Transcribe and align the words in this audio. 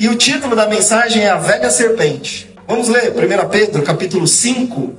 E 0.00 0.08
o 0.08 0.16
título 0.16 0.56
da 0.56 0.66
mensagem 0.66 1.24
é 1.24 1.28
A 1.28 1.36
Velha 1.36 1.68
Serpente. 1.68 2.48
Vamos 2.66 2.88
ler 2.88 3.12
1 3.12 3.48
Pedro, 3.50 3.82
capítulo 3.82 4.26
5, 4.26 4.94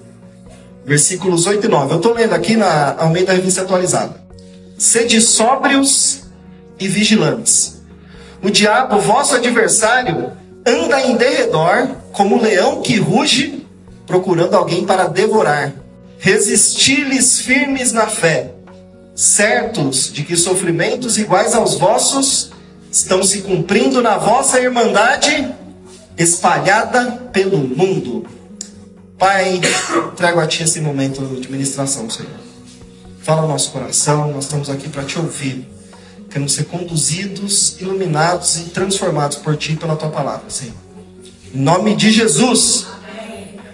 versículos 0.86 1.48
8 1.48 1.66
e 1.66 1.68
9. 1.68 1.94
Eu 1.94 1.98
estou 1.98 2.14
lendo 2.14 2.36
aqui 2.36 2.56
na 2.56 2.96
Almeida 3.00 3.34
Revista 3.34 3.64
Atualizada. 3.64 4.22
Sede 4.78 5.20
sóbrios 5.20 6.26
e 6.80 6.88
vigilantes. 6.88 7.82
O 8.44 8.52
diabo, 8.52 9.00
vosso 9.00 9.36
adversário, 9.36 10.34
anda 10.68 11.02
em 11.02 11.16
derredor 11.16 11.88
como 12.12 12.36
um 12.36 12.40
leão 12.40 12.84
que 12.84 13.00
ruge, 13.00 13.66
procurando 14.06 14.54
alguém 14.54 14.86
para 14.86 15.08
devorar. 15.08 15.74
Resisti-lhes 16.20 17.42
firmes 17.42 17.92
na 17.92 18.06
fé, 18.06 18.52
certos 19.16 20.14
de 20.14 20.22
que 20.22 20.38
sofrimentos 20.38 21.18
iguais 21.18 21.56
aos 21.56 21.74
vossos 21.74 22.51
estão 22.92 23.24
se 23.24 23.42
cumprindo 23.42 24.02
na 24.02 24.18
vossa 24.18 24.60
irmandade 24.60 25.50
espalhada 26.18 27.30
pelo 27.32 27.58
mundo. 27.58 28.26
Pai, 29.18 29.62
trago 30.18 30.40
a 30.40 30.48
Ti 30.48 30.64
esse 30.64 30.82
momento 30.82 31.22
de 31.40 31.50
ministração, 31.50 32.10
Senhor. 32.10 32.32
Fala 33.22 33.44
no 33.44 33.48
nosso 33.48 33.72
coração, 33.72 34.32
nós 34.32 34.46
estamos 34.46 34.70
aqui 34.70 34.90
para 34.90 35.04
Te 35.04 35.18
ouvir. 35.18 35.68
Queremos 36.30 36.54
ser 36.54 36.66
conduzidos, 36.66 37.80
iluminados 37.80 38.58
e 38.58 38.64
transformados 38.66 39.38
por 39.38 39.56
Ti 39.56 39.74
e 39.74 39.76
pela 39.78 39.96
Tua 39.96 40.10
palavra, 40.10 40.50
Senhor. 40.50 40.76
Em 41.54 41.60
nome 41.60 41.96
de 41.96 42.12
Jesus. 42.12 42.88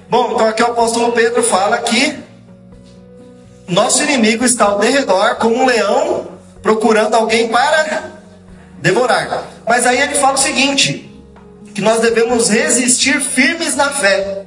Bom, 0.09 0.33
então 0.33 0.47
aqui 0.47 0.61
o 0.61 0.67
apóstolo 0.67 1.11
Pedro 1.11 1.41
fala 1.41 1.79
que 1.79 2.19
nosso 3.67 4.03
inimigo 4.03 4.45
está 4.45 4.65
ao 4.65 4.79
derredor 4.79 5.35
como 5.35 5.55
um 5.55 5.65
leão 5.65 6.27
procurando 6.61 7.15
alguém 7.15 7.49
para 7.49 8.16
devorar. 8.77 9.47
Mas 9.67 9.85
aí 9.85 9.99
ele 9.99 10.15
fala 10.15 10.33
o 10.33 10.37
seguinte: 10.37 11.09
que 11.73 11.81
nós 11.81 12.01
devemos 12.01 12.49
resistir 12.49 13.21
firmes 13.21 13.75
na 13.75 13.89
fé, 13.91 14.45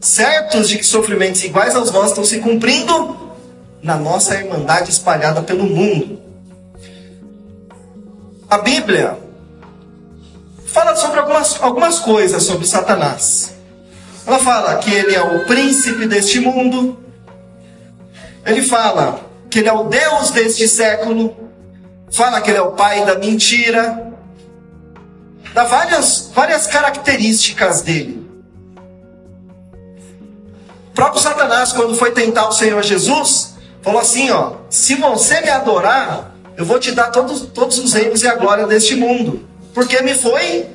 certos 0.00 0.68
de 0.68 0.78
que 0.78 0.84
sofrimentos 0.84 1.42
iguais 1.44 1.74
aos 1.74 1.90
nossos 1.90 2.10
estão 2.10 2.24
se 2.24 2.38
cumprindo 2.38 3.32
na 3.82 3.96
nossa 3.96 4.34
irmandade 4.36 4.90
espalhada 4.90 5.42
pelo 5.42 5.64
mundo. 5.64 6.20
A 8.48 8.58
Bíblia 8.58 9.18
fala 10.66 10.94
sobre 10.94 11.18
algumas, 11.18 11.60
algumas 11.60 11.98
coisas 11.98 12.42
sobre 12.44 12.66
Satanás. 12.66 13.54
Ela 14.26 14.38
fala 14.38 14.76
que 14.76 14.92
ele 14.92 15.14
é 15.14 15.22
o 15.22 15.44
príncipe 15.46 16.06
deste 16.06 16.38
mundo. 16.38 16.98
Ele 18.46 18.62
fala 18.62 19.20
que 19.50 19.58
ele 19.58 19.68
é 19.68 19.72
o 19.72 19.84
Deus 19.84 20.30
deste 20.30 20.68
século. 20.68 21.34
Fala 22.12 22.40
que 22.40 22.50
ele 22.50 22.58
é 22.58 22.62
o 22.62 22.72
pai 22.72 23.04
da 23.04 23.16
mentira 23.16 24.12
dá 25.54 25.64
várias, 25.64 26.30
várias 26.34 26.66
características 26.66 27.82
dele. 27.82 28.22
O 30.90 30.94
próprio 30.94 31.22
Satanás, 31.22 31.72
quando 31.72 31.94
foi 31.94 32.12
tentar 32.12 32.48
o 32.48 32.52
Senhor 32.52 32.82
Jesus, 32.82 33.54
falou 33.80 34.00
assim: 34.00 34.30
ó, 34.30 34.54
se 34.68 34.94
você 34.94 35.40
me 35.40 35.48
adorar, 35.48 36.34
eu 36.56 36.64
vou 36.64 36.78
te 36.78 36.92
dar 36.92 37.10
todos, 37.10 37.42
todos 37.46 37.78
os 37.78 37.92
reinos 37.92 38.22
e 38.22 38.28
a 38.28 38.34
glória 38.34 38.66
deste 38.66 38.94
mundo, 38.94 39.46
porque 39.74 40.00
me 40.02 40.14
foi 40.14 40.66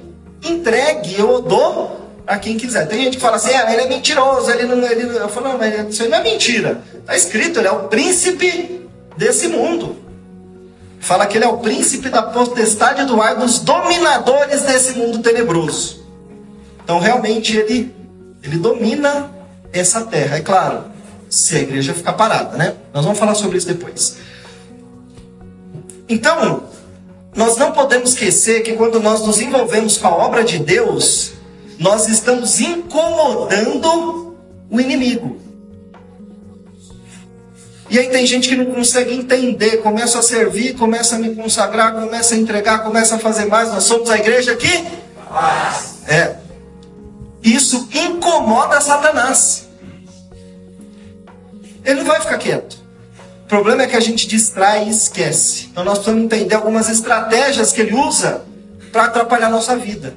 entregue, 0.43 1.19
eu 1.19 1.41
dou 1.41 2.09
a 2.25 2.37
quem 2.37 2.57
quiser. 2.57 2.87
Tem 2.87 3.03
gente 3.03 3.17
que 3.17 3.21
fala 3.21 3.37
assim: 3.37 3.53
ah, 3.53 3.71
ele 3.71 3.83
é 3.83 3.87
mentiroso, 3.87 4.49
ele 4.49 4.63
não. 4.63 4.83
Ele, 4.83 5.17
eu 5.17 5.29
falo, 5.29 5.49
não, 5.49 5.57
mas 5.57 5.89
isso 5.89 6.03
aí 6.03 6.09
não 6.09 6.17
é 6.17 6.23
mentira. 6.23 6.81
Está 6.95 7.15
escrito, 7.15 7.59
ele 7.59 7.67
é 7.67 7.71
o 7.71 7.87
príncipe 7.87 8.87
desse 9.15 9.47
mundo. 9.47 10.06
Fala 10.99 11.25
que 11.25 11.37
ele 11.37 11.45
é 11.45 11.47
o 11.47 11.57
príncipe 11.57 12.09
da 12.09 12.21
potestade 12.21 13.05
do 13.05 13.21
ar, 13.21 13.35
dos 13.35 13.59
dominadores 13.59 14.63
desse 14.63 14.97
mundo 14.97 15.19
tenebroso. 15.19 16.05
Então, 16.83 16.99
realmente, 16.99 17.55
ele, 17.55 17.93
ele 18.43 18.57
domina 18.57 19.31
essa 19.71 20.01
terra. 20.01 20.37
É 20.37 20.41
claro, 20.41 20.85
se 21.29 21.55
a 21.55 21.59
igreja 21.59 21.93
ficar 21.93 22.13
parada, 22.13 22.57
né? 22.57 22.75
Nós 22.93 23.03
vamos 23.03 23.19
falar 23.19 23.35
sobre 23.35 23.57
isso 23.57 23.67
depois. 23.67 24.17
Então, 26.09 26.63
nós 27.35 27.57
não 27.57 27.71
podemos 27.71 28.11
esquecer 28.11 28.63
que 28.63 28.73
quando 28.73 28.99
nós 28.99 29.25
nos 29.25 29.39
envolvemos 29.39 29.97
com 29.97 30.07
a 30.07 30.15
obra 30.15 30.43
de 30.43 30.59
Deus, 30.59 31.33
nós 31.77 32.07
estamos 32.07 32.59
incomodando 32.59 34.35
o 34.69 34.79
inimigo. 34.79 35.46
E 37.89 37.97
aí 37.97 38.09
tem 38.09 38.25
gente 38.25 38.49
que 38.49 38.55
não 38.55 38.65
consegue 38.65 39.13
entender, 39.13 39.77
começa 39.77 40.19
a 40.19 40.21
servir, 40.21 40.75
começa 40.75 41.15
a 41.15 41.19
me 41.19 41.33
consagrar, 41.35 41.93
começa 41.93 42.35
a 42.35 42.37
entregar, 42.37 42.83
começa 42.83 43.15
a 43.15 43.19
fazer 43.19 43.45
mais. 43.45 43.71
Nós 43.71 43.85
somos 43.85 44.09
a 44.09 44.17
igreja 44.17 44.51
aqui? 44.51 44.85
É. 46.07 46.35
Isso 47.41 47.87
incomoda 47.93 48.81
Satanás. 48.81 49.67
Ele 51.85 51.99
não 51.99 52.05
vai 52.05 52.19
ficar 52.19 52.37
quieto. 52.37 52.77
O 53.45 53.47
problema 53.47 53.83
é 53.83 53.87
que 53.87 53.95
a 53.95 54.01
gente 54.01 54.27
distrai 54.27 54.85
e 54.85 54.89
esquece. 54.89 55.69
Então 55.71 55.85
nós 55.85 55.99
precisamos 55.99 56.25
entender 56.25 56.55
algumas 56.55 56.89
estratégias 56.89 57.71
que 57.71 57.79
ele 57.79 57.95
usa 57.95 58.41
para 58.91 59.05
atrapalhar 59.05 59.47
a 59.47 59.51
nossa 59.51 59.77
vida 59.77 60.13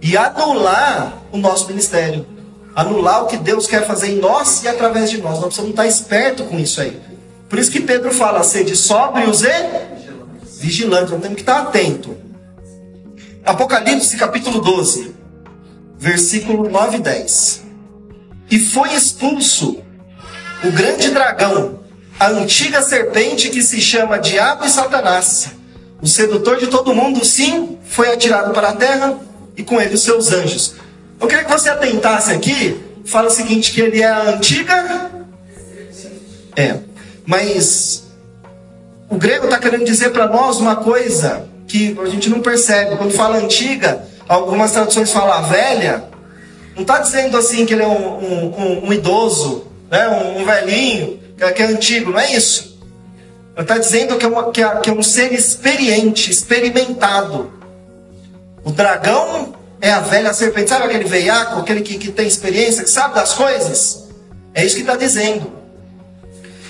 e 0.00 0.16
anular 0.16 1.18
o 1.30 1.36
nosso 1.36 1.68
ministério 1.68 2.26
anular 2.74 3.24
o 3.24 3.26
que 3.26 3.36
Deus 3.36 3.66
quer 3.66 3.86
fazer 3.86 4.12
em 4.12 4.18
nós 4.18 4.62
e 4.62 4.68
através 4.68 5.10
de 5.10 5.18
nós. 5.20 5.34
Nós 5.34 5.44
precisamos 5.44 5.70
estar 5.70 5.86
esperto 5.86 6.44
com 6.44 6.58
isso 6.58 6.80
aí. 6.80 7.00
Por 7.48 7.58
isso 7.58 7.70
que 7.70 7.80
Pedro 7.80 8.12
fala, 8.12 8.42
sede 8.42 8.74
sóbrios 8.74 9.42
e 9.42 9.52
vigilantes. 10.58 11.10
Nós 11.10 11.20
temos 11.20 11.36
que 11.36 11.42
estar 11.42 11.60
atento. 11.60 12.16
Apocalipse 13.44 14.16
capítulo 14.16 14.60
12, 14.60 15.14
versículo 15.98 16.70
9 16.70 16.98
e 16.98 17.00
10. 17.00 17.62
E 18.50 18.58
foi 18.58 18.94
expulso 18.94 19.82
o 20.64 20.70
grande 20.70 21.10
dragão, 21.10 21.80
a 22.20 22.28
antiga 22.28 22.82
serpente 22.82 23.50
que 23.50 23.62
se 23.62 23.80
chama 23.80 24.18
Diabo 24.18 24.64
e 24.64 24.70
Satanás, 24.70 25.48
o 26.00 26.06
sedutor 26.06 26.58
de 26.58 26.68
todo 26.68 26.94
mundo, 26.94 27.24
sim, 27.24 27.78
foi 27.84 28.12
atirado 28.12 28.52
para 28.52 28.70
a 28.70 28.76
terra 28.76 29.18
e 29.56 29.62
com 29.62 29.80
ele 29.80 29.94
os 29.94 30.02
seus 30.02 30.32
anjos. 30.32 30.74
Eu 31.22 31.28
queria 31.28 31.44
que 31.44 31.50
você 31.52 31.70
atentasse 31.70 32.32
aqui. 32.32 32.82
Fala 33.04 33.28
o 33.28 33.30
seguinte, 33.30 33.72
que 33.72 33.80
ele 33.80 34.02
é 34.02 34.06
a 34.06 34.22
antiga. 34.30 35.10
É. 36.56 36.78
Mas 37.24 38.08
o 39.08 39.16
grego 39.16 39.44
está 39.44 39.58
querendo 39.58 39.84
dizer 39.84 40.10
para 40.10 40.26
nós 40.26 40.58
uma 40.58 40.74
coisa 40.74 41.48
que 41.68 41.96
a 42.02 42.06
gente 42.06 42.28
não 42.28 42.40
percebe. 42.40 42.96
Quando 42.96 43.12
fala 43.12 43.36
antiga, 43.36 44.04
algumas 44.28 44.72
traduções 44.72 45.12
falam 45.12 45.48
velha. 45.48 46.04
Não 46.74 46.82
está 46.82 46.98
dizendo 46.98 47.36
assim 47.36 47.64
que 47.64 47.72
ele 47.72 47.84
é 47.84 47.86
um, 47.86 48.18
um, 48.18 48.54
um, 48.58 48.88
um 48.88 48.92
idoso, 48.92 49.66
né? 49.88 50.08
um, 50.08 50.44
velhinho, 50.44 51.20
que 51.36 51.44
é, 51.44 51.54
é 51.56 51.66
antigo. 51.66 52.10
Não 52.10 52.18
é 52.18 52.32
isso. 52.32 52.80
Está 53.56 53.78
dizendo 53.78 54.16
que 54.16 54.24
é, 54.24 54.28
uma, 54.28 54.50
que, 54.50 54.60
é, 54.60 54.76
que 54.80 54.90
é 54.90 54.92
um 54.92 55.02
ser 55.04 55.32
experiente, 55.32 56.32
experimentado. 56.32 57.52
O 58.64 58.72
dragão 58.72 59.61
é 59.82 59.90
a 59.90 59.98
velha 59.98 60.32
serpente. 60.32 60.70
Sabe 60.70 60.84
aquele 60.84 61.04
veiaco, 61.04 61.58
aquele 61.58 61.82
que, 61.82 61.98
que 61.98 62.12
tem 62.12 62.26
experiência, 62.26 62.84
que 62.84 62.90
sabe 62.90 63.16
das 63.16 63.34
coisas? 63.34 64.04
É 64.54 64.64
isso 64.64 64.76
que 64.76 64.82
está 64.82 64.96
dizendo. 64.96 65.52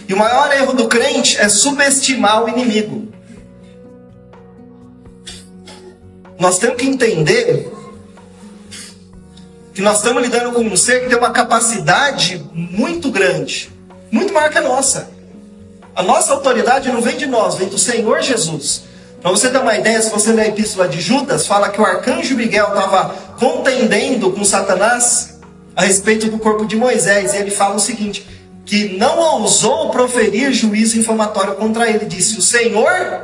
E 0.08 0.14
o 0.14 0.16
maior 0.16 0.50
erro 0.52 0.72
do 0.72 0.88
crente 0.88 1.36
é 1.36 1.48
subestimar 1.48 2.42
o 2.42 2.48
inimigo. 2.48 3.12
Nós 6.38 6.58
temos 6.58 6.78
que 6.78 6.86
entender 6.86 7.70
que 9.74 9.82
nós 9.82 9.98
estamos 9.98 10.22
lidando 10.22 10.52
com 10.52 10.62
um 10.62 10.76
ser 10.76 11.02
que 11.02 11.08
tem 11.08 11.18
uma 11.18 11.30
capacidade 11.30 12.44
muito 12.52 13.10
grande, 13.10 13.70
muito 14.10 14.32
maior 14.32 14.50
que 14.50 14.58
a 14.58 14.62
nossa. 14.62 15.10
A 15.94 16.02
nossa 16.02 16.32
autoridade 16.32 16.90
não 16.90 17.02
vem 17.02 17.18
de 17.18 17.26
nós, 17.26 17.56
vem 17.56 17.68
do 17.68 17.78
Senhor 17.78 18.22
Jesus. 18.22 18.84
Para 19.22 19.30
você 19.30 19.50
ter 19.50 19.58
uma 19.58 19.76
ideia, 19.76 20.02
se 20.02 20.10
você 20.10 20.32
ler 20.32 20.42
a 20.42 20.48
epístola 20.48 20.88
de 20.88 21.00
Judas, 21.00 21.46
fala 21.46 21.68
que 21.68 21.80
o 21.80 21.84
arcanjo 21.84 22.34
Miguel 22.34 22.68
estava 22.68 23.14
contendendo 23.38 24.32
com 24.32 24.44
Satanás 24.44 25.38
a 25.76 25.84
respeito 25.84 26.28
do 26.28 26.38
corpo 26.38 26.66
de 26.66 26.74
Moisés. 26.74 27.32
E 27.32 27.36
ele 27.36 27.52
fala 27.52 27.76
o 27.76 27.80
seguinte: 27.80 28.26
que 28.66 28.96
não 28.98 29.40
ousou 29.40 29.90
proferir 29.90 30.52
juízo 30.52 30.98
infamatório 30.98 31.54
contra 31.54 31.88
ele. 31.88 32.04
Disse: 32.04 32.36
O 32.36 32.42
Senhor 32.42 33.22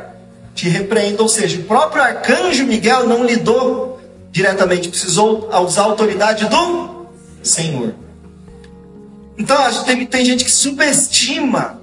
te 0.54 0.68
repreenda. 0.68 1.20
Ou 1.20 1.28
seja, 1.28 1.58
o 1.58 1.64
próprio 1.64 2.00
arcanjo 2.00 2.64
Miguel 2.64 3.08
não 3.08 3.24
lidou 3.24 4.00
diretamente, 4.30 4.88
precisou 4.88 5.50
usar 5.64 5.82
a 5.82 5.86
autoridade 5.86 6.46
do 6.46 7.06
Senhor. 7.42 7.92
Então, 9.36 9.84
tem, 9.84 10.06
tem 10.06 10.24
gente 10.24 10.44
que 10.44 10.50
subestima 10.50 11.80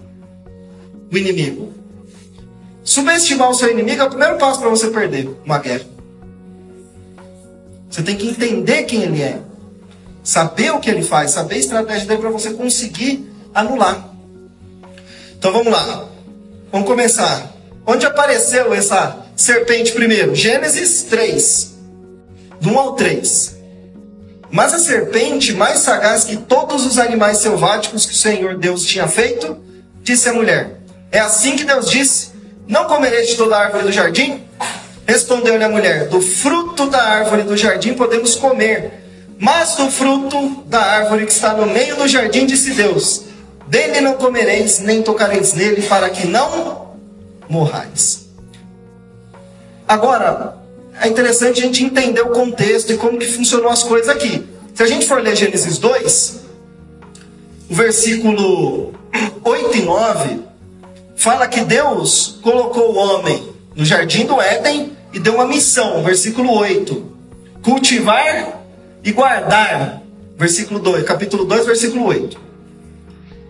o 1.12 1.18
inimigo. 1.18 1.74
Subestimar 2.86 3.50
o 3.50 3.54
seu 3.56 3.72
inimigo 3.72 4.04
é 4.04 4.06
o 4.06 4.10
primeiro 4.10 4.38
passo 4.38 4.60
para 4.60 4.70
você 4.70 4.92
perder 4.92 5.28
uma 5.44 5.58
guerra. 5.58 5.86
Você 7.90 8.04
tem 8.04 8.16
que 8.16 8.28
entender 8.28 8.84
quem 8.84 9.02
ele 9.02 9.24
é, 9.24 9.40
saber 10.24 10.70
o 10.72 10.80
que 10.80 10.92
ele 10.92 11.02
faz, 11.02 11.32
saber 11.32 11.56
a 11.56 11.58
estratégia 11.58 12.08
dele 12.08 12.22
para 12.22 12.30
você 12.30 12.54
conseguir 12.54 13.28
anular. 13.56 14.08
Então 15.36 15.52
vamos 15.52 15.74
lá. 15.74 16.08
Vamos 16.72 16.88
começar. 16.88 17.52
Onde 17.88 18.06
apareceu 18.06 18.72
essa 18.72 19.18
serpente 19.36 19.92
primeiro? 19.92 20.36
Gênesis 20.36 21.04
3, 21.04 21.76
do 22.62 22.70
1 22.70 22.80
ao 22.80 22.94
3. 22.94 23.56
Mas 24.52 24.76
a 24.76 24.80
serpente, 24.80 25.54
mais 25.54 25.80
sagaz 25.80 26.24
que 26.24 26.38
todos 26.38 26.86
os 26.86 27.00
animais 27.00 27.40
selváticos 27.40 28.06
que 28.06 28.14
o 28.14 28.18
Senhor 28.18 28.58
Deus 28.58 28.86
tinha 28.86 29.08
feito, 29.08 29.58
disse 30.04 30.30
à 30.30 30.34
mulher: 30.34 30.82
É 31.12 31.20
assim 31.20 31.56
que 31.56 31.64
Deus 31.64 31.90
disse: 31.90 32.35
Não 32.68 32.86
comereis 32.86 33.30
de 33.30 33.36
toda 33.36 33.56
a 33.56 33.60
árvore 33.60 33.84
do 33.84 33.92
jardim? 33.92 34.42
Respondeu-lhe 35.08 35.64
a 35.64 35.70
mulher: 35.70 36.08
Do 36.10 36.22
fruto 36.22 36.88
da 36.88 37.02
árvore 37.02 37.44
do 37.44 37.56
jardim 37.56 37.94
podemos 37.94 38.36
comer, 38.36 39.04
mas 39.38 39.76
do 39.76 39.90
fruto 39.92 40.64
da 40.66 40.80
árvore 40.80 41.26
que 41.26 41.32
está 41.32 41.54
no 41.54 41.66
meio 41.68 41.96
do 41.96 42.08
jardim, 42.08 42.46
disse 42.46 42.72
Deus: 42.72 43.24
Dele 43.68 44.02
não 44.02 44.16
comereis, 44.16 44.80
nem 44.80 45.02
tocareis 45.02 45.54
nele, 45.54 45.84
para 45.84 46.10
que 46.10 46.28
não 46.28 46.96
morrais. 47.48 48.26
Agora, 49.88 50.58
é 51.00 51.08
interessante 51.08 51.60
a 51.60 51.64
gente 51.64 51.84
entender 51.84 52.22
o 52.22 52.30
contexto 52.30 52.92
e 52.92 52.98
como 52.98 53.20
que 53.20 53.28
funcionou 53.28 53.70
as 53.70 53.84
coisas 53.84 54.10
aqui. 54.10 54.48
Se 54.74 54.82
a 54.82 54.88
gente 54.88 55.06
for 55.06 55.22
ler 55.22 55.36
Gênesis 55.36 55.78
2, 55.78 56.40
o 57.70 57.76
versículo 57.76 58.94
8 59.44 59.78
e 59.78 59.82
9, 59.82 60.40
fala 61.16 61.48
que 61.48 61.62
Deus 61.62 62.40
colocou 62.42 62.94
o 62.94 62.98
homem 62.98 63.54
no 63.76 63.86
jardim 63.86 64.26
do 64.26 64.40
Éden 64.40 64.96
e 65.14 65.20
deu 65.20 65.36
uma 65.36 65.46
missão, 65.46 66.04
versículo 66.04 66.52
8: 66.52 67.12
cultivar 67.62 68.62
e 69.04 69.12
guardar. 69.12 70.02
Versículo 70.38 70.82
2, 70.82 71.06
capítulo 71.06 71.46
2, 71.46 71.66
versículo 71.66 72.06
8. 72.08 72.38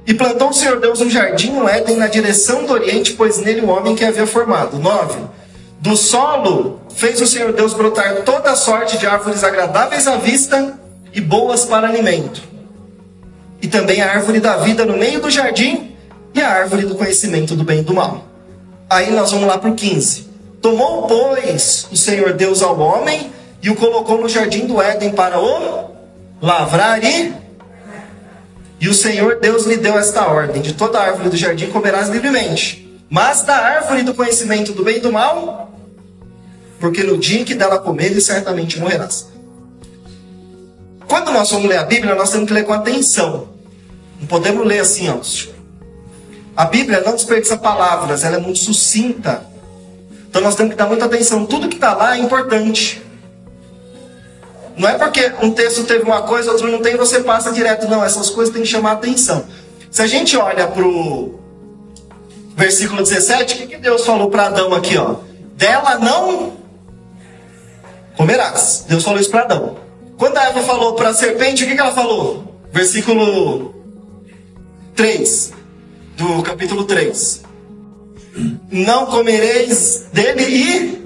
E 0.06 0.14
plantou 0.14 0.50
o 0.50 0.54
Senhor 0.54 0.80
Deus 0.80 1.02
um 1.02 1.10
jardim 1.10 1.52
no 1.52 1.68
Éden 1.68 1.96
na 1.96 2.06
direção 2.06 2.64
do 2.64 2.74
Oriente, 2.74 3.14
pois 3.14 3.40
nele 3.40 3.62
o 3.62 3.70
homem 3.70 3.96
que 3.96 4.06
havia 4.06 4.28
formado. 4.28 4.78
9. 4.78 5.20
Do 5.80 5.98
solo 5.98 6.80
fez 6.96 7.20
o 7.22 7.26
Senhor 7.26 7.52
Deus 7.54 7.74
brotar 7.74 8.18
toda 8.18 8.56
sorte 8.56 9.00
de 9.00 9.08
árvores 9.08 9.44
agradáveis 9.44 10.08
à 10.08 10.18
vista 10.18 10.80
e 11.12 11.20
boas 11.20 11.66
para 11.66 11.88
alimento. 11.88 12.42
E 13.62 13.68
também 13.68 14.02
a 14.02 14.12
árvore 14.12 14.40
da 14.40 14.58
vida 14.58 14.86
no 14.86 14.96
meio 14.96 15.20
do 15.20 15.32
jardim 15.32 15.95
e 16.36 16.42
a 16.42 16.50
árvore 16.50 16.86
do 16.86 16.96
conhecimento 16.96 17.56
do 17.56 17.64
bem 17.64 17.80
e 17.80 17.84
do 17.84 17.94
mal. 17.94 18.26
Aí 18.90 19.10
nós 19.12 19.32
vamos 19.32 19.48
lá 19.48 19.58
para 19.58 19.72
o 19.72 19.74
15. 19.74 20.28
Tomou, 20.62 21.08
pois, 21.08 21.88
o 21.92 21.96
Senhor 21.96 22.34
Deus 22.34 22.62
ao 22.62 22.78
homem 22.78 23.32
e 23.64 23.70
o 23.70 23.76
colocou 23.76 24.20
no 24.20 24.28
jardim 24.28 24.68
do 24.68 24.82
Éden 24.82 25.12
para 25.12 25.40
o 25.40 25.92
lavrar 26.42 27.04
e. 27.04 27.34
E 28.80 28.90
o 28.90 28.94
Senhor 28.94 29.40
Deus 29.40 29.66
lhe 29.66 29.78
deu 29.78 29.98
esta 29.98 30.28
ordem: 30.28 30.62
de 30.62 30.74
toda 30.74 31.00
árvore 31.00 31.30
do 31.30 31.38
jardim 31.38 31.68
comerás 31.68 32.10
livremente, 32.10 33.00
mas 33.10 33.42
da 33.42 33.56
árvore 33.56 34.04
do 34.04 34.14
conhecimento 34.14 34.74
do 34.74 34.84
bem 34.84 34.98
e 34.98 35.00
do 35.00 35.14
mal, 35.14 35.72
porque 36.80 37.02
no 37.04 37.18
dia 37.18 37.40
em 37.40 37.46
que 37.46 37.56
dela 37.56 37.80
comeres, 37.80 38.26
certamente 38.26 38.78
morrerás. 38.80 39.28
Quando 41.08 41.32
nós 41.32 41.50
vamos 41.50 41.70
ler 41.70 41.78
a 41.78 41.84
Bíblia, 41.84 42.14
nós 42.14 42.32
temos 42.32 42.48
que 42.48 42.54
ler 42.54 42.66
com 42.66 42.74
atenção. 42.74 43.48
Não 44.20 44.28
podemos 44.28 44.66
ler 44.68 44.80
assim, 44.80 45.08
ó. 45.10 45.55
A 46.56 46.66
Bíblia 46.66 47.02
não 47.02 47.14
desperdiça 47.14 47.58
palavras, 47.58 48.24
ela 48.24 48.38
é 48.38 48.40
muito 48.40 48.60
sucinta. 48.60 49.46
Então 50.30 50.42
nós 50.42 50.56
temos 50.56 50.72
que 50.72 50.78
dar 50.78 50.88
muita 50.88 51.06
atenção. 51.06 51.46
Tudo 51.46 51.68
que 51.68 51.76
está 51.76 51.94
lá 51.94 52.18
é 52.18 52.20
importante. 52.20 53.02
Não 54.78 54.90
é 54.90 54.98
porque 54.98 55.34
um 55.42 55.52
texto 55.52 55.84
teve 55.84 56.04
uma 56.04 56.24
coisa, 56.24 56.52
outro 56.52 56.70
não 56.70 56.82
tem, 56.82 56.98
você 56.98 57.22
passa 57.22 57.52
direto. 57.52 57.88
Não, 57.88 58.04
essas 58.04 58.30
coisas 58.30 58.54
têm 58.54 58.64
que 58.64 58.68
chamar 58.68 58.94
atenção. 58.94 59.46
Se 59.90 60.02
a 60.02 60.08
gente 60.08 60.36
olha 60.36 60.68
para 60.68 60.86
o 60.86 61.40
versículo 62.56 63.04
17, 63.04 63.54
o 63.54 63.58
que, 63.58 63.68
que 63.68 63.78
Deus 63.78 64.06
falou 64.06 64.30
para 64.30 64.48
Adão 64.48 64.74
aqui? 64.74 64.98
Ó? 64.98 65.16
Dela 65.56 66.00
não 66.00 66.54
comerás. 68.18 68.86
Deus 68.88 69.04
falou 69.04 69.20
isso 69.20 69.30
para 69.30 69.42
Adão. 69.42 69.78
Quando 70.18 70.38
a 70.38 70.44
Eva 70.46 70.62
falou 70.62 70.94
para 70.94 71.10
a 71.10 71.14
serpente, 71.14 71.64
o 71.64 71.68
que, 71.68 71.76
que 71.76 71.82
ela 71.82 71.94
falou? 71.94 72.60
Versículo 72.72 73.74
3, 74.96 75.54
do 76.16 76.42
capítulo 76.44 76.86
3. 76.86 77.44
Não 78.72 79.06
comereis 79.06 80.08
dele 80.12 80.44
e. 80.44 81.06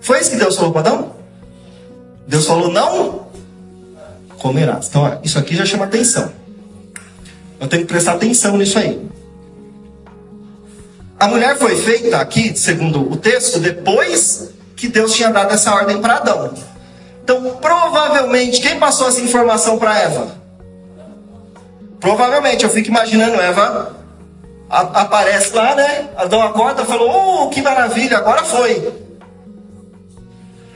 Foi 0.00 0.20
isso 0.20 0.30
que 0.30 0.36
Deus 0.36 0.56
falou 0.56 0.72
para 0.72 0.80
Adão? 0.80 1.16
Deus 2.26 2.46
falou: 2.46 2.70
não 2.70 3.26
comerás. 4.38 4.88
Então, 4.88 5.20
isso 5.22 5.38
aqui 5.38 5.56
já 5.56 5.64
chama 5.64 5.84
atenção. 5.86 6.30
Eu 7.58 7.66
tenho 7.66 7.82
que 7.82 7.88
prestar 7.88 8.12
atenção 8.12 8.58
nisso 8.58 8.78
aí. 8.78 9.08
A 11.18 11.28
mulher 11.28 11.56
foi 11.56 11.76
feita 11.76 12.18
aqui, 12.18 12.54
segundo 12.54 13.10
o 13.10 13.16
texto, 13.16 13.58
depois 13.58 14.50
que 14.76 14.88
Deus 14.88 15.14
tinha 15.14 15.30
dado 15.30 15.52
essa 15.54 15.72
ordem 15.74 15.98
para 16.00 16.16
Adão. 16.16 16.52
Então, 17.22 17.56
provavelmente, 17.62 18.60
quem 18.60 18.78
passou 18.78 19.08
essa 19.08 19.20
informação 19.20 19.78
para 19.78 19.98
Eva? 19.98 20.43
Provavelmente, 22.00 22.64
eu 22.64 22.70
fico 22.70 22.88
imaginando 22.88 23.40
Eva 23.40 23.96
a, 24.68 24.80
aparece 25.02 25.54
lá, 25.54 25.74
né? 25.74 26.08
Adão 26.16 26.42
acorda 26.42 26.82
e 26.82 26.86
falou: 26.86 27.44
Oh, 27.44 27.48
que 27.48 27.62
maravilha, 27.62 28.18
agora 28.18 28.44
foi. 28.44 28.92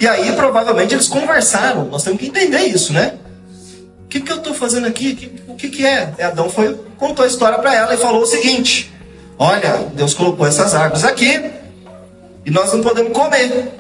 E 0.01 0.07
aí, 0.07 0.33
provavelmente, 0.33 0.95
eles 0.95 1.09
conversaram. 1.09 1.87
Nós 1.87 2.05
temos 2.05 2.21
que 2.21 2.29
entender 2.29 2.67
isso, 2.67 2.93
né? 2.93 3.15
O 4.05 4.09
que, 4.09 4.21
que 4.21 4.31
eu 4.31 4.37
estou 4.37 4.55
fazendo 4.55 4.87
aqui? 4.87 5.43
O 5.49 5.55
que, 5.55 5.69
que 5.69 5.85
é? 5.85 6.15
E 6.19 6.23
Adão 6.23 6.49
foi, 6.49 6.79
contou 6.97 7.25
a 7.25 7.29
história 7.29 7.59
para 7.59 7.75
ela 7.75 7.95
e 7.95 7.97
falou 7.97 8.23
o 8.23 8.27
seguinte: 8.27 8.93
Olha, 9.39 9.89
Deus 9.95 10.15
colocou 10.15 10.47
essas 10.47 10.75
árvores 10.75 11.05
aqui 11.05 11.51
e 12.47 12.51
nós 12.51 12.73
não 12.73 12.81
podemos 12.81 13.13
comer. 13.13 13.75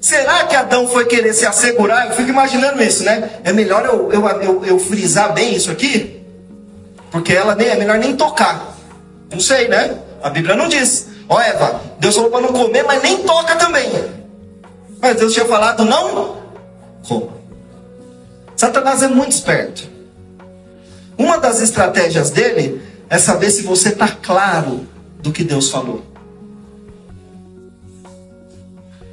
Será 0.00 0.44
que 0.44 0.56
Adão 0.56 0.88
foi 0.88 1.04
querer 1.04 1.34
se 1.34 1.44
assegurar? 1.44 2.08
Eu 2.08 2.16
fico 2.16 2.30
imaginando 2.30 2.82
isso, 2.82 3.04
né? 3.04 3.28
É 3.44 3.52
melhor 3.52 3.84
eu, 3.84 4.10
eu, 4.10 4.26
eu, 4.40 4.64
eu 4.64 4.78
frisar 4.78 5.34
bem 5.34 5.54
isso 5.54 5.70
aqui? 5.70 6.19
Porque 7.10 7.32
ela 7.32 7.54
nem 7.54 7.68
é 7.68 7.76
melhor 7.76 7.98
nem 7.98 8.16
tocar. 8.16 8.76
Não 9.30 9.40
sei, 9.40 9.68
né? 9.68 9.98
A 10.22 10.30
Bíblia 10.30 10.54
não 10.54 10.68
diz. 10.68 11.08
Ó 11.28 11.36
oh, 11.36 11.40
Eva, 11.40 11.80
Deus 11.98 12.14
falou 12.14 12.30
para 12.30 12.40
não 12.40 12.52
comer, 12.52 12.82
mas 12.84 13.02
nem 13.02 13.22
toca 13.22 13.56
também. 13.56 13.90
Mas 15.00 15.16
Deus 15.16 15.32
tinha 15.32 15.46
falado 15.46 15.84
não 15.84 16.40
como. 17.06 17.32
Satanás 18.56 19.02
é 19.02 19.08
muito 19.08 19.32
esperto. 19.32 19.88
Uma 21.16 21.38
das 21.38 21.60
estratégias 21.60 22.30
dele 22.30 22.82
é 23.08 23.18
saber 23.18 23.50
se 23.50 23.62
você 23.62 23.90
está 23.90 24.08
claro 24.08 24.86
do 25.20 25.32
que 25.32 25.42
Deus 25.42 25.70
falou. 25.70 26.04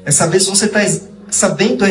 É 0.05 0.11
saber 0.11 0.39
se 0.39 0.49
você 0.49 0.65
está 0.65 0.79
sabendo 1.29 1.85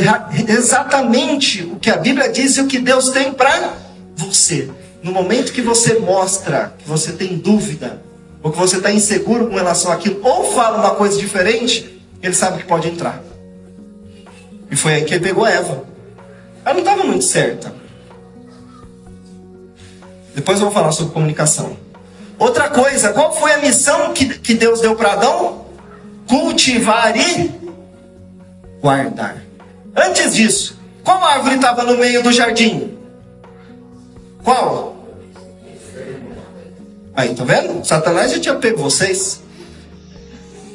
exatamente 0.49 1.63
o 1.65 1.77
que 1.77 1.91
a 1.91 1.97
Bíblia 1.97 2.29
diz 2.31 2.57
e 2.57 2.61
o 2.61 2.67
que 2.67 2.79
Deus 2.79 3.11
tem 3.11 3.33
para 3.33 3.75
você. 4.17 4.71
No 5.03 5.13
momento 5.13 5.53
que 5.53 5.63
você 5.63 5.99
mostra 5.99 6.75
que 6.79 6.89
você 6.89 7.13
tem 7.13 7.37
dúvida, 7.37 8.03
ou 8.43 8.51
que 8.51 8.59
você 8.59 8.77
está 8.77 8.91
inseguro 8.91 9.49
com 9.49 9.55
relação 9.55 9.93
àquilo, 9.93 10.21
ou 10.23 10.53
fala 10.53 10.79
uma 10.79 10.95
coisa 10.95 11.19
diferente, 11.19 12.01
ele 12.23 12.35
sabe 12.35 12.59
que 12.59 12.69
pode 12.69 12.89
entrar. 12.89 13.23
E 14.71 14.77
foi 14.77 14.95
aí 14.95 15.05
que 15.05 15.15
ele 15.15 15.25
pegou 15.25 15.47
Eva. 15.47 15.85
Ela 16.65 16.75
não 16.75 16.81
estava 16.81 17.05
muito 17.05 17.25
certa. 17.25 17.73
Depois 20.35 20.59
eu 20.59 20.65
vou 20.65 20.75
falar 20.75 20.93
sobre 20.93 21.13
comunicação. 21.13 21.77
Outra 22.39 22.69
coisa, 22.69 23.13
qual 23.13 23.33
foi 23.33 23.53
a 23.53 23.59
missão 23.59 24.13
que, 24.13 24.39
que 24.39 24.55
Deus 24.55 24.81
deu 24.81 24.95
para 24.95 25.13
Adão? 25.13 25.67
Cultivar 26.29 27.17
e 27.17 27.51
guardar. 28.81 29.37
Antes 29.95 30.35
disso, 30.35 30.79
qual 31.03 31.23
árvore 31.25 31.55
estava 31.55 31.85
no 31.85 31.97
meio 31.97 32.23
do 32.23 32.33
jardim? 32.33 32.96
Qual? 34.47 34.95
Aí, 37.17 37.35
tá 37.35 37.43
vendo? 37.43 37.85
Satanás 37.85 38.31
já 38.31 38.39
tinha 38.39 38.55
pego 38.55 38.81
vocês. 38.81 39.43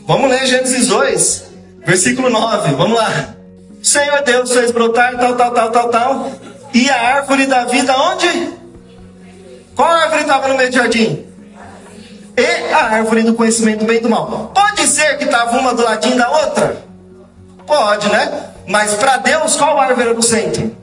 Vamos 0.05 0.29
ler 0.29 0.45
Gênesis 0.45 0.87
2, 0.87 1.43
versículo 1.85 2.29
9. 2.29 2.75
Vamos 2.75 2.97
lá. 2.97 3.33
Senhor 3.81 4.23
Deus 4.23 4.51
fez 4.51 4.71
brotar 4.71 5.17
tal, 5.17 5.37
tal, 5.37 5.53
tal, 5.53 5.71
tal, 5.71 5.89
tal. 5.89 6.31
E 6.73 6.89
a 6.89 7.15
árvore 7.15 7.47
da 7.47 7.63
vida 7.63 7.95
onde? 7.95 8.53
Qual 9.73 9.87
árvore 9.87 10.23
estava 10.23 10.49
no 10.49 10.57
meio 10.57 10.69
do 10.69 10.75
jardim? 10.75 11.25
E 12.35 12.73
a 12.73 12.95
árvore 12.95 13.23
do 13.23 13.35
conhecimento 13.35 13.79
do 13.79 13.85
bem 13.85 13.99
e 13.99 14.01
do 14.01 14.09
mal. 14.09 14.51
Pode 14.53 14.85
ser 14.85 15.17
que 15.17 15.23
estava 15.23 15.57
uma 15.57 15.73
do 15.73 15.81
ladinho 15.81 16.17
da 16.17 16.29
outra? 16.29 16.83
Pode, 17.65 18.09
né? 18.09 18.51
Mas 18.67 18.95
para 18.95 19.15
Deus, 19.15 19.55
qual 19.55 19.79
árvore 19.79 20.07
era 20.07 20.13
no 20.13 20.21
centro? 20.21 20.80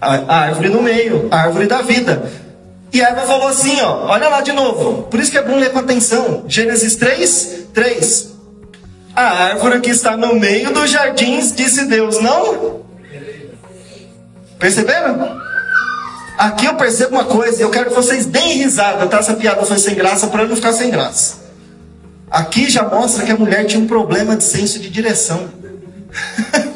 A 0.00 0.36
árvore 0.36 0.68
no 0.68 0.82
meio, 0.82 1.28
a 1.30 1.42
árvore 1.42 1.66
da 1.66 1.82
vida. 1.82 2.30
E 2.92 3.00
Eva 3.00 3.22
falou 3.22 3.48
assim, 3.48 3.80
ó, 3.80 4.06
olha 4.06 4.28
lá 4.28 4.40
de 4.40 4.52
novo. 4.52 5.04
Por 5.04 5.20
isso 5.20 5.30
que 5.30 5.38
é 5.38 5.42
bom 5.42 5.56
ler 5.56 5.72
com 5.72 5.78
atenção. 5.78 6.44
Gênesis 6.46 6.96
3, 6.96 7.66
3. 7.74 8.28
A 9.14 9.22
árvore 9.22 9.80
que 9.80 9.90
está 9.90 10.16
no 10.16 10.34
meio 10.34 10.72
dos 10.72 10.90
jardins, 10.90 11.54
disse 11.54 11.86
Deus, 11.86 12.20
não? 12.20 12.82
Perceberam? 14.58 15.40
Aqui 16.38 16.66
eu 16.66 16.74
percebo 16.74 17.16
uma 17.16 17.24
coisa, 17.24 17.60
eu 17.60 17.70
quero 17.70 17.90
que 17.90 17.96
vocês 17.96 18.24
deem 18.24 18.58
risada, 18.58 19.06
tá? 19.08 19.18
Essa 19.18 19.34
piada 19.34 19.66
foi 19.66 19.78
sem 19.78 19.96
graça 19.96 20.28
para 20.28 20.46
não 20.46 20.54
ficar 20.54 20.72
sem 20.72 20.88
graça. 20.88 21.38
Aqui 22.30 22.70
já 22.70 22.84
mostra 22.84 23.24
que 23.24 23.32
a 23.32 23.36
mulher 23.36 23.64
tinha 23.64 23.82
um 23.82 23.86
problema 23.86 24.36
de 24.36 24.44
senso 24.44 24.78
de 24.78 24.88
direção. 24.88 25.48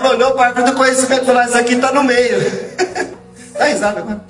olhou 0.00 0.32
para 0.32 0.62
do 0.62 0.74
conhecimento 0.74 1.22
e 1.22 1.26
falou: 1.26 1.42
Isso 1.42 1.58
aqui 1.58 1.74
está 1.74 1.92
no 1.92 2.04
meio. 2.04 2.38
Dá 3.58 3.64
risada 3.66 4.00
agora. 4.00 4.24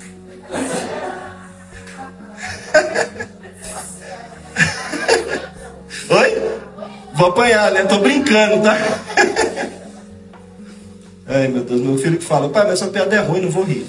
Oi? 6.09 6.59
Vou 7.13 7.27
apanhar, 7.27 7.71
né? 7.71 7.83
Tô 7.85 7.99
brincando, 7.99 8.63
tá? 8.63 8.75
Ai, 11.25 11.47
meu 11.47 11.63
Deus, 11.63 11.79
meu 11.81 11.97
filho 11.97 12.17
que 12.17 12.25
fala, 12.25 12.49
pai, 12.49 12.63
mas 12.63 12.81
essa 12.81 12.91
piada 12.91 13.15
é 13.15 13.19
ruim, 13.19 13.41
não 13.41 13.49
vou 13.49 13.63
rir. 13.63 13.87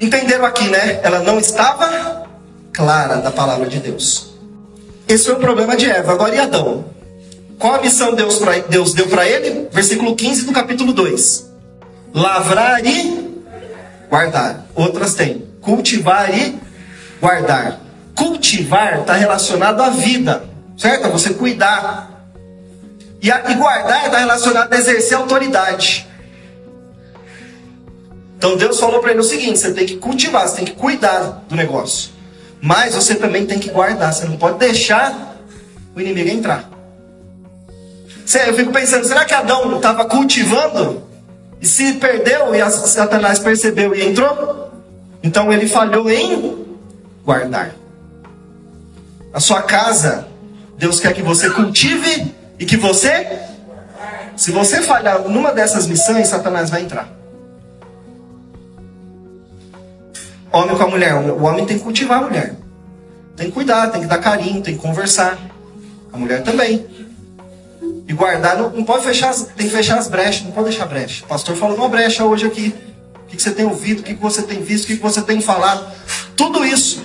Entenderam 0.00 0.44
aqui, 0.44 0.68
né? 0.68 1.00
Ela 1.02 1.20
não 1.20 1.38
estava 1.38 2.26
clara 2.72 3.16
da 3.18 3.30
palavra 3.30 3.66
de 3.68 3.78
Deus. 3.78 4.34
Esse 5.06 5.26
foi 5.26 5.34
o 5.34 5.38
problema 5.38 5.76
de 5.76 5.88
Eva. 5.88 6.12
Agora 6.12 6.34
e 6.34 6.38
Adão? 6.38 6.84
Qual 7.58 7.74
a 7.74 7.80
missão 7.80 8.14
Deus, 8.14 8.38
pra, 8.38 8.58
Deus 8.58 8.94
deu 8.94 9.08
para 9.08 9.28
ele? 9.28 9.68
Versículo 9.72 10.14
15 10.14 10.44
do 10.44 10.52
capítulo 10.52 10.92
2. 10.92 11.50
Lavrar 12.12 12.84
e 12.84 13.42
guardar. 14.08 14.66
Outras 14.74 15.14
têm. 15.14 15.46
Cultivar 15.60 16.36
e 16.36 16.58
guardar. 17.20 17.80
Cultivar 18.14 19.00
está 19.00 19.14
relacionado 19.14 19.80
à 19.80 19.90
vida, 19.90 20.44
certo? 20.76 21.08
você 21.10 21.34
cuidar. 21.34 22.28
E, 23.20 23.30
a, 23.30 23.50
e 23.50 23.54
guardar 23.54 24.06
está 24.06 24.18
relacionado 24.18 24.72
a 24.72 24.76
exercer 24.76 25.16
autoridade. 25.16 26.06
Então 28.36 28.56
Deus 28.56 28.78
falou 28.78 29.00
para 29.00 29.12
ele 29.12 29.20
o 29.20 29.24
seguinte: 29.24 29.58
você 29.58 29.72
tem 29.72 29.86
que 29.86 29.96
cultivar, 29.96 30.46
você 30.46 30.56
tem 30.56 30.64
que 30.66 30.72
cuidar 30.72 31.44
do 31.48 31.56
negócio. 31.56 32.10
Mas 32.60 32.94
você 32.94 33.14
também 33.14 33.46
tem 33.46 33.58
que 33.58 33.70
guardar, 33.70 34.12
você 34.12 34.26
não 34.26 34.36
pode 34.36 34.58
deixar 34.58 35.36
o 35.96 36.00
inimigo 36.00 36.28
entrar. 36.28 36.73
Eu 38.46 38.54
fico 38.54 38.72
pensando, 38.72 39.04
será 39.04 39.24
que 39.24 39.34
Adão 39.34 39.76
estava 39.76 40.04
cultivando? 40.06 41.02
E 41.60 41.66
se 41.66 41.94
perdeu 41.94 42.54
e 42.54 42.70
Satanás 42.70 43.38
percebeu 43.38 43.94
e 43.94 44.06
entrou? 44.06 44.70
Então 45.22 45.52
ele 45.52 45.68
falhou 45.68 46.10
em 46.10 46.66
guardar. 47.24 47.74
A 49.32 49.40
sua 49.40 49.62
casa, 49.62 50.28
Deus 50.76 51.00
quer 51.00 51.12
que 51.12 51.22
você 51.22 51.50
cultive 51.50 52.34
e 52.58 52.64
que 52.64 52.76
você. 52.76 53.40
Se 54.36 54.50
você 54.50 54.82
falhar 54.82 55.20
numa 55.22 55.52
dessas 55.52 55.86
missões, 55.86 56.28
Satanás 56.28 56.70
vai 56.70 56.82
entrar. 56.82 57.08
homem 60.54 60.76
com 60.76 60.82
a 60.84 60.88
mulher. 60.88 61.14
O 61.14 61.42
homem 61.42 61.66
tem 61.66 61.76
que 61.76 61.84
cultivar 61.84 62.22
a 62.22 62.26
mulher. 62.26 62.54
Tem 63.36 63.46
que 63.46 63.52
cuidar, 63.52 63.88
tem 63.88 64.02
que 64.02 64.06
dar 64.06 64.18
carinho, 64.18 64.62
tem 64.62 64.76
que 64.76 64.80
conversar. 64.80 65.36
A 66.12 66.16
mulher 66.16 66.42
também. 66.42 66.86
E 68.06 68.12
guardar, 68.12 68.56
não, 68.56 68.70
não 68.70 68.84
pode 68.84 69.04
fechar, 69.04 69.30
as, 69.30 69.44
tem 69.56 69.68
que 69.68 69.74
fechar 69.74 69.98
as 69.98 70.08
brechas, 70.08 70.44
não 70.44 70.52
pode 70.52 70.68
deixar 70.68 70.86
brecha. 70.86 71.24
O 71.24 71.28
pastor 71.28 71.56
falou 71.56 71.76
uma 71.76 71.88
brecha 71.88 72.24
hoje 72.24 72.46
aqui. 72.46 72.74
O 73.24 73.26
que, 73.26 73.36
que 73.36 73.42
você 73.42 73.50
tem 73.50 73.64
ouvido, 73.64 74.00
o 74.00 74.02
que, 74.02 74.14
que 74.14 74.22
você 74.22 74.42
tem 74.42 74.62
visto, 74.62 74.84
o 74.84 74.86
que, 74.88 74.96
que 74.96 75.02
você 75.02 75.22
tem 75.22 75.40
falado. 75.40 75.90
Tudo 76.36 76.64
isso. 76.64 77.02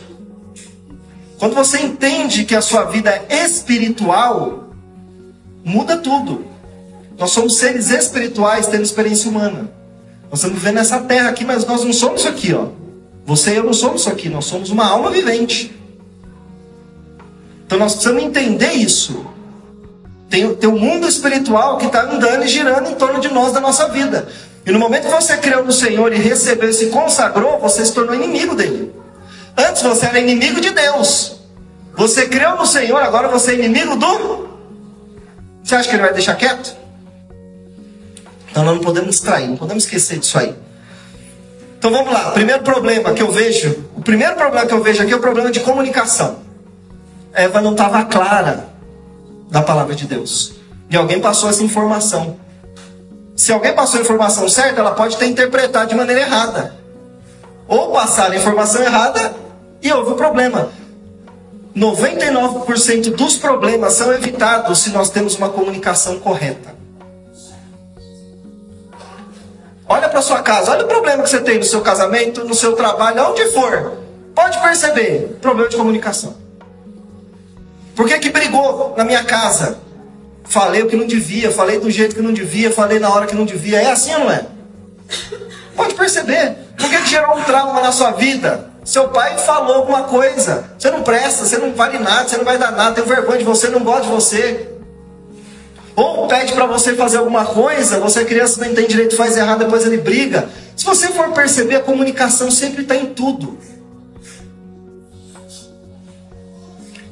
Quando 1.38 1.56
você 1.56 1.80
entende 1.80 2.44
que 2.44 2.54
a 2.54 2.62
sua 2.62 2.84
vida 2.84 3.10
é 3.30 3.46
espiritual, 3.46 4.74
muda 5.64 5.96
tudo. 5.98 6.46
Nós 7.18 7.32
somos 7.32 7.58
seres 7.58 7.90
espirituais 7.90 8.68
tendo 8.68 8.84
experiência 8.84 9.30
humana. 9.30 9.72
Nós 10.30 10.40
estamos 10.40 10.58
vivendo 10.58 10.76
nessa 10.76 11.00
terra 11.00 11.30
aqui, 11.30 11.46
mas 11.46 11.66
nós 11.66 11.84
não 11.84 11.94
somos 11.94 12.22
isso 12.22 12.30
aqui, 12.30 12.54
ó. 12.54 12.68
Você 13.26 13.54
e 13.54 13.56
eu 13.58 13.64
não 13.64 13.74
somos 13.74 14.02
isso 14.02 14.10
aqui, 14.10 14.28
nós 14.28 14.46
somos 14.46 14.70
uma 14.70 14.86
alma 14.86 15.10
vivente. 15.12 15.74
Então 17.66 17.78
nós 17.78 17.94
precisamos 17.94 18.24
entender 18.24 18.74
isso. 18.74 19.26
Tem, 20.30 20.54
tem 20.56 20.70
um 20.70 20.78
mundo 20.78 21.08
espiritual 21.08 21.78
que 21.78 21.88
está 21.88 22.04
andando 22.04 22.44
e 22.44 22.48
girando 22.48 22.90
em 22.90 22.94
torno 22.94 23.20
de 23.20 23.34
nós, 23.34 23.52
da 23.52 23.60
nossa 23.60 23.90
vida. 23.90 24.28
E 24.66 24.72
no 24.72 24.78
momento 24.78 25.08
que 25.08 25.12
você 25.12 25.38
creu 25.38 25.66
no 25.66 25.72
Senhor 25.72 26.14
e 26.14 26.18
recebeu 26.18 26.70
e 26.70 26.74
se 26.74 26.88
consagrou, 26.88 27.60
você 27.60 27.84
se 27.84 27.92
tornou 27.92 28.14
inimigo 28.14 28.56
dele. 28.56 28.94
Antes 29.58 29.82
você 29.82 30.06
era 30.06 30.20
inimigo 30.20 30.62
de 30.62 30.70
Deus. 30.70 31.40
Você 31.96 32.28
creu 32.28 32.56
no 32.56 32.66
Senhor, 32.66 33.02
agora 33.02 33.28
você 33.28 33.52
é 33.52 33.56
inimigo 33.56 33.96
do. 33.96 34.48
Você 35.64 35.76
acha 35.76 35.90
que 35.90 35.96
ele 35.96 36.04
vai 36.04 36.14
deixar 36.14 36.36
quieto? 36.36 36.76
Então 38.52 38.64
nós 38.64 38.76
não 38.76 38.84
podemos 38.84 39.20
trair, 39.20 39.48
não 39.48 39.58
podemos 39.58 39.84
esquecer 39.84 40.20
disso 40.20 40.38
aí. 40.38 40.56
Então 41.80 41.92
vamos 41.92 42.14
lá. 42.14 42.30
O 42.30 42.34
primeiro 42.34 42.62
problema 42.62 43.14
que 43.14 43.22
eu 43.22 43.32
vejo, 43.32 43.86
o 43.96 44.02
primeiro 44.02 44.36
problema 44.36 44.68
que 44.68 44.74
eu 44.74 44.84
vejo 44.84 45.02
aqui 45.02 45.12
é 45.12 45.16
o 45.16 45.20
problema 45.20 45.50
de 45.50 45.60
comunicação. 45.62 46.40
Eva 47.34 47.62
não 47.62 47.72
estava 47.72 48.04
clara 48.06 48.69
da 49.50 49.62
palavra 49.62 49.96
de 49.96 50.06
Deus. 50.06 50.54
E 50.90 50.96
alguém 50.96 51.20
passou 51.20 51.50
essa 51.50 51.64
informação. 51.64 52.38
Se 53.36 53.52
alguém 53.52 53.74
passou 53.74 54.00
a 54.00 54.04
informação 54.04 54.48
certa, 54.50 54.82
ela 54.82 54.92
pode 54.92 55.18
ter 55.18 55.26
interpretado 55.26 55.90
de 55.90 55.96
maneira 55.96 56.22
errada. 56.22 56.76
Ou 57.68 57.92
passar 57.92 58.32
a 58.32 58.36
informação 58.36 58.82
errada 58.82 59.34
e 59.82 59.92
houve 59.92 60.12
o 60.12 60.16
problema. 60.16 60.70
99% 61.76 63.16
dos 63.16 63.38
problemas 63.38 63.94
são 63.94 64.12
evitados 64.12 64.80
se 64.80 64.90
nós 64.90 65.10
temos 65.10 65.36
uma 65.36 65.50
comunicação 65.50 66.20
correta. 66.20 66.76
Olha 69.88 70.10
para 70.10 70.22
sua 70.22 70.42
casa, 70.42 70.72
olha 70.72 70.86
o 70.86 70.88
problema 70.88 71.24
que 71.24 71.30
você 71.30 71.42
tem 71.42 71.58
no 71.58 71.64
seu 71.64 71.82
casamento, 71.82 72.44
no 72.44 72.54
seu 72.54 72.76
trabalho, 72.76 73.32
onde 73.32 73.46
for. 73.52 73.94
Pode 74.36 74.60
perceber, 74.60 75.38
problema 75.42 75.70
de 75.70 75.78
comunicação. 75.78 76.36
Por 78.00 78.08
que 78.08 78.18
que 78.18 78.30
brigou 78.30 78.94
na 78.96 79.04
minha 79.04 79.26
casa? 79.26 79.78
Falei 80.46 80.82
o 80.82 80.88
que 80.88 80.96
não 80.96 81.06
devia, 81.06 81.52
falei 81.52 81.82
do 81.82 81.92
jeito 81.92 82.16
que 82.16 82.22
não 82.22 82.32
devia, 82.32 82.72
falei 82.72 82.98
na 82.98 83.14
hora 83.14 83.28
que 83.28 83.36
não 83.36 83.44
devia. 83.44 83.82
É 83.82 83.92
assim 83.92 84.14
não 84.14 84.32
é? 84.32 84.46
Pode 85.76 85.96
perceber. 85.96 86.56
Por 86.78 86.90
que, 86.90 86.98
que 86.98 87.10
gerou 87.10 87.36
um 87.36 87.44
trauma 87.44 87.82
na 87.82 87.92
sua 87.92 88.12
vida? 88.12 88.72
Seu 88.86 89.10
pai 89.10 89.38
falou 89.40 89.76
alguma 89.76 90.04
coisa. 90.04 90.64
Você 90.80 90.90
não 90.90 91.04
presta, 91.04 91.44
você 91.44 91.58
não 91.58 91.74
vale 91.74 92.00
nada, 92.00 92.30
você 92.30 92.38
não 92.38 92.46
vai 92.46 92.58
dar 92.58 92.72
nada, 92.72 92.96
tem 92.96 93.04
vergonha 93.04 93.40
de 93.40 93.44
você, 93.44 93.68
não 93.68 93.82
gosta 93.82 94.04
de 94.04 94.12
você. 94.12 94.70
Ou 95.94 96.26
pede 96.30 96.54
para 96.54 96.68
você 96.68 96.96
fazer 96.96 97.18
alguma 97.18 97.48
coisa, 97.48 98.00
você 98.00 98.24
criança 98.24 98.62
não 98.62 98.72
entende 98.72 98.88
direito, 98.88 99.18
faz 99.18 99.36
errado, 99.36 99.60
depois 99.66 99.86
ele 99.86 99.98
briga. 99.98 100.48
Se 100.74 100.86
você 100.86 101.10
for 101.10 101.34
perceber, 101.34 101.76
a 101.76 101.82
comunicação 101.82 102.50
sempre 102.50 102.84
está 102.84 102.96
em 102.96 103.08
tudo. 103.08 103.58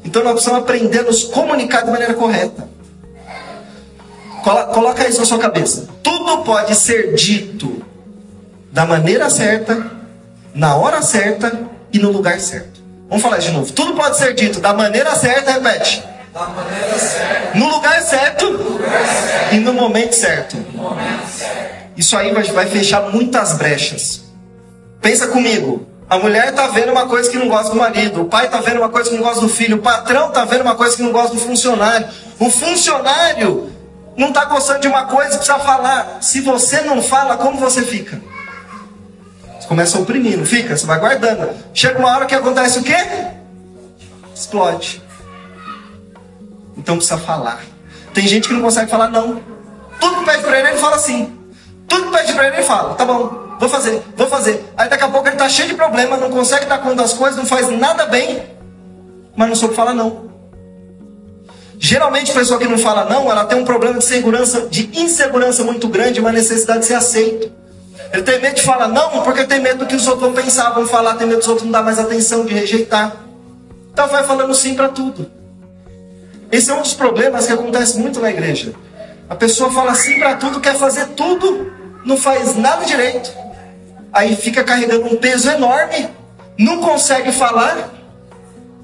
Então 0.08 0.24
nós 0.24 0.34
precisamos 0.34 0.62
aprender 0.62 1.00
a 1.00 1.04
nos 1.04 1.26
comunicar 1.26 1.84
de 1.84 1.92
maneira 1.92 2.14
correta. 2.14 2.68
Coloca 4.74 5.08
isso 5.08 5.20
na 5.20 5.26
sua 5.26 5.38
cabeça. 5.38 5.90
Tudo 6.02 6.44
pode 6.44 6.74
ser 6.76 7.14
dito 7.14 7.86
da 8.72 8.86
maneira 8.86 9.30
certa, 9.30 9.92
na 10.56 10.78
hora 10.78 11.02
certa 11.02 11.68
e 11.92 12.00
no 12.00 12.10
lugar 12.10 12.40
certo. 12.40 12.82
Vamos 13.10 13.22
falar 13.22 13.38
de 13.38 13.52
novo. 13.52 13.72
Tudo 13.74 13.94
pode 13.96 14.18
ser 14.18 14.34
dito 14.34 14.62
da 14.62 14.74
maneira 14.74 15.14
certa, 15.16 15.52
repete 15.52 16.02
no 17.56 17.68
lugar 17.68 18.00
certo, 18.02 18.46
e 19.52 19.56
no 19.58 19.74
momento 19.74 20.14
certo. 20.14 20.56
Isso 21.96 22.16
aí 22.16 22.32
vai 22.32 22.68
fechar 22.68 23.10
muitas 23.12 23.58
brechas. 23.58 24.24
Pensa 25.02 25.28
comigo. 25.28 25.88
A 26.10 26.18
mulher 26.18 26.50
está 26.50 26.68
vendo 26.68 26.92
uma 26.92 27.06
coisa 27.06 27.30
que 27.30 27.38
não 27.38 27.50
gosta 27.50 27.72
do 27.72 27.76
marido. 27.78 28.22
O 28.22 28.26
pai 28.26 28.46
está 28.46 28.62
vendo 28.62 28.78
uma 28.78 28.90
coisa 28.90 29.10
que 29.10 29.16
não 29.16 29.24
gosta 29.24 29.42
do 29.42 29.50
filho. 29.50 29.78
O 29.78 29.82
patrão 29.82 30.30
está 30.30 30.46
vendo 30.46 30.62
uma 30.62 30.76
coisa 30.76 30.96
que 30.96 31.04
não 31.04 31.12
gosta 31.12 31.36
do 31.36 31.42
funcionário. 31.42 32.08
O 32.40 32.50
funcionário 32.50 33.70
não 34.16 34.30
está 34.30 34.46
gostando 34.46 34.80
de 34.80 34.88
uma 34.88 35.06
coisa 35.06 35.34
e 35.34 35.38
precisa 35.38 35.60
falar. 35.60 36.20
Se 36.22 36.40
você 36.40 36.82
não 36.82 37.02
fala, 37.02 37.36
como 37.36 37.60
você 37.60 37.82
fica? 37.82 38.22
Você 39.60 39.68
começa 39.68 39.98
a 39.98 40.02
oprimir, 40.02 40.38
não 40.38 40.46
fica? 40.46 40.78
Você 40.78 40.86
vai 40.86 40.98
guardando. 40.98 41.50
Chega 41.74 42.00
uma 42.00 42.10
hora 42.16 42.26
que 42.26 42.36
acontece 42.36 42.80
o 42.80 42.84
quê? 42.84 42.96
Explode. 44.34 45.04
Então 46.78 46.96
precisa 46.96 47.18
falar. 47.18 47.60
Tem 48.14 48.26
gente 48.26 48.48
que 48.48 48.54
não 48.54 48.62
consegue 48.62 48.90
falar 48.90 49.10
não. 49.10 49.42
Tudo 50.00 50.20
que 50.20 50.26
pede 50.26 50.44
para 50.44 50.60
ele, 50.60 50.70
ele 50.70 50.78
fala 50.78 50.98
sim. 50.98 51.38
Tudo 51.86 52.06
que 52.06 52.18
pede 52.18 52.34
para 52.34 52.48
ele, 52.48 52.58
ele 52.58 52.64
fala, 52.64 52.96
tá 52.96 53.04
bom, 53.04 53.47
vou 53.60 53.70
fazer, 53.70 54.02
vou 54.16 54.28
fazer. 54.28 54.64
Aí 54.78 54.90
daqui 54.90 55.04
a 55.04 55.10
pouco 55.10 55.28
ele 55.28 55.36
tá 55.36 55.50
cheio 55.50 55.70
de 55.70 55.76
problema, 55.76 56.18
não 56.18 56.30
consegue 56.30 56.66
dar 56.66 56.80
conta 56.80 56.96
das 56.96 57.14
coisas, 57.14 57.38
não 57.38 57.46
faz 57.46 57.70
nada 57.70 58.06
bem, 58.06 58.44
mas 59.36 59.48
não 59.48 59.56
soube 59.56 59.76
falar 59.76 59.94
não. 59.94 60.28
Geralmente 61.80 62.32
a 62.32 62.34
pessoa 62.34 62.60
que 62.60 62.68
não 62.68 62.78
fala 62.78 63.06
não, 63.06 63.30
ela 63.30 63.46
tem 63.46 63.58
um 63.58 63.66
problema 63.66 64.00
de 64.00 64.06
segurança, 64.06 64.68
de 64.68 64.90
insegurança 65.00 65.64
muito 65.64 65.88
grande, 65.88 66.20
uma 66.20 66.32
necessidade 66.32 66.80
de 66.80 66.86
ser 66.86 66.96
aceito. 66.96 67.52
Ele 68.12 68.24
tem 68.24 68.42
medo 68.42 68.56
de 68.56 68.62
falar 68.62 68.88
não, 68.88 69.22
porque 69.22 69.46
tem 69.46 69.60
medo 69.60 69.80
do 69.80 69.86
que 69.86 69.96
os 69.96 70.08
outros 70.08 70.24
vão 70.24 70.34
pensar, 70.34 70.72
vão 70.72 70.88
falar, 70.88 71.16
tem 71.16 71.28
medo 71.28 71.40
dos 71.40 71.48
outros 71.48 71.66
não 71.66 71.72
dar 71.72 71.84
mais 71.84 72.00
atenção, 72.00 72.46
de 72.46 72.54
rejeitar. 72.54 73.16
Então 73.92 74.08
vai 74.08 74.24
falando 74.24 74.54
sim 74.56 74.76
para 74.76 74.90
tudo. 74.90 75.30
Esse 76.52 76.72
é 76.72 76.74
um 76.74 76.82
dos 76.82 76.94
problemas 76.94 77.46
que 77.46 77.54
acontece 77.54 78.00
muito 78.00 78.20
na 78.20 78.30
igreja. 78.30 78.74
A 79.30 79.36
pessoa 79.36 79.70
fala 79.70 79.94
sim 79.94 80.18
para 80.20 80.36
tudo, 80.36 80.62
quer 80.62 80.76
fazer 80.76 81.08
tudo, 81.08 81.72
não 82.06 82.18
faz 82.18 82.56
nada 82.56 82.86
direito. 82.86 83.32
Aí 84.12 84.36
fica 84.36 84.64
carregando 84.64 85.06
um 85.06 85.18
peso 85.18 85.50
enorme, 85.50 86.10
não 86.58 86.80
consegue 86.80 87.32
falar, 87.32 87.94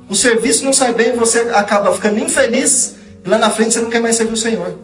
o 0.10 0.16
serviço 0.16 0.66
não 0.66 0.74
sai 0.74 0.94
bem, 0.94 1.16
você 1.16 1.40
acaba 1.54 1.94
ficando 1.94 2.20
infeliz, 2.20 2.96
lá 3.26 3.38
na 3.38 3.50
frente 3.50 3.74
você 3.74 3.82
não 3.82 3.90
quer 3.90 4.02
mais 4.02 4.16
servir 4.16 4.34
o 4.34 4.38
Senhor. 4.38 4.78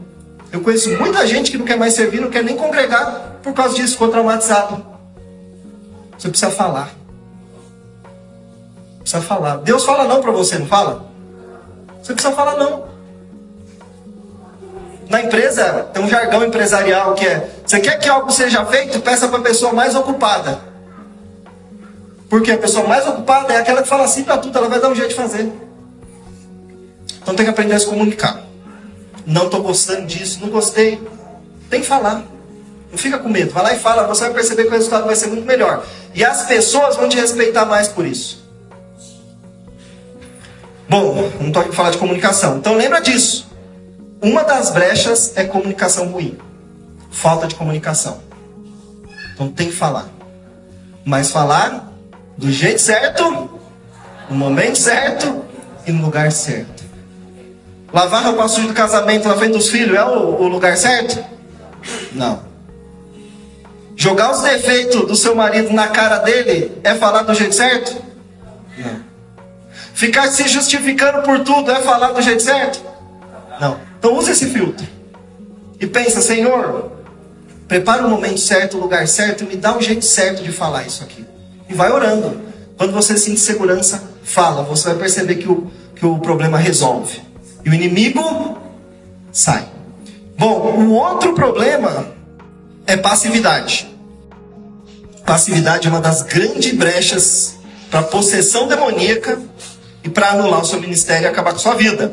Eu 0.52 0.62
conheço 0.62 0.90
muita 0.98 1.28
gente 1.28 1.52
que 1.52 1.58
não 1.58 1.66
quer 1.66 1.78
mais 1.78 1.94
servir, 1.94 2.20
não 2.20 2.30
quer 2.30 2.44
nem 2.44 2.56
congregar 2.56 3.38
por 3.44 3.54
causa 3.54 3.76
disso, 3.76 3.94
ficou 3.94 4.10
traumatizado. 4.10 4.84
Você 6.18 6.30
precisa 6.30 6.52
falar. 6.52 6.90
Precisa 9.00 9.22
falar. 9.22 9.58
Deus 9.58 9.84
fala 9.86 10.06
não 10.06 10.22
para 10.22 10.32
você, 10.32 10.58
não 10.58 10.66
fala? 10.66 11.10
Você 12.02 12.14
precisa 12.14 12.36
falar 12.36 12.58
não. 12.58 12.89
Na 15.10 15.24
empresa, 15.24 15.90
tem 15.92 16.04
um 16.04 16.08
jargão 16.08 16.46
empresarial 16.46 17.16
que 17.16 17.26
é: 17.26 17.50
você 17.66 17.80
quer 17.80 17.98
que 17.98 18.08
algo 18.08 18.32
seja 18.32 18.64
feito, 18.68 19.02
peça 19.02 19.28
para 19.28 19.40
a 19.40 19.42
pessoa 19.42 19.74
mais 19.74 19.96
ocupada. 19.96 20.60
Porque 22.30 22.52
a 22.52 22.58
pessoa 22.60 22.88
mais 22.88 23.08
ocupada 23.08 23.52
é 23.54 23.58
aquela 23.58 23.82
que 23.82 23.88
fala 23.88 24.04
assim 24.04 24.24
para 24.24 24.38
tudo, 24.38 24.56
ela 24.56 24.70
vai 24.70 24.80
dar 24.80 24.90
um 24.90 24.96
jeito 24.96 25.10
de 25.10 25.16
fazer. 25.16 25.52
Então 27.22 27.34
tem 27.34 27.44
que 27.44 27.50
aprender 27.50 27.74
a 27.74 27.80
se 27.80 27.88
comunicar. 27.88 28.40
Não 29.26 29.46
estou 29.46 29.64
gostando 29.64 30.06
disso, 30.06 30.40
não 30.42 30.50
gostei. 30.50 31.02
Tem 31.72 31.82
que 31.82 31.88
falar. 31.88 32.24
Não 32.92 32.98
fica 32.98 33.18
com 33.18 33.30
medo. 33.30 33.52
Vai 33.52 33.64
lá 33.64 33.74
e 33.74 33.80
fala, 33.80 34.08
você 34.08 34.22
vai 34.26 34.34
perceber 34.34 34.64
que 34.64 34.70
o 34.70 34.74
resultado 34.74 35.06
vai 35.06 35.16
ser 35.16 35.28
muito 35.28 35.46
melhor. 35.46 35.84
E 36.14 36.24
as 36.24 36.46
pessoas 36.46 36.96
vão 36.96 37.10
te 37.10 37.18
respeitar 37.18 37.66
mais 37.66 37.88
por 37.88 38.06
isso. 38.06 38.48
Bom, 40.88 41.32
não 41.40 41.48
estou 41.48 41.62
aqui 41.62 41.70
para 41.70 41.78
falar 41.78 41.92
de 41.92 41.98
comunicação. 41.98 42.58
Então 42.58 42.76
lembra 42.76 43.00
disso. 43.00 43.49
Uma 44.22 44.44
das 44.44 44.70
brechas 44.72 45.34
é 45.36 45.46
comunicação 45.46 46.08
ruim. 46.08 46.38
Falta 47.10 47.48
de 47.48 47.56
comunicação. 47.56 48.20
Então 49.34 49.50
tem 49.50 49.70
que 49.70 49.76
falar. 49.76 50.08
Mas 51.06 51.32
falar 51.32 51.94
do 52.38 52.52
jeito 52.52 52.82
certo, 52.82 53.50
no 54.30 54.36
momento 54.36 54.78
certo 54.78 55.46
e 55.88 55.92
no 55.92 56.06
lugar 56.06 56.32
certo. 56.32 56.84
Lavar 57.92 58.24
roupa 58.26 58.48
suja 58.48 58.68
do 58.68 58.74
casamento 58.74 59.28
na 59.28 59.36
frente 59.36 59.54
dos 59.54 59.70
filhos 59.70 59.98
é 59.98 60.04
o, 60.04 60.42
o 60.42 60.48
lugar 60.48 60.78
certo? 60.78 61.24
Não. 62.12 62.44
Jogar 63.96 64.32
os 64.32 64.42
defeitos 64.42 65.08
do 65.08 65.16
seu 65.16 65.36
marido 65.36 65.74
na 65.74 65.88
cara 65.88 66.20
dele 66.20 66.78
é 66.84 66.94
falar 66.96 67.24
do 67.24 67.34
jeito 67.34 67.56
certo? 67.56 68.02
Não. 68.78 69.04
Ficar 69.94 70.28
se 70.28 70.48
justificando 70.48 71.24
por 71.24 71.40
tudo 71.44 71.72
é 71.72 71.82
falar 71.82 72.12
do 72.12 72.22
jeito 72.22 72.44
certo? 72.44 72.82
Não. 73.60 73.89
Então 74.00 74.18
use 74.18 74.32
esse 74.32 74.48
filtro. 74.48 74.88
E 75.80 75.86
pensa, 75.86 76.22
Senhor, 76.22 76.92
prepara 77.68 78.08
o 78.08 78.10
momento 78.10 78.40
certo, 78.40 78.78
o 78.78 78.80
lugar 78.80 79.08
certo, 79.08 79.44
e 79.44 79.48
me 79.48 79.56
dá 79.58 79.78
um 79.78 79.82
jeito 79.82 80.06
certo 80.06 80.42
de 80.42 80.52
falar 80.52 80.88
isso 80.88 81.04
aqui. 81.04 81.26
E 81.68 81.74
vai 81.74 81.92
orando. 81.92 82.42
Quando 82.78 82.94
você 82.94 83.18
sente 83.18 83.40
segurança, 83.40 84.02
fala. 84.24 84.64
Você 84.64 84.90
vai 84.90 84.98
perceber 84.98 85.36
que 85.36 85.50
o, 85.50 85.70
que 85.96 86.06
o 86.06 86.18
problema 86.20 86.58
resolve. 86.58 87.22
E 87.66 87.70
o 87.70 87.74
inimigo 87.74 88.58
sai. 89.32 89.68
Bom, 90.38 90.48
o 90.48 90.94
outro 90.94 91.34
problema 91.34 92.08
é 92.88 92.96
passividade. 92.96 93.90
Passividade 95.26 95.88
é 95.88 95.92
uma 95.92 96.00
das 96.00 96.22
grandes 96.22 96.74
brechas 96.74 97.58
para 97.92 98.04
possessão 98.04 98.68
demoníaca 98.68 99.38
e 100.04 100.10
para 100.10 100.32
anular 100.32 100.62
o 100.62 100.66
seu 100.66 100.80
ministério 100.80 101.26
e 101.26 101.28
acabar 101.28 101.52
com 101.52 101.58
a 101.58 101.60
sua 101.60 101.76
vida. 101.76 102.12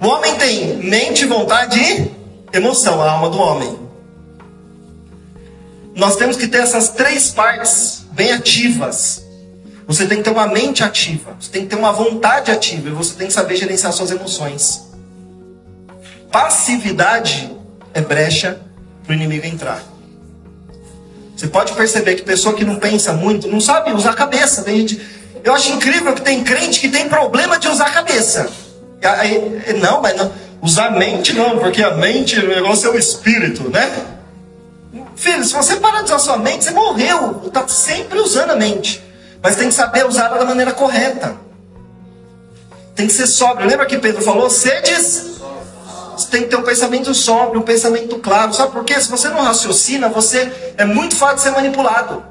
O 0.00 0.06
homem 0.06 0.34
tem 0.36 0.76
mente, 0.78 1.24
vontade 1.24 1.78
e 1.80 2.10
emoção, 2.56 3.02
a 3.02 3.10
alma 3.10 3.30
do 3.30 3.38
homem. 3.38 3.78
Nós 5.94 6.16
temos 6.16 6.36
que 6.36 6.46
ter 6.46 6.58
essas 6.58 6.90
três 6.90 7.30
partes 7.30 8.04
bem 8.12 8.32
ativas 8.32 9.26
você 9.86 10.04
tem 10.04 10.18
que 10.18 10.24
ter 10.24 10.30
uma 10.30 10.48
mente 10.48 10.82
ativa, 10.82 11.36
você 11.38 11.48
tem 11.48 11.62
que 11.62 11.68
ter 11.68 11.76
uma 11.76 11.92
vontade 11.92 12.50
ativa 12.50 12.88
e 12.88 12.92
você 12.92 13.14
tem 13.14 13.28
que 13.28 13.32
saber 13.32 13.56
gerenciar 13.56 13.92
suas 13.92 14.10
emoções. 14.10 14.84
Passividade 16.32 17.56
é 17.94 18.00
brecha 18.00 18.60
para 19.04 19.12
o 19.12 19.14
inimigo 19.14 19.46
entrar. 19.46 19.80
Você 21.36 21.46
pode 21.46 21.72
perceber 21.74 22.16
que 22.16 22.22
pessoa 22.22 22.54
que 22.54 22.64
não 22.64 22.76
pensa 22.76 23.12
muito 23.12 23.46
não 23.46 23.60
sabe 23.60 23.92
usar 23.92 24.10
a 24.10 24.14
cabeça. 24.14 24.64
Tem 24.64 24.78
gente, 24.78 25.00
eu 25.44 25.54
acho 25.54 25.72
incrível 25.72 26.14
que 26.14 26.22
tem 26.22 26.42
crente 26.42 26.80
que 26.80 26.88
tem 26.88 27.08
problema 27.08 27.56
de 27.56 27.68
usar 27.68 27.86
a 27.86 27.90
cabeça. 27.90 28.50
Aí, 29.02 29.74
não, 29.80 30.00
mas 30.00 30.16
não, 30.16 30.32
usar 30.62 30.90
mente 30.90 31.32
não, 31.34 31.58
porque 31.58 31.82
a 31.82 31.92
mente, 31.92 32.38
o 32.40 32.48
negócio 32.48 32.88
é 32.88 32.92
o 32.92 32.98
espírito, 32.98 33.70
né? 33.70 33.90
Filho, 35.14 35.44
se 35.44 35.52
você 35.52 35.76
parar 35.76 35.98
de 35.98 36.04
usar 36.04 36.18
sua 36.18 36.36
mente, 36.38 36.64
você 36.64 36.70
morreu. 36.70 37.42
Está 37.46 37.66
sempre 37.68 38.18
usando 38.18 38.50
a 38.50 38.56
mente. 38.56 39.02
Mas 39.42 39.56
tem 39.56 39.68
que 39.68 39.74
saber 39.74 40.06
usá-la 40.06 40.38
da 40.38 40.44
maneira 40.44 40.72
correta. 40.72 41.36
Tem 42.94 43.06
que 43.06 43.12
ser 43.12 43.26
sóbrio. 43.26 43.68
Lembra 43.68 43.86
que 43.86 43.98
Pedro 43.98 44.22
falou? 44.22 44.48
Sedes. 44.50 45.36
Você 46.16 46.28
tem 46.30 46.42
que 46.42 46.48
ter 46.48 46.56
um 46.56 46.62
pensamento 46.62 47.12
sóbrio, 47.14 47.60
um 47.60 47.64
pensamento 47.64 48.18
claro. 48.18 48.52
Sabe 48.54 48.72
por 48.72 48.84
quê? 48.84 48.98
Se 49.00 49.10
você 49.10 49.28
não 49.28 49.42
raciocina, 49.42 50.08
você 50.08 50.50
é 50.76 50.84
muito 50.84 51.14
fácil 51.14 51.36
de 51.36 51.42
ser 51.42 51.50
manipulado. 51.50 52.22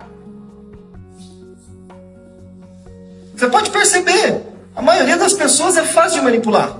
Você 3.36 3.47
pode 3.47 3.69
perceber, 3.69 4.41
a 4.75 4.81
maioria 4.81 5.17
das 5.17 5.33
pessoas 5.33 5.77
é 5.77 5.83
fácil 5.83 6.19
de 6.19 6.25
manipular. 6.25 6.77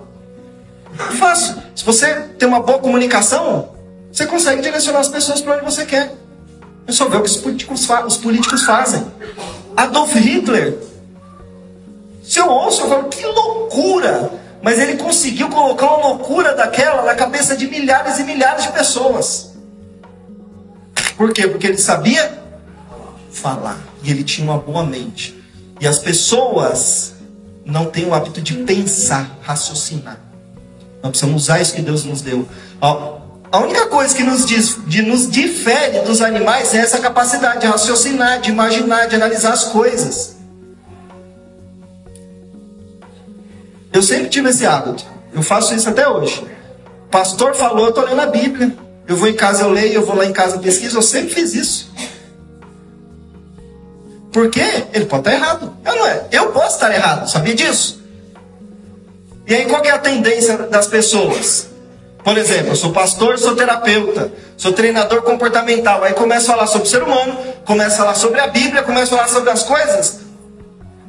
É 1.00 1.14
fácil. 1.14 1.56
Se 1.74 1.84
você 1.86 2.14
tem 2.38 2.48
uma 2.48 2.62
boa 2.62 2.80
comunicação, 2.80 3.70
você 4.12 4.26
consegue 4.26 4.62
direcionar 4.62 5.00
as 5.00 5.08
pessoas 5.08 5.42
para 5.42 5.56
onde 5.56 5.66
você 5.66 5.86
quer. 5.86 6.14
É 6.88 6.92
só 6.92 7.08
ver 7.08 7.18
o 7.18 7.22
que 7.22 7.30
os 7.30 7.38
políticos, 7.38 7.90
os 8.06 8.18
políticos 8.18 8.64
fazem. 8.64 9.06
Adolf 9.76 10.14
Hitler. 10.14 10.78
Se 12.24 12.40
eu 12.40 12.50
ouço, 12.50 12.82
eu 12.82 12.90
falo, 12.90 13.04
que 13.10 13.26
loucura! 13.26 14.32
Mas 14.62 14.80
ele 14.80 14.98
conseguiu 14.98 15.48
colocar 15.50 15.86
uma 15.86 16.08
loucura 16.08 16.56
daquela 16.56 17.04
na 17.04 17.14
cabeça 17.16 17.56
de 17.56 17.68
milhares 17.68 18.20
e 18.20 18.24
milhares 18.24 18.64
de 18.64 18.72
pessoas. 18.72 19.54
Por 21.16 21.32
quê? 21.34 21.48
Porque 21.48 21.68
ele 21.68 21.78
sabia 21.78 22.40
falar. 23.32 23.80
E 24.04 24.10
ele 24.10 24.24
tinha 24.24 24.50
uma 24.50 24.60
boa 24.60 24.84
mente. 24.84 25.40
E 25.80 25.88
as 25.88 26.00
pessoas 26.00 27.15
não 27.66 27.86
têm 27.86 28.06
o 28.06 28.14
hábito 28.14 28.42
de 28.42 28.54
pensar, 28.64 29.40
raciocinar. 29.42 30.20
Nós 31.02 31.12
precisamos 31.12 31.44
usar 31.44 31.60
isso 31.60 31.74
que 31.74 31.82
Deus 31.82 32.06
nos 32.06 32.22
deu. 32.22 32.48
A 33.52 33.60
única 33.60 33.88
coisa 33.88 34.14
que 34.16 34.24
nos, 34.24 34.46
diz, 34.46 34.78
de, 34.86 35.02
nos 35.02 35.30
difere 35.30 36.00
dos 36.02 36.22
animais 36.22 36.74
é 36.74 36.78
essa 36.78 37.00
capacidade 37.00 37.62
de 37.62 37.68
raciocinar, 37.68 38.42
de 38.42 38.52
imaginar, 38.52 39.08
de 39.08 39.16
analisar 39.16 39.54
as 39.54 39.66
coisas. 39.66 40.36
Eu 43.92 44.04
sempre 44.04 44.30
tive 44.30 44.50
esse 44.50 44.66
hábito. 44.66 45.06
Eu 45.34 45.42
faço 45.42 45.74
isso 45.74 45.90
até 45.90 46.08
hoje. 46.08 46.46
Pastor 47.10 47.56
falou, 47.56 47.86
eu 47.86 47.90
estou 47.90 48.06
lendo 48.06 48.20
a 48.20 48.28
Bíblia. 48.28 48.76
Eu 49.08 49.16
vou 49.16 49.28
em 49.28 49.36
casa, 49.36 49.64
eu 49.64 49.70
leio, 49.70 49.94
eu 49.94 50.06
vou 50.06 50.16
lá 50.16 50.26
em 50.26 50.34
casa, 50.34 50.60
pesquiso. 50.60 50.98
Eu 50.98 51.02
sempre 51.02 51.34
fiz 51.34 51.54
isso. 51.54 51.92
Por 54.36 54.50
quê? 54.50 54.84
Ele 54.92 55.06
pode 55.06 55.22
estar 55.22 55.32
errado. 55.32 55.74
Eu 55.86 55.96
não 55.96 56.06
é. 56.06 56.26
Eu 56.30 56.52
posso 56.52 56.76
estar 56.76 56.94
errado. 56.94 57.26
Sabia 57.30 57.56
disso? 57.56 58.04
E 59.48 59.56
aí 59.56 59.64
qual 59.64 59.82
é 59.86 59.92
a 59.92 59.98
tendência 59.98 60.58
das 60.58 60.88
pessoas? 60.88 61.70
Por 62.22 62.38
exemplo, 62.38 62.72
eu 62.72 62.76
sou 62.76 62.92
pastor, 62.92 63.40
sou 63.40 63.56
terapeuta, 63.56 64.30
sou 64.58 64.74
treinador 64.74 65.22
comportamental. 65.22 66.04
Aí 66.04 66.12
começo 66.12 66.52
a 66.52 66.56
falar 66.56 66.68
sobre 66.68 66.86
o 66.86 66.92
ser 66.92 67.02
humano, 67.02 67.38
começo 67.64 67.94
a 67.94 67.98
falar 68.00 68.16
sobre 68.16 68.42
a 68.42 68.48
Bíblia, 68.48 68.84
começo 68.84 69.14
a 69.14 69.20
falar 69.20 69.30
sobre 69.30 69.52
as 69.52 69.64
coisas. 69.64 70.20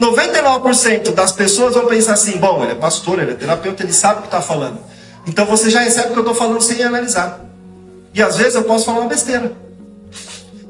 99% 0.01 1.13
das 1.13 1.33
pessoas 1.33 1.75
vão 1.75 1.87
pensar 1.87 2.13
assim: 2.13 2.39
bom, 2.39 2.63
ele 2.63 2.73
é 2.73 2.77
pastor, 2.77 3.19
ele 3.19 3.33
é 3.33 3.35
terapeuta, 3.35 3.83
ele 3.83 3.93
sabe 3.93 4.19
o 4.19 4.23
que 4.23 4.29
está 4.29 4.41
falando. 4.41 4.79
Então 5.27 5.45
você 5.47 5.69
já 5.69 5.81
recebe 5.81 6.11
o 6.11 6.13
que 6.13 6.19
eu 6.19 6.23
estou 6.23 6.35
falando 6.37 6.61
sem 6.61 6.81
analisar. 6.85 7.41
E 8.15 8.23
às 8.23 8.37
vezes 8.37 8.55
eu 8.55 8.63
posso 8.63 8.85
falar 8.85 9.01
uma 9.01 9.09
besteira. 9.09 9.51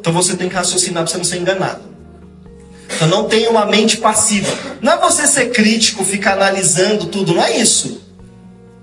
Então 0.01 0.11
você 0.11 0.35
tem 0.35 0.49
que 0.49 0.55
raciocinar 0.55 1.03
para 1.03 1.13
você 1.13 1.19
não 1.19 1.25
ser 1.25 1.37
enganado. 1.37 1.96
Então 2.97 3.09
não 3.09 3.29
tenha 3.29 3.51
uma 3.51 3.67
mente 3.67 3.99
passiva. 3.99 4.51
Não 4.81 4.93
é 4.93 4.97
você 4.97 5.27
ser 5.27 5.51
crítico, 5.51 6.03
ficar 6.03 6.33
analisando 6.33 7.07
tudo, 7.07 7.35
não 7.35 7.43
é 7.43 7.59
isso. 7.59 8.01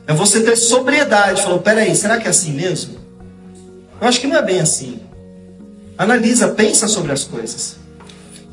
É 0.06 0.13
você 0.13 0.41
ter 0.41 0.56
sobriedade. 0.56 1.41
Falou, 1.41 1.60
peraí, 1.60 1.95
será 1.95 2.19
que 2.19 2.28
é 2.28 2.30
assim 2.30 2.52
mesmo? 2.52 2.99
Eu 3.99 4.08
acho 4.08 4.21
que 4.21 4.28
não 4.28 4.38
é 4.38 4.41
bem 4.41 4.60
assim. 4.60 4.99
Analisa, 5.97 6.49
pensa 6.49 6.88
sobre 6.88 7.12
as 7.12 7.23
coisas. 7.23 7.78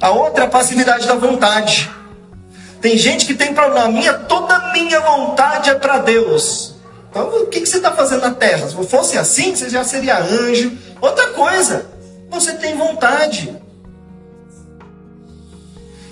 A 0.01 0.11
outra 0.11 0.45
é 0.45 0.47
a 0.47 0.51
passividade 0.51 1.07
da 1.07 1.15
vontade. 1.15 1.91
Tem 2.81 2.97
gente 2.97 3.27
que 3.27 3.35
tem 3.35 3.53
problema. 3.53 3.89
Minha, 3.89 4.15
toda 4.15 4.73
minha 4.73 5.01
vontade 5.01 5.69
é 5.69 5.75
para 5.75 5.99
Deus. 5.99 6.75
Então, 7.11 7.43
o 7.43 7.47
que, 7.49 7.61
que 7.61 7.67
você 7.67 7.77
está 7.77 7.93
fazendo 7.93 8.23
na 8.23 8.31
terra? 8.31 8.67
Se 8.67 8.87
fosse 8.87 9.19
assim, 9.19 9.55
você 9.55 9.69
já 9.69 9.85
seria 9.85 10.21
anjo. 10.21 10.73
Outra 11.03 11.29
coisa, 11.33 11.87
você 12.31 12.55
tem 12.55 12.77
vontade. 12.77 13.60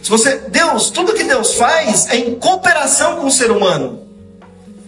Se 0.09 0.13
você, 0.13 0.37
Deus, 0.49 0.89
tudo 0.89 1.13
que 1.13 1.23
Deus 1.23 1.53
faz 1.53 2.09
é 2.09 2.17
em 2.17 2.35
cooperação 2.37 3.17
com 3.17 3.27
o 3.27 3.31
ser 3.31 3.51
humano. 3.51 4.09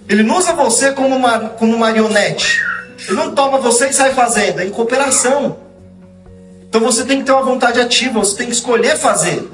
Ele 0.08 0.22
não 0.22 0.38
usa 0.38 0.54
você 0.54 0.92
como, 0.92 1.14
uma, 1.14 1.40
como 1.40 1.76
marionete. 1.76 2.64
Ele 3.06 3.18
não 3.18 3.34
toma 3.34 3.58
você 3.58 3.90
e 3.90 3.92
sai 3.92 4.14
fazendo. 4.14 4.60
É 4.60 4.64
em 4.64 4.70
cooperação. 4.70 5.58
Então 6.66 6.80
você 6.80 7.04
tem 7.04 7.18
que 7.18 7.24
ter 7.24 7.32
uma 7.32 7.42
vontade 7.42 7.78
ativa. 7.78 8.18
Você 8.18 8.34
tem 8.34 8.46
que 8.46 8.54
escolher 8.54 8.96
fazer. 8.96 9.46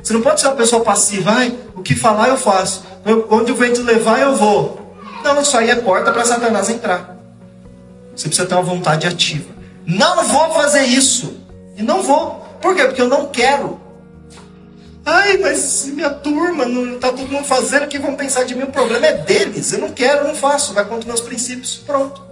Você 0.00 0.12
não 0.12 0.20
pode 0.20 0.40
ser 0.40 0.46
uma 0.46 0.54
pessoa 0.54 0.84
passiva. 0.84 1.32
Ai, 1.32 1.58
o 1.74 1.82
que 1.82 1.96
falar 1.96 2.28
eu 2.28 2.36
faço. 2.36 2.84
Onde 3.30 3.50
o 3.50 3.56
vento 3.56 3.82
levar 3.82 4.20
eu 4.20 4.36
vou. 4.36 4.94
Não, 5.24 5.40
isso 5.42 5.58
aí 5.58 5.70
é 5.70 5.74
porta 5.74 6.12
para 6.12 6.24
Satanás 6.24 6.70
entrar. 6.70 7.16
Você 8.14 8.28
precisa 8.28 8.46
ter 8.46 8.54
uma 8.54 8.62
vontade 8.62 9.08
ativa. 9.08 9.52
Não 9.84 10.22
vou 10.22 10.52
fazer 10.52 10.84
isso. 10.84 11.36
E 11.76 11.82
não 11.82 12.00
vou. 12.00 12.46
Por 12.62 12.76
quê? 12.76 12.84
Porque 12.84 13.02
eu 13.02 13.08
não 13.08 13.26
quero. 13.26 13.79
Ai, 15.12 15.38
mas 15.38 15.86
minha 15.86 16.08
turma 16.08 16.66
não 16.66 16.94
está 16.94 17.08
todo 17.08 17.26
mundo 17.26 17.44
fazendo, 17.44 17.84
o 17.84 17.88
que 17.88 17.98
vão 17.98 18.14
pensar 18.14 18.44
de 18.44 18.54
mim? 18.54 18.62
O 18.62 18.70
problema 18.70 19.04
é 19.06 19.12
deles. 19.14 19.72
Eu 19.72 19.80
não 19.80 19.90
quero, 19.90 20.20
eu 20.20 20.28
não 20.28 20.36
faço. 20.36 20.72
Vai 20.72 20.84
contra 20.84 21.08
meus 21.08 21.20
princípios. 21.20 21.82
Pronto. 21.84 22.22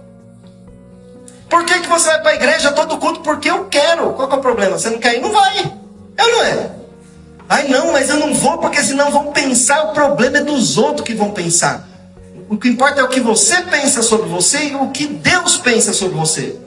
Por 1.49 1.65
que, 1.65 1.77
que 1.81 1.89
você 1.89 2.07
vai 2.07 2.21
para 2.21 2.31
a 2.31 2.35
igreja 2.35 2.71
todo 2.71 2.97
culto? 2.97 3.19
Porque 3.19 3.49
eu 3.49 3.65
quero. 3.65 4.13
Qual 4.13 4.29
que 4.29 4.33
é 4.33 4.37
o 4.37 4.41
problema? 4.41 4.79
Você 4.79 4.89
não 4.89 4.97
quer 4.97 5.15
ir? 5.15 5.21
Não 5.21 5.29
vai. 5.29 5.73
Eu 6.17 6.31
não 6.31 6.43
é. 6.45 6.71
Ai, 7.49 7.67
não, 7.67 7.91
mas 7.91 8.09
eu 8.09 8.17
não 8.17 8.33
vou 8.33 8.59
porque 8.59 8.81
senão 8.81 9.11
vão 9.11 9.33
pensar. 9.33 9.89
O 9.89 9.93
problema 9.93 10.37
é 10.37 10.43
dos 10.43 10.77
outros 10.77 11.05
que 11.05 11.13
vão 11.13 11.31
pensar. 11.31 11.85
O 12.47 12.55
que 12.55 12.69
importa 12.69 13.01
é 13.01 13.03
o 13.03 13.09
que 13.09 13.19
você 13.19 13.61
pensa 13.63 14.01
sobre 14.01 14.29
você 14.29 14.69
e 14.69 14.75
o 14.75 14.89
que 14.91 15.05
Deus 15.05 15.57
pensa 15.57 15.91
sobre 15.91 16.17
você. 16.17 16.57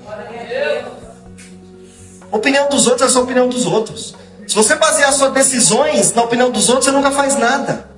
Opinião 2.31 2.69
dos 2.69 2.87
outros 2.87 3.09
é 3.09 3.13
sua 3.13 3.23
opinião 3.23 3.49
dos 3.49 3.65
outros. 3.65 4.15
Se 4.47 4.55
você 4.55 4.75
basear 4.75 5.13
suas 5.13 5.33
decisões 5.33 6.13
na 6.13 6.23
opinião 6.23 6.51
dos 6.51 6.69
outros, 6.69 6.87
você 6.87 6.91
nunca 6.91 7.11
faz 7.11 7.37
nada. 7.37 7.89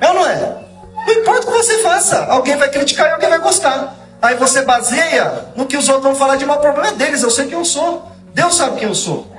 É 0.00 0.08
ou 0.08 0.14
não 0.14 0.26
é? 0.26 0.62
Não 1.06 1.14
importa 1.14 1.48
o 1.48 1.52
que 1.52 1.58
você 1.58 1.78
faça, 1.78 2.24
alguém 2.26 2.56
vai 2.56 2.68
criticar 2.70 3.08
e 3.08 3.12
alguém 3.12 3.28
vai 3.28 3.38
gostar. 3.38 3.94
Aí 4.20 4.36
você 4.36 4.62
baseia 4.62 5.46
no 5.56 5.66
que 5.66 5.76
os 5.76 5.88
outros 5.88 6.06
vão 6.06 6.14
falar 6.14 6.36
de 6.36 6.44
mal, 6.44 6.60
problema 6.60 6.88
é 6.88 6.92
deles, 6.92 7.22
eu 7.22 7.30
sei 7.30 7.46
quem 7.46 7.58
eu 7.58 7.64
sou. 7.64 8.08
Deus 8.34 8.56
sabe 8.56 8.78
quem 8.78 8.88
eu 8.88 8.94
sou. 8.94 9.30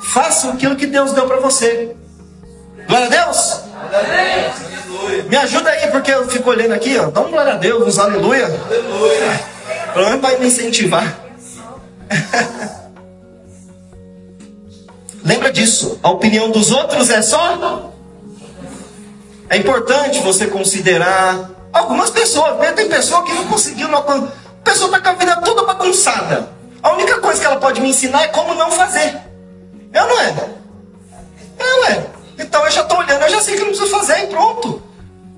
Faça 0.00 0.50
aquilo 0.50 0.76
que 0.76 0.86
Deus 0.86 1.12
deu 1.12 1.26
para 1.26 1.40
você. 1.40 1.94
Glória 2.86 3.06
a 3.06 3.10
Deus. 3.10 3.60
Me 5.28 5.36
ajuda 5.36 5.70
aí, 5.70 5.90
porque 5.90 6.10
eu 6.10 6.28
fico 6.28 6.50
olhando 6.50 6.72
aqui, 6.72 6.96
ó. 6.98 7.10
Dá 7.10 7.20
um 7.20 7.30
glória 7.30 7.54
a 7.54 7.56
Deus, 7.56 7.98
aleluia. 7.98 8.46
Aleluia. 8.46 9.40
Pelo 9.92 10.06
menos 10.06 10.20
vai 10.20 10.38
me 10.38 10.46
incentivar. 10.46 11.16
Lembra 15.24 15.52
disso. 15.52 15.98
A 16.02 16.10
opinião 16.10 16.50
dos 16.50 16.70
outros 16.70 17.10
é 17.10 17.22
só. 17.22 17.90
É 19.48 19.56
importante 19.56 20.20
você 20.20 20.46
considerar 20.46 21.50
algumas 21.72 22.10
pessoas. 22.10 22.58
Né? 22.58 22.72
Tem 22.72 22.88
pessoa 22.88 23.24
que 23.24 23.32
não 23.32 23.46
conseguiu. 23.46 23.88
Uma... 23.88 23.98
A 23.98 24.62
pessoa 24.64 24.86
está 24.86 25.00
com 25.00 25.08
a 25.08 25.12
vida 25.12 25.36
toda 25.36 25.64
bagunçada. 25.64 26.48
A 26.82 26.92
única 26.92 27.18
coisa 27.18 27.40
que 27.40 27.46
ela 27.46 27.56
pode 27.56 27.80
me 27.80 27.90
ensinar 27.90 28.22
é 28.22 28.28
como 28.28 28.54
não 28.54 28.70
fazer. 28.70 29.20
Eu 29.92 30.06
não 30.06 30.20
é. 30.20 30.34
Eu 31.58 31.84
é. 31.86 32.06
Então 32.38 32.64
eu 32.64 32.70
já 32.70 32.82
estou 32.82 32.98
olhando, 32.98 33.22
eu 33.22 33.28
já 33.28 33.40
sei 33.42 33.54
que 33.54 33.60
não 33.60 33.68
preciso 33.68 33.90
fazer 33.90 34.24
e 34.24 34.26
pronto. 34.28 34.82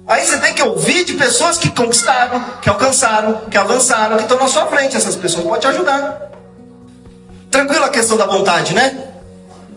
Aí 0.06 0.24
você 0.24 0.38
tem 0.38 0.54
que 0.54 0.62
ouvir 0.62 1.04
de 1.04 1.14
pessoas 1.14 1.58
que 1.58 1.70
conquistaram, 1.70 2.44
que 2.60 2.68
alcançaram, 2.68 3.42
que 3.50 3.56
avançaram, 3.56 4.16
que 4.16 4.22
estão 4.22 4.38
na 4.38 4.48
sua 4.48 4.66
frente. 4.66 4.96
Essas 4.96 5.16
pessoas 5.16 5.44
podem 5.44 5.60
te 5.60 5.66
ajudar. 5.68 6.30
Tranquilo 7.50 7.84
a 7.84 7.88
questão 7.88 8.16
da 8.16 8.26
vontade, 8.26 8.74
né? 8.74 9.11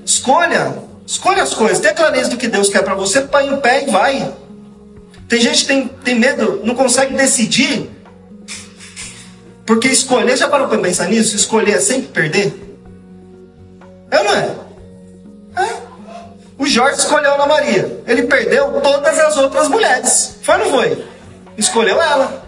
Escolha. 0.06 0.76
Escolha 1.06 1.44
as 1.44 1.54
coisas. 1.54 1.80
Tenha 1.80 1.94
clareza 1.94 2.30
do 2.30 2.38
que 2.38 2.48
Deus 2.48 2.70
quer 2.70 2.84
para 2.84 2.94
você, 2.96 3.22
põe 3.22 3.48
em 3.48 3.58
pé 3.58 3.84
e 3.88 3.92
vai. 3.92 4.34
Tem 5.28 5.42
gente 5.42 5.62
que 5.62 5.68
tem, 5.68 5.88
tem 5.88 6.16
medo, 6.16 6.62
não 6.64 6.76
consegue 6.76 7.16
decidir. 7.16 7.90
Porque 9.66 9.88
escolher, 9.88 10.38
já 10.38 10.48
parou 10.48 10.68
para 10.68 10.78
pensar 10.78 11.08
nisso? 11.08 11.36
Escolher 11.36 11.78
é 11.78 11.82
sempre 11.82 12.08
perder? 12.10 12.78
É 14.12 14.20
ou 14.20 14.24
não 14.24 14.36
é? 14.36 14.50
É. 15.58 15.76
O 16.58 16.66
Jorge 16.68 17.00
escolheu 17.00 17.34
Ana 17.34 17.48
Maria. 17.48 18.04
Ele 18.06 18.24
perdeu 18.24 18.80
todas 18.82 19.20
as 19.20 19.38
outras 19.38 19.68
mulheres. 19.68 20.36
Foi 20.44 20.56
ou 20.56 20.66
não 20.66 20.72
foi? 20.72 21.06
Escolheu 21.58 22.00
ela. 22.00 22.46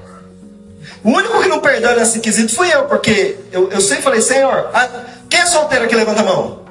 O 1.03 1.09
único 1.09 1.41
que 1.41 1.47
não 1.47 1.59
perdeu 1.59 1.95
nesse 1.95 2.19
quesito 2.19 2.53
fui 2.53 2.71
eu, 2.71 2.85
porque 2.85 3.37
eu, 3.51 3.71
eu 3.71 3.81
sempre 3.81 4.03
falei, 4.03 4.21
Senhor, 4.21 4.69
a, 4.73 4.87
quem 5.29 5.39
é 5.39 5.45
solteiro 5.45 5.85
aqui? 5.85 5.95
Levanta 5.95 6.21
a 6.21 6.23
mão. 6.23 6.66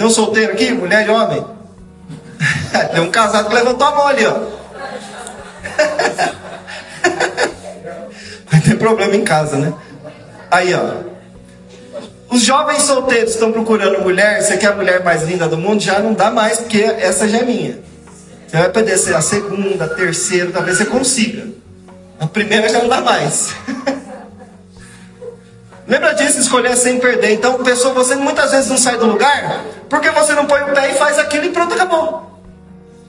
Tem 0.00 0.06
um 0.06 0.10
solteiro 0.10 0.54
aqui, 0.54 0.72
mulher 0.72 1.06
e 1.06 1.10
homem? 1.10 1.44
Tem 2.90 3.02
um 3.02 3.10
casado 3.10 3.50
que 3.50 3.54
levantou 3.54 3.86
a 3.86 3.94
mão 3.94 4.06
ali, 4.06 4.24
ó. 4.24 4.32
Vai 8.50 8.60
ter 8.62 8.78
problema 8.78 9.14
em 9.14 9.22
casa, 9.22 9.58
né? 9.58 9.74
Aí, 10.50 10.72
ó. 10.72 11.02
Os 12.30 12.40
jovens 12.40 12.84
solteiros 12.84 13.32
estão 13.32 13.52
procurando 13.52 14.00
mulher, 14.00 14.40
você 14.40 14.56
quer 14.56 14.68
a 14.68 14.74
mulher 14.74 15.04
mais 15.04 15.22
linda 15.24 15.46
do 15.46 15.58
mundo? 15.58 15.82
Já 15.82 15.98
não 15.98 16.14
dá 16.14 16.30
mais, 16.30 16.60
porque 16.60 16.80
essa 16.80 17.28
já 17.28 17.40
é 17.40 17.44
minha. 17.44 17.80
Você 18.48 18.56
vai 18.56 18.70
poder 18.70 18.96
ser 18.96 19.14
a 19.14 19.20
segunda, 19.20 19.84
a 19.84 19.88
terceira, 19.88 20.50
talvez 20.50 20.78
você 20.78 20.86
consiga. 20.86 21.46
A 22.18 22.26
primeira 22.26 22.70
já 22.70 22.78
não 22.78 22.88
dá 22.88 23.02
mais. 23.02 23.54
Lembra 25.90 26.14
disso, 26.14 26.38
escolher 26.38 26.76
sem 26.76 27.00
perder. 27.00 27.32
Então, 27.32 27.64
pessoa, 27.64 27.92
você 27.92 28.14
muitas 28.14 28.52
vezes 28.52 28.70
não 28.70 28.78
sai 28.78 28.96
do 28.96 29.06
lugar 29.06 29.64
porque 29.88 30.08
você 30.10 30.34
não 30.34 30.46
põe 30.46 30.62
o 30.62 30.72
pé 30.72 30.92
e 30.92 30.94
faz 30.94 31.18
aquilo 31.18 31.46
e 31.46 31.50
pronto, 31.50 31.74
acabou. 31.74 32.30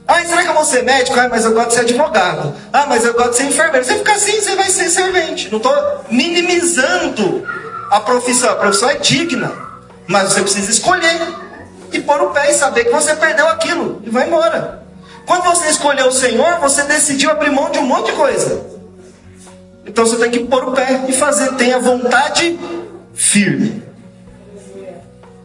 Ah, 0.04 0.20
será 0.24 0.42
que 0.42 0.48
eu 0.48 0.54
vou 0.54 0.64
ser 0.64 0.82
médico? 0.82 1.16
Ah, 1.16 1.28
mas 1.28 1.44
eu 1.44 1.52
gosto 1.52 1.68
de 1.68 1.74
ser 1.74 1.80
advogado. 1.82 2.52
Ah, 2.72 2.86
mas 2.88 3.04
eu 3.04 3.14
gosto 3.14 3.30
de 3.30 3.36
ser 3.36 3.44
enfermeiro. 3.44 3.86
Você 3.86 3.94
fica 3.98 4.12
assim, 4.14 4.32
você 4.32 4.56
vai 4.56 4.68
ser 4.68 4.90
servente. 4.90 5.48
Não 5.48 5.58
estou 5.58 6.04
minimizando 6.10 7.46
a 7.88 8.00
profissão. 8.00 8.50
A 8.50 8.56
profissão 8.56 8.90
é 8.90 8.96
digna. 8.96 9.52
Mas 10.08 10.32
você 10.32 10.42
precisa 10.42 10.68
escolher 10.68 11.20
e 11.92 12.00
pôr 12.00 12.20
o 12.20 12.30
pé 12.30 12.50
e 12.50 12.54
saber 12.54 12.86
que 12.86 12.90
você 12.90 13.14
perdeu 13.14 13.46
aquilo 13.46 14.02
e 14.04 14.10
vai 14.10 14.26
embora. 14.26 14.82
Quando 15.24 15.44
você 15.44 15.68
escolheu 15.68 16.08
o 16.08 16.12
Senhor, 16.12 16.58
você 16.58 16.82
decidiu 16.82 17.30
abrir 17.30 17.52
mão 17.52 17.70
de 17.70 17.78
um 17.78 17.86
monte 17.86 18.06
de 18.06 18.16
coisa. 18.16 18.81
Então 19.92 20.06
você 20.06 20.16
tem 20.16 20.30
que 20.30 20.38
pôr 20.44 20.64
o 20.64 20.72
pé 20.72 21.04
e 21.06 21.12
fazer. 21.12 21.52
Tenha 21.56 21.78
vontade 21.78 22.58
firme. 23.12 23.82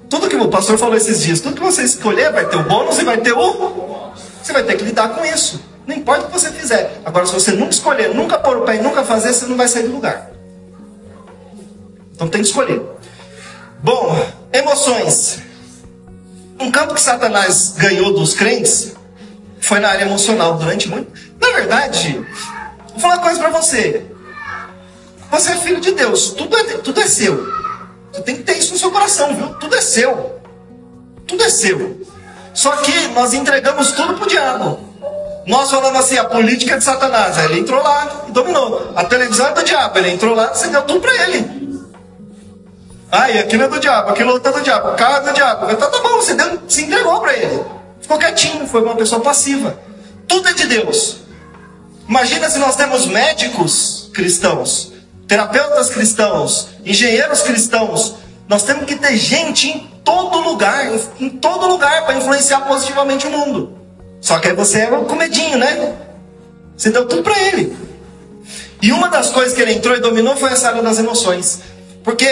Tudo 0.09 0.29
que 0.29 0.37
o 0.37 0.47
pastor 0.47 0.77
falou 0.77 0.95
esses 0.95 1.21
dias, 1.21 1.41
tudo 1.41 1.57
que 1.57 1.61
você 1.61 1.83
escolher 1.83 2.31
vai 2.31 2.47
ter 2.47 2.55
o 2.55 2.63
bônus 2.63 2.97
e 2.97 3.03
vai 3.03 3.17
ter 3.17 3.33
o. 3.33 4.13
Você 4.41 4.53
vai 4.53 4.63
ter 4.63 4.77
que 4.77 4.85
lidar 4.85 5.09
com 5.09 5.25
isso. 5.25 5.61
Não 5.85 5.93
importa 5.93 6.23
o 6.23 6.27
que 6.27 6.39
você 6.39 6.49
fizer. 6.49 7.01
Agora, 7.03 7.25
se 7.25 7.33
você 7.33 7.51
nunca 7.51 7.71
escolher, 7.71 8.15
nunca 8.15 8.39
pôr 8.39 8.57
o 8.57 8.61
pé 8.61 8.77
e 8.77 8.81
nunca 8.81 9.03
fazer, 9.03 9.33
você 9.33 9.45
não 9.47 9.57
vai 9.57 9.67
sair 9.67 9.83
do 9.83 9.91
lugar. 9.91 10.31
Então 12.15 12.29
tem 12.29 12.41
que 12.41 12.47
escolher. 12.47 12.81
Bom, 13.83 14.17
emoções. 14.53 15.39
Um 16.57 16.71
campo 16.71 16.93
que 16.93 17.01
Satanás 17.01 17.73
ganhou 17.77 18.13
dos 18.13 18.33
crentes 18.33 18.95
foi 19.59 19.81
na 19.81 19.89
área 19.89 20.05
emocional 20.05 20.57
durante 20.57 20.87
muito. 20.87 21.11
Na 21.37 21.51
verdade, 21.51 22.25
vou 22.91 22.99
falar 22.99 23.15
uma 23.15 23.23
coisa 23.23 23.39
para 23.41 23.49
você. 23.49 24.16
Você 25.29 25.51
é 25.51 25.55
filho 25.57 25.81
de 25.81 25.91
Deus, 25.91 26.31
tudo 26.31 26.57
é, 26.57 26.63
tudo 26.77 26.99
é 26.99 27.07
seu. 27.07 27.47
Você 28.11 28.21
tem 28.21 28.35
que 28.37 28.43
ter 28.43 28.57
isso 28.57 28.73
no 28.73 28.79
seu 28.79 28.91
coração, 28.91 29.35
viu? 29.35 29.49
Tudo 29.55 29.75
é 29.75 29.81
seu. 29.81 30.39
Tudo 31.27 31.43
é 31.43 31.49
seu. 31.49 32.01
Só 32.53 32.71
que 32.77 33.07
nós 33.09 33.33
entregamos 33.33 33.91
tudo 33.91 34.15
pro 34.15 34.27
diabo. 34.27 34.79
Nós 35.45 35.69
falamos 35.69 35.99
assim, 35.99 36.17
a 36.17 36.25
política 36.25 36.75
é 36.75 36.77
de 36.77 36.83
Satanás. 36.83 37.37
Aí 37.37 37.45
ele 37.45 37.59
entrou 37.59 37.81
lá 37.81 38.25
e 38.27 38.31
dominou. 38.31 38.93
A 38.95 39.03
televisão 39.05 39.47
é 39.47 39.53
do 39.53 39.63
diabo. 39.63 39.97
Ele 39.97 40.11
entrou 40.11 40.35
lá 40.35 40.51
e 40.53 40.57
você 40.57 40.67
deu 40.67 40.81
tudo 40.83 40.99
para 41.01 41.13
ele. 41.27 41.67
E 43.11 43.39
aquilo 43.39 43.63
é 43.63 43.67
do 43.69 43.79
diabo, 43.79 44.09
aquilo 44.09 44.35
é 44.35 44.51
do 44.51 44.61
diabo, 44.61 44.89
o 44.89 44.95
carro 44.95 45.17
é 45.17 45.29
do 45.29 45.33
diabo. 45.33 45.71
Então 45.71 45.89
tá 45.89 45.99
bom, 46.01 46.17
você 46.17 46.33
deu, 46.33 46.59
se 46.67 46.83
entregou 46.83 47.21
para 47.21 47.33
ele. 47.37 47.63
Ficou 48.01 48.17
quietinho, 48.17 48.67
foi 48.67 48.81
uma 48.81 48.95
pessoa 48.95 49.21
passiva. 49.21 49.79
Tudo 50.27 50.49
é 50.49 50.53
de 50.53 50.67
Deus. 50.67 51.19
Imagina 52.07 52.49
se 52.49 52.59
nós 52.59 52.75
temos 52.75 53.05
médicos 53.05 54.09
cristãos 54.13 54.93
terapeutas 55.27 55.89
cristãos, 55.89 56.69
engenheiros 56.85 57.41
cristãos. 57.41 58.15
Nós 58.47 58.63
temos 58.63 58.85
que 58.85 58.95
ter 58.95 59.17
gente 59.17 59.69
em 59.69 59.91
todo 60.03 60.39
lugar, 60.39 60.89
em 61.19 61.29
todo 61.29 61.67
lugar, 61.67 62.05
para 62.05 62.15
influenciar 62.15 62.61
positivamente 62.61 63.27
o 63.27 63.31
mundo. 63.31 63.77
Só 64.21 64.39
que 64.39 64.47
aí 64.47 64.55
você 64.55 64.79
é 64.79 64.87
com 64.87 65.15
medinho, 65.15 65.57
né? 65.57 65.95
Você 66.75 66.89
deu 66.89 67.07
tudo 67.07 67.23
para 67.23 67.37
ele. 67.37 67.75
E 68.81 68.91
uma 68.91 69.09
das 69.09 69.29
coisas 69.29 69.53
que 69.53 69.61
ele 69.61 69.73
entrou 69.73 69.95
e 69.95 69.99
dominou 69.99 70.35
foi 70.37 70.51
essa 70.51 70.69
área 70.69 70.81
das 70.81 70.97
emoções. 70.99 71.61
Porque 72.03 72.27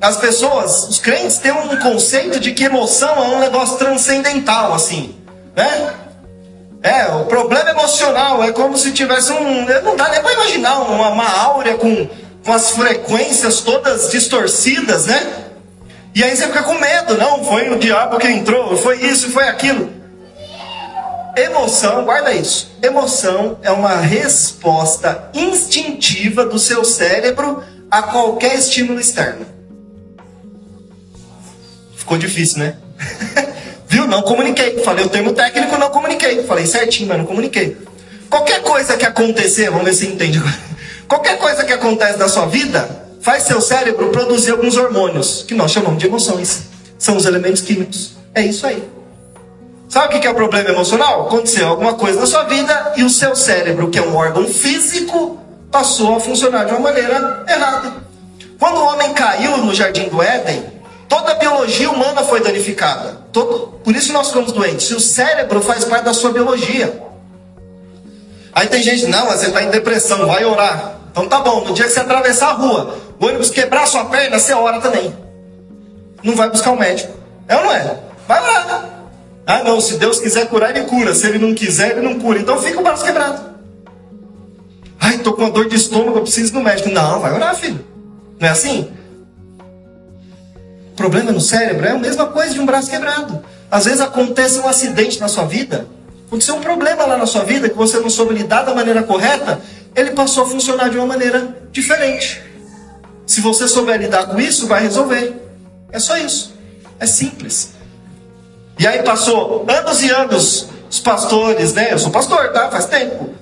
as 0.00 0.16
pessoas, 0.16 0.88
os 0.88 0.98
crentes, 0.98 1.38
têm 1.38 1.52
um 1.52 1.76
conceito 1.78 2.40
de 2.40 2.52
que 2.52 2.64
emoção 2.64 3.16
é 3.16 3.28
um 3.36 3.38
negócio 3.38 3.76
transcendental, 3.76 4.74
assim. 4.74 5.14
Né? 5.54 5.94
É, 6.82 7.06
o 7.08 7.24
problema 7.24 7.70
emocional 7.70 8.42
é 8.42 8.52
como 8.52 8.78
se 8.78 8.92
tivesse 8.92 9.32
um. 9.32 9.64
Não 9.82 9.96
dá 9.96 10.08
nem 10.10 10.22
para 10.22 10.32
imaginar 10.32 10.78
uma, 10.80 11.08
uma 11.08 11.28
áurea 11.28 11.76
com, 11.76 12.08
com 12.44 12.52
as 12.52 12.70
frequências 12.70 13.60
todas 13.60 14.10
distorcidas, 14.10 15.06
né? 15.06 15.48
E 16.14 16.22
aí 16.22 16.36
você 16.36 16.46
fica 16.46 16.62
com 16.62 16.74
medo, 16.74 17.16
não, 17.16 17.44
foi 17.44 17.70
o 17.70 17.78
diabo 17.78 18.18
que 18.18 18.28
entrou, 18.28 18.76
foi 18.76 19.02
isso, 19.02 19.30
foi 19.30 19.48
aquilo. 19.48 19.92
Emoção, 21.36 22.04
guarda 22.04 22.32
isso. 22.32 22.76
Emoção 22.82 23.58
é 23.62 23.70
uma 23.70 23.96
resposta 23.96 25.30
instintiva 25.32 26.44
do 26.44 26.58
seu 26.58 26.84
cérebro 26.84 27.62
a 27.90 28.02
qualquer 28.02 28.56
estímulo 28.56 28.98
externo. 28.98 29.46
Ficou 31.94 32.18
difícil, 32.18 32.58
né? 32.58 32.76
Viu? 33.88 34.06
Não 34.06 34.22
comuniquei. 34.22 34.78
Falei 34.80 35.04
o 35.04 35.08
termo 35.08 35.32
técnico, 35.32 35.76
não 35.78 35.90
comuniquei. 35.90 36.44
Falei 36.44 36.66
certinho, 36.66 37.08
mas 37.08 37.18
não 37.18 37.26
comuniquei. 37.26 37.76
Qualquer 38.28 38.62
coisa 38.62 38.96
que 38.96 39.06
acontecer, 39.06 39.70
vamos 39.70 39.86
ver 39.86 39.94
se 39.94 40.06
entende 40.06 40.38
agora. 40.38 40.68
Qualquer 41.08 41.38
coisa 41.38 41.64
que 41.64 41.72
acontece 41.72 42.18
na 42.18 42.28
sua 42.28 42.46
vida 42.46 43.06
faz 43.22 43.44
seu 43.44 43.60
cérebro 43.60 44.10
produzir 44.10 44.50
alguns 44.50 44.76
hormônios, 44.76 45.42
que 45.46 45.54
nós 45.54 45.70
chamamos 45.70 45.98
de 45.98 46.06
emoções. 46.06 46.64
São 46.98 47.16
os 47.16 47.24
elementos 47.24 47.62
químicos. 47.62 48.12
É 48.34 48.42
isso 48.42 48.66
aí. 48.66 48.82
Sabe 49.88 50.16
o 50.16 50.20
que 50.20 50.26
é 50.26 50.30
o 50.30 50.34
problema 50.34 50.68
emocional? 50.68 51.26
Aconteceu 51.26 51.66
alguma 51.66 51.94
coisa 51.94 52.20
na 52.20 52.26
sua 52.26 52.42
vida 52.44 52.92
e 52.96 53.02
o 53.02 53.08
seu 53.08 53.34
cérebro, 53.34 53.88
que 53.88 53.98
é 53.98 54.02
um 54.02 54.14
órgão 54.14 54.46
físico, 54.46 55.40
passou 55.70 56.16
a 56.16 56.20
funcionar 56.20 56.64
de 56.64 56.72
uma 56.72 56.80
maneira 56.80 57.44
errada. 57.48 57.94
Quando 58.58 58.76
o 58.76 58.84
homem 58.84 59.14
caiu 59.14 59.56
no 59.58 59.74
jardim 59.74 60.08
do 60.08 60.22
Éden, 60.22 60.62
toda 61.08 61.32
a 61.32 61.34
biologia 61.34 61.90
humana 61.90 62.22
foi 62.22 62.40
danificada. 62.40 63.18
Todo... 63.32 63.78
Por 63.82 63.96
isso 63.96 64.12
nós 64.12 64.28
ficamos 64.28 64.52
doentes. 64.52 64.90
E 64.90 64.94
o 64.94 65.00
cérebro 65.00 65.60
faz 65.62 65.84
parte 65.84 66.04
da 66.04 66.14
sua 66.14 66.30
biologia. 66.30 67.02
Aí 68.52 68.66
tem 68.66 68.82
gente, 68.82 69.06
não, 69.06 69.26
você 69.26 69.46
está 69.46 69.62
em 69.62 69.70
depressão, 69.70 70.26
vai 70.26 70.44
orar. 70.44 70.98
Então 71.10 71.28
tá 71.28 71.40
bom, 71.40 71.64
no 71.64 71.74
dia 71.74 71.84
que 71.84 71.90
você 71.90 72.00
atravessar 72.00 72.48
a 72.48 72.52
rua, 72.52 72.98
o 73.18 73.26
ônibus 73.26 73.50
quebrar 73.50 73.86
sua 73.86 74.04
perna, 74.06 74.38
você 74.38 74.52
ora 74.52 74.80
também. 74.80 75.14
Não 76.22 76.34
vai 76.34 76.50
buscar 76.50 76.72
um 76.72 76.76
médico. 76.76 77.12
É 77.46 77.56
ou 77.56 77.64
não 77.64 77.72
é? 77.72 77.96
Vai 78.26 78.42
orar. 78.42 78.84
Ah, 79.46 79.62
não, 79.64 79.80
se 79.80 79.96
Deus 79.96 80.20
quiser 80.20 80.46
curar, 80.48 80.76
ele 80.76 80.86
cura. 80.86 81.14
Se 81.14 81.26
ele 81.26 81.38
não 81.38 81.54
quiser, 81.54 81.92
ele 81.92 82.02
não 82.02 82.18
cura. 82.18 82.38
Então 82.38 82.60
fica 82.60 82.78
o 82.78 82.82
braço 82.82 83.04
quebrado. 83.04 83.40
Ai, 85.00 85.18
tô 85.18 85.32
com 85.32 85.42
uma 85.42 85.50
dor 85.50 85.68
de 85.68 85.76
estômago, 85.76 86.18
eu 86.18 86.22
preciso 86.22 86.52
ir 86.52 86.54
no 86.54 86.62
médico. 86.62 86.90
Não, 86.90 87.20
vai 87.20 87.32
orar, 87.32 87.54
filho. 87.54 87.82
Não 88.38 88.46
é 88.46 88.50
assim? 88.50 88.92
Problema 90.98 91.30
no 91.30 91.40
cérebro 91.40 91.86
é 91.86 91.92
a 91.92 91.98
mesma 91.98 92.26
coisa 92.26 92.52
de 92.52 92.58
um 92.58 92.66
braço 92.66 92.90
quebrado. 92.90 93.40
Às 93.70 93.84
vezes 93.84 94.00
acontece 94.00 94.58
um 94.58 94.66
acidente 94.66 95.20
na 95.20 95.28
sua 95.28 95.44
vida, 95.44 95.86
aconteceu 96.26 96.56
um 96.56 96.60
problema 96.60 97.06
lá 97.06 97.16
na 97.16 97.24
sua 97.24 97.44
vida 97.44 97.68
que 97.68 97.76
você 97.76 98.00
não 98.00 98.10
soube 98.10 98.34
lidar 98.34 98.64
da 98.64 98.74
maneira 98.74 99.04
correta, 99.04 99.60
ele 99.94 100.10
passou 100.10 100.42
a 100.42 100.48
funcionar 100.48 100.90
de 100.90 100.98
uma 100.98 101.06
maneira 101.06 101.56
diferente. 101.70 102.42
Se 103.24 103.40
você 103.40 103.68
souber 103.68 104.00
lidar 104.00 104.26
com 104.26 104.40
isso, 104.40 104.66
vai 104.66 104.82
resolver. 104.82 105.40
É 105.92 106.00
só 106.00 106.16
isso. 106.16 106.52
É 106.98 107.06
simples. 107.06 107.74
E 108.76 108.84
aí 108.84 109.00
passou 109.04 109.64
anos 109.68 110.02
e 110.02 110.10
anos 110.10 110.68
os 110.90 110.98
pastores, 110.98 111.74
né? 111.74 111.92
Eu 111.92 111.98
sou 112.00 112.10
pastor, 112.10 112.52
tá? 112.52 112.70
Faz 112.70 112.86
tempo. 112.86 113.36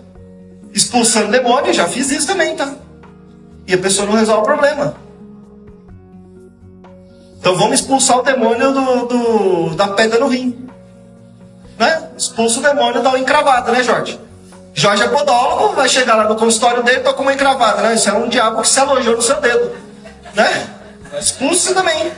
Expulsando 0.74 1.32
demônio, 1.32 1.72
já 1.72 1.88
fiz 1.88 2.10
isso 2.10 2.26
também, 2.26 2.54
tá? 2.54 2.74
E 3.66 3.72
a 3.72 3.78
pessoa 3.78 4.06
não 4.06 4.14
resolve 4.14 4.42
o 4.42 4.44
problema. 4.44 5.05
Então 7.46 7.54
vamos 7.54 7.78
expulsar 7.78 8.18
o 8.18 8.22
demônio 8.22 8.72
do, 8.72 9.06
do 9.06 9.76
da 9.76 9.86
pedra 9.86 10.18
no 10.18 10.26
rim. 10.26 10.68
Né? 11.78 12.08
Expulsa 12.18 12.58
o 12.58 12.62
demônio 12.62 13.00
da 13.00 13.16
encravada, 13.16 13.70
né, 13.70 13.84
Jorge? 13.84 14.18
Jorge 14.74 15.04
é 15.04 15.08
podólogo, 15.08 15.72
vai 15.76 15.88
chegar 15.88 16.16
lá 16.16 16.24
no 16.24 16.34
consultório 16.34 16.82
dele, 16.82 17.02
com 17.12 17.22
uma 17.22 17.32
encravada, 17.32 17.82
né? 17.82 17.94
Isso 17.94 18.08
é 18.08 18.12
um 18.14 18.28
diabo 18.28 18.62
que 18.62 18.68
se 18.68 18.80
alojou 18.80 19.14
no 19.14 19.22
seu 19.22 19.40
dedo. 19.40 19.70
Né? 20.34 20.66
Expulsa 21.20 21.72
também. 21.72 22.10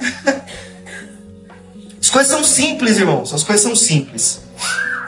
As 2.00 2.08
coisas 2.08 2.30
são 2.30 2.44
simples, 2.44 2.96
irmãos. 2.96 3.34
As 3.34 3.42
coisas 3.42 3.64
são 3.64 3.74
simples. 3.74 4.40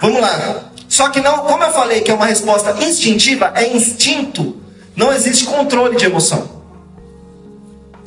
Vamos 0.01 0.21
lá. 0.21 0.57
Só 0.89 1.09
que 1.11 1.21
não, 1.21 1.45
como 1.45 1.63
eu 1.63 1.71
falei 1.71 2.01
que 2.01 2.11
é 2.11 2.15
uma 2.15 2.27
resposta 2.27 2.73
instintiva, 2.85 3.53
é 3.55 3.69
instinto. 3.69 4.61
Não 4.97 5.13
existe 5.13 5.45
controle 5.45 5.97
de 5.97 6.05
emoção. 6.05 6.58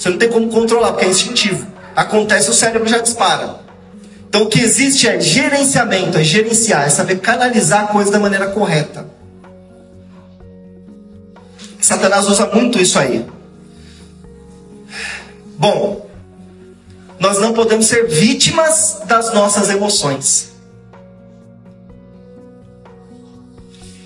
Você 0.01 0.09
não 0.09 0.17
tem 0.17 0.29
como 0.29 0.49
controlar, 0.49 0.93
porque 0.93 1.05
é 1.05 1.09
instintivo. 1.09 1.67
Acontece, 1.95 2.49
o 2.49 2.53
cérebro 2.53 2.89
já 2.89 2.97
dispara. 2.97 3.59
Então 4.27 4.41
o 4.41 4.47
que 4.47 4.59
existe 4.59 5.07
é 5.07 5.21
gerenciamento, 5.21 6.17
é 6.17 6.23
gerenciar, 6.23 6.87
é 6.87 6.89
saber 6.89 7.19
canalizar 7.19 7.83
a 7.83 7.87
coisa 7.87 8.09
da 8.09 8.17
maneira 8.17 8.47
correta. 8.49 9.05
Satanás 11.79 12.27
usa 12.27 12.47
muito 12.47 12.79
isso 12.79 12.97
aí. 12.97 13.27
Bom, 15.55 16.09
nós 17.19 17.37
não 17.37 17.53
podemos 17.53 17.85
ser 17.85 18.07
vítimas 18.07 19.03
das 19.05 19.31
nossas 19.35 19.69
emoções. 19.69 20.51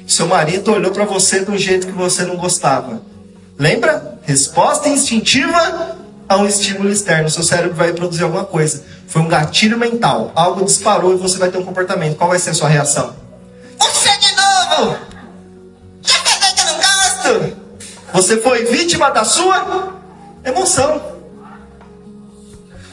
Seu 0.05 0.27
marido 0.27 0.73
olhou 0.73 0.91
para 0.91 1.05
você 1.05 1.45
um 1.49 1.57
jeito 1.57 1.87
que 1.87 1.93
você 1.93 2.25
não 2.25 2.35
gostava. 2.35 3.14
Lembra? 3.57 4.19
Resposta 4.23 4.89
instintiva 4.89 5.97
a 6.27 6.37
um 6.37 6.45
estímulo 6.45 6.89
externo. 6.89 7.29
Seu 7.29 7.43
cérebro 7.43 7.75
vai 7.75 7.93
produzir 7.93 8.23
alguma 8.23 8.43
coisa. 8.43 8.83
Foi 9.07 9.21
um 9.21 9.27
gatilho 9.27 9.77
mental. 9.77 10.31
Algo 10.35 10.65
disparou 10.65 11.13
e 11.13 11.17
você 11.17 11.37
vai 11.37 11.49
ter 11.49 11.57
um 11.57 11.63
comportamento. 11.63 12.17
Qual 12.17 12.29
vai 12.29 12.39
ser 12.39 12.49
a 12.49 12.53
sua 12.53 12.67
reação? 12.67 13.15
Você 13.79 14.09
de 14.17 14.35
novo! 14.35 14.97
Já 16.01 16.17
falei 16.19 16.53
que 16.53 16.61
eu 16.61 16.65
não 16.65 16.75
gosto! 16.77 17.57
Você 18.13 18.37
foi 18.37 18.65
vítima 18.65 19.09
da 19.11 19.23
sua 19.23 19.93
emoção. 20.43 21.01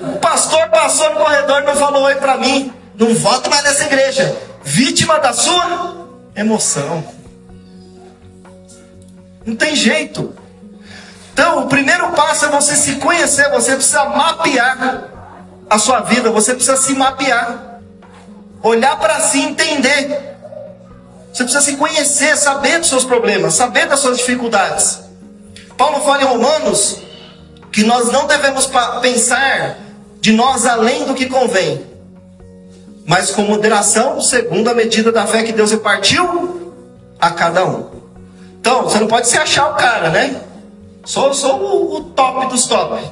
O 0.01 0.19
pastor 0.19 0.69
passou 0.69 1.11
no 1.11 1.21
corredor 1.21 1.63
e 1.63 1.67
não 1.67 1.77
falou 1.77 2.03
oi 2.05 2.17
para 2.17 2.37
mim. 2.37 2.73
Não 2.99 3.15
voto 3.15 3.49
mais 3.51 3.65
nessa 3.65 3.85
igreja. 3.85 4.37
Vítima 4.63 5.19
da 5.19 5.33
sua 5.33 6.07
emoção. 6.37 7.05
Não 9.45 9.57
tem 9.57 9.75
jeito. 9.75 10.35
Então, 11.33 11.65
o 11.65 11.69
primeiro 11.69 12.11
passo 12.13 12.45
é 12.47 12.49
você 12.49 12.77
se 12.77 12.97
conhecer. 12.97 13.51
Você 13.51 13.75
precisa 13.75 14.05
mapear 14.05 15.05
a 15.69 15.79
sua 15.79 16.01
vida. 16.01 16.31
Você 16.31 16.55
precisa 16.55 16.77
se 16.77 16.95
mapear. 16.95 17.81
Olhar 18.63 18.99
para 18.99 19.21
si, 19.21 19.41
entender. 19.41 20.33
Você 21.33 21.45
precisa 21.45 21.65
se 21.65 21.77
conhecer, 21.77 22.37
saber 22.37 22.79
dos 22.79 22.89
seus 22.89 23.05
problemas, 23.05 23.55
saber 23.55 23.87
das 23.87 24.01
suas 24.01 24.19
dificuldades. 24.19 25.01
Paulo 25.79 26.05
fala 26.05 26.23
em 26.23 26.27
Romanos 26.27 26.99
que 27.73 27.85
nós 27.85 28.13
não 28.13 28.27
devemos 28.27 28.69
pensar 29.01 29.79
de 30.21 30.33
nós 30.33 30.67
além 30.67 31.07
do 31.07 31.15
que 31.15 31.27
convém, 31.27 31.85
mas 33.07 33.31
com 33.31 33.43
moderação, 33.43 34.21
segundo 34.21 34.69
a 34.69 34.75
medida 34.75 35.11
da 35.11 35.27
fé 35.27 35.43
que 35.43 35.53
Deus 35.53 35.71
repartiu 35.71 36.73
a 37.19 37.31
cada 37.31 37.65
um. 37.65 37.91
Então, 38.61 38.85
você 38.85 39.01
não 39.01 39.09
pode 39.09 39.27
se 39.27 39.39
achar 39.39 39.71
o 39.71 39.75
cara, 39.75 40.11
né? 40.11 40.41
Sou, 41.05 41.35
sou 41.35 41.61
o, 41.61 41.97
o 41.97 42.05
top 42.05 42.47
dos 42.49 42.67
top. 42.67 43.03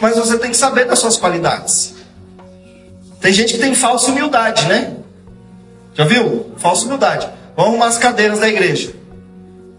Mas 0.00 0.16
você 0.16 0.38
tem 0.38 0.50
que 0.50 0.56
saber 0.56 0.86
das 0.86 0.98
suas 0.98 1.16
qualidades. 1.16 1.94
Tem 3.20 3.32
gente 3.32 3.54
que 3.54 3.60
tem 3.60 3.74
falsa 3.74 4.10
humildade, 4.10 4.66
né? 4.66 4.96
Já 5.94 6.04
viu? 6.04 6.52
Falsa 6.56 6.86
humildade. 6.86 7.28
Vamos 7.56 7.70
arrumar 7.70 7.86
as 7.86 7.98
cadeiras 7.98 8.40
da 8.40 8.48
igreja. 8.48 8.92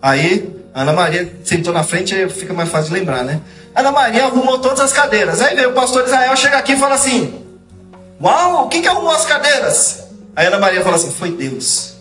Aí, 0.02 0.56
Ana 0.74 0.93
Maria 0.93 1.32
sentou 1.43 1.74
na 1.74 1.84
frente, 1.84 2.15
aí 2.15 2.30
fica 2.30 2.54
mais 2.54 2.69
fácil 2.69 2.93
de 2.93 3.00
lembrar, 3.00 3.24
né? 3.24 3.41
Ana 3.76 3.91
Maria 3.91 4.26
arrumou 4.26 4.60
todas 4.60 4.80
as 4.80 4.93
cadeiras. 4.93 5.41
Aí 5.41 5.56
veio 5.56 5.71
o 5.71 5.74
pastor 5.74 6.06
Israel, 6.06 6.36
chega 6.38 6.58
aqui 6.58 6.74
e 6.74 6.78
fala 6.78 6.95
assim: 6.95 7.45
Uau, 8.21 8.69
quem 8.69 8.82
que 8.82 8.88
arrumou 8.88 9.12
as 9.12 9.26
cadeiras? 9.26 10.06
Aí 10.36 10.48
Ana 10.48 10.60
Maria 10.60 10.82
fala 10.82 10.95
assim: 10.95 11.12
Foi 11.12 11.32
Deus. 11.32 11.95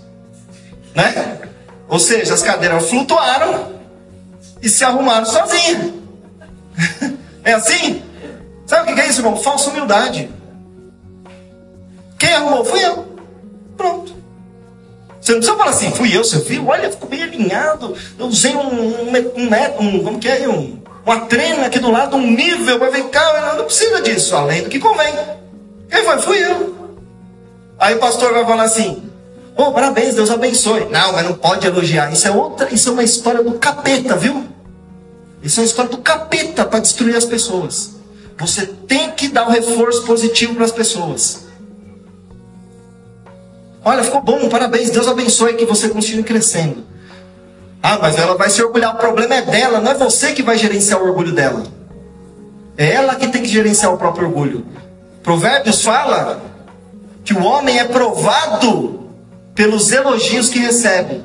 Né? 0.95 1.41
Ou 1.89 1.99
seja, 1.99 2.35
as 2.35 2.43
cadeiras 2.43 2.89
flutuaram 2.89 3.74
e 4.65 4.69
se 4.71 4.83
arrumaram 4.83 5.27
sozinhas. 5.27 5.93
é 7.45 7.53
assim? 7.53 8.03
Sabe 8.67 8.91
o 8.91 8.95
que 8.95 9.01
é 9.01 9.07
isso, 9.07 9.21
irmão? 9.21 9.37
Falsa 9.37 9.69
humildade. 9.69 10.31
Quem 12.19 12.33
arrumou? 12.33 12.65
Fui 12.65 12.83
eu. 12.83 13.07
Pronto. 13.77 14.15
Você 15.21 15.33
não 15.33 15.39
precisa 15.39 15.59
falar 15.59 15.71
assim, 15.71 15.91
fui 15.91 16.17
eu, 16.17 16.25
seu 16.25 16.43
filho, 16.45 16.67
olha, 16.67 16.91
ficou 16.91 17.09
bem 17.09 17.23
alinhado. 17.23 17.95
Eu 18.19 18.27
usei 18.27 18.55
um, 18.55 18.61
um, 18.61 19.11
um, 19.11 19.81
um 19.81 20.05
como 20.05 20.19
que 20.19 20.29
é? 20.29 20.49
Um, 20.49 20.83
uma 21.05 21.21
trena 21.27 21.67
aqui 21.67 21.79
do 21.79 21.91
lado, 21.91 22.17
um 22.17 22.31
nível, 22.31 22.79
vai 22.79 22.91
vem 22.91 23.09
cá, 23.09 23.55
não 23.57 23.65
precisa 23.65 24.01
disso, 24.01 24.35
além 24.35 24.63
do 24.63 24.71
que 24.71 24.79
convém. 24.79 25.15
Quem 25.91 26.05
foi? 26.05 26.19
Fui 26.19 26.43
eu. 26.43 26.99
Aí 27.79 27.95
o 27.95 27.99
pastor 27.99 28.33
vai 28.33 28.45
falar 28.45 28.65
assim: 28.65 29.11
Oh, 29.57 29.73
parabéns, 29.73 30.15
Deus 30.15 30.31
abençoe. 30.31 30.87
Não, 30.91 31.13
mas 31.13 31.25
não 31.25 31.35
pode 31.35 31.67
elogiar. 31.67 32.13
Isso 32.13 32.27
é 32.27 32.31
outra, 32.31 32.73
isso 32.75 32.89
é 32.89 32.93
uma 32.93 33.05
história 33.05 33.43
do 33.43 33.53
capeta, 33.53 34.17
viu? 34.17 34.45
Isso 35.43 35.61
é 35.61 35.63
uma 35.63 35.67
história 35.67 35.91
do 35.91 35.99
capeta 35.99 36.65
para 36.65 36.81
destruir 36.81 37.17
as 37.17 37.25
pessoas. 37.25 37.93
Você 38.39 38.67
tem 38.67 39.13
que 39.13 39.29
dar 39.29 39.47
um 39.47 39.51
reforço 39.51 40.05
positivo 40.05 40.55
para 40.55 40.65
as 40.65 40.73
pessoas. 40.73 41.45
Olha, 43.85 44.03
ficou 44.03 44.23
bom, 44.23 44.49
parabéns, 44.49 44.91
Deus 44.91 45.07
abençoe 45.07 45.55
que 45.55 45.67
você 45.67 45.89
continue 45.89 46.25
crescendo. 46.25 46.85
Ah, 47.83 47.99
mas 48.01 48.17
ela 48.17 48.35
vai 48.35 48.49
se 48.49 48.63
orgulhar. 48.63 48.95
O 48.95 48.99
problema 48.99 49.35
é 49.37 49.43
dela, 49.43 49.81
não 49.81 49.93
é 49.93 49.95
você 49.95 50.33
que 50.33 50.43
vai 50.43 50.57
gerenciar 50.57 51.01
o 51.01 51.07
orgulho 51.07 51.33
dela. 51.33 51.63
É 52.77 52.93
ela 52.93 53.15
que 53.15 53.29
tem 53.29 53.43
que 53.43 53.49
gerenciar 53.49 53.93
o 53.93 53.99
próprio 53.99 54.27
orgulho. 54.27 54.67
Provérbios 55.23 55.83
fala 55.83 56.43
que 57.25 57.35
o 57.35 57.45
homem 57.45 57.79
é 57.79 57.85
provado 57.85 59.04
pelos 59.55 59.93
elogios 59.93 60.49
que 60.49 60.59
recebe. 60.59 61.23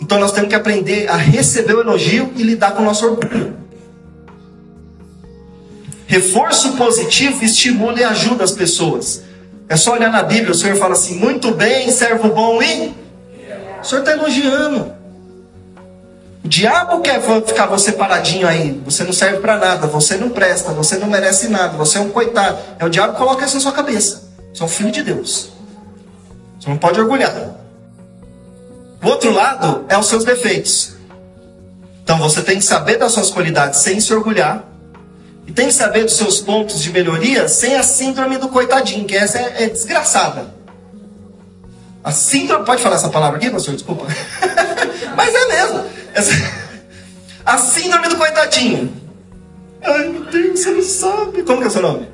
Então 0.00 0.18
nós 0.18 0.32
temos 0.32 0.48
que 0.48 0.54
aprender 0.54 1.08
a 1.08 1.16
receber 1.16 1.74
o 1.74 1.80
elogio 1.80 2.32
e 2.36 2.42
lidar 2.42 2.72
com 2.72 2.82
o 2.82 2.84
nosso 2.84 3.06
orgulho. 3.06 3.56
Reforço 6.06 6.72
positivo 6.72 7.44
estimula 7.44 7.98
e 8.00 8.04
ajuda 8.04 8.44
as 8.44 8.52
pessoas. 8.52 9.22
É 9.68 9.76
só 9.76 9.94
olhar 9.94 10.10
na 10.10 10.22
Bíblia, 10.22 10.50
o 10.50 10.54
Senhor 10.54 10.76
fala 10.76 10.92
assim: 10.92 11.18
muito 11.18 11.52
bem, 11.52 11.90
servo 11.90 12.28
bom 12.28 12.62
e. 12.62 12.94
O 13.80 13.86
Senhor 13.86 14.00
está 14.00 14.12
elogiando. 14.12 14.92
diabo 16.42 17.00
quer 17.00 17.20
ficar 17.20 17.66
você 17.66 17.92
paradinho 17.92 18.46
aí. 18.46 18.80
Você 18.84 19.04
não 19.04 19.12
serve 19.12 19.38
para 19.38 19.56
nada, 19.56 19.86
você 19.86 20.16
não 20.16 20.28
presta, 20.30 20.72
você 20.72 20.96
não 20.96 21.08
merece 21.08 21.48
nada, 21.48 21.76
você 21.76 21.98
é 21.98 22.00
um 22.00 22.10
coitado. 22.10 22.58
É 22.78 22.84
o 22.84 22.90
diabo 22.90 23.14
que 23.14 23.18
coloca 23.18 23.44
isso 23.44 23.54
na 23.54 23.60
sua 23.60 23.72
cabeça. 23.72 24.28
Você 24.52 24.62
é 24.62 24.66
um 24.66 24.68
filho 24.68 24.90
de 24.90 25.02
Deus. 25.02 25.50
Você 26.58 26.68
não 26.68 26.78
pode 26.78 27.00
orgulhar. 27.00 27.56
O 29.02 29.08
outro 29.08 29.30
lado 29.32 29.84
é 29.88 29.98
os 29.98 30.06
seus 30.06 30.24
defeitos. 30.24 30.94
Então 32.02 32.18
você 32.18 32.42
tem 32.42 32.58
que 32.58 32.64
saber 32.64 32.98
das 32.98 33.12
suas 33.12 33.30
qualidades 33.30 33.80
sem 33.80 34.00
se 34.00 34.12
orgulhar. 34.12 34.64
E 35.46 35.52
tem 35.52 35.66
que 35.66 35.74
saber 35.74 36.04
dos 36.04 36.16
seus 36.16 36.40
pontos 36.40 36.80
de 36.80 36.90
melhoria 36.90 37.48
sem 37.48 37.76
a 37.76 37.82
síndrome 37.82 38.38
do 38.38 38.48
coitadinho, 38.48 39.04
que 39.04 39.14
essa 39.14 39.38
é, 39.38 39.64
é 39.64 39.68
desgraçada. 39.68 40.54
A 42.02 42.10
síndrome. 42.12 42.64
Pode 42.64 42.82
falar 42.82 42.96
essa 42.96 43.08
palavra 43.08 43.38
aqui, 43.38 43.50
pastor? 43.50 43.74
Desculpa. 43.74 44.06
Mas 45.16 45.34
é 45.34 45.46
mesmo. 45.48 45.84
A 47.44 47.58
síndrome 47.58 48.08
do 48.08 48.16
coitadinho. 48.16 48.92
Ai 49.82 50.08
meu 50.08 50.24
Deus, 50.24 50.60
você 50.60 50.70
não 50.70 50.82
sabe. 50.82 51.42
Como 51.42 51.58
que 51.58 51.64
é 51.64 51.68
o 51.68 51.70
seu 51.70 51.82
nome? 51.82 52.08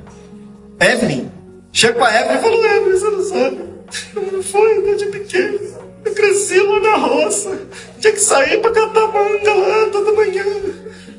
Evelyn. 0.79 1.29
Chega 1.71 1.93
com 1.93 2.03
a 2.03 2.13
Evelyn 2.13 2.37
e 2.37 2.41
falou: 2.41 2.65
Evelyn, 2.65 2.99
você 2.99 3.09
não 3.09 3.23
sabe. 3.23 3.70
Não 4.13 4.43
foi 4.43 4.81
desde 4.81 5.05
pequeno. 5.07 5.59
Eu 6.03 6.13
cresci 6.13 6.59
lá 6.59 6.79
na 6.79 6.95
roça. 6.97 7.59
Tinha 7.99 8.13
que 8.13 8.19
sair 8.19 8.59
para 8.61 8.71
catar 8.71 9.07
manga 9.07 9.53
lá 9.53 9.89
toda 9.91 10.13
manhã. 10.13 10.45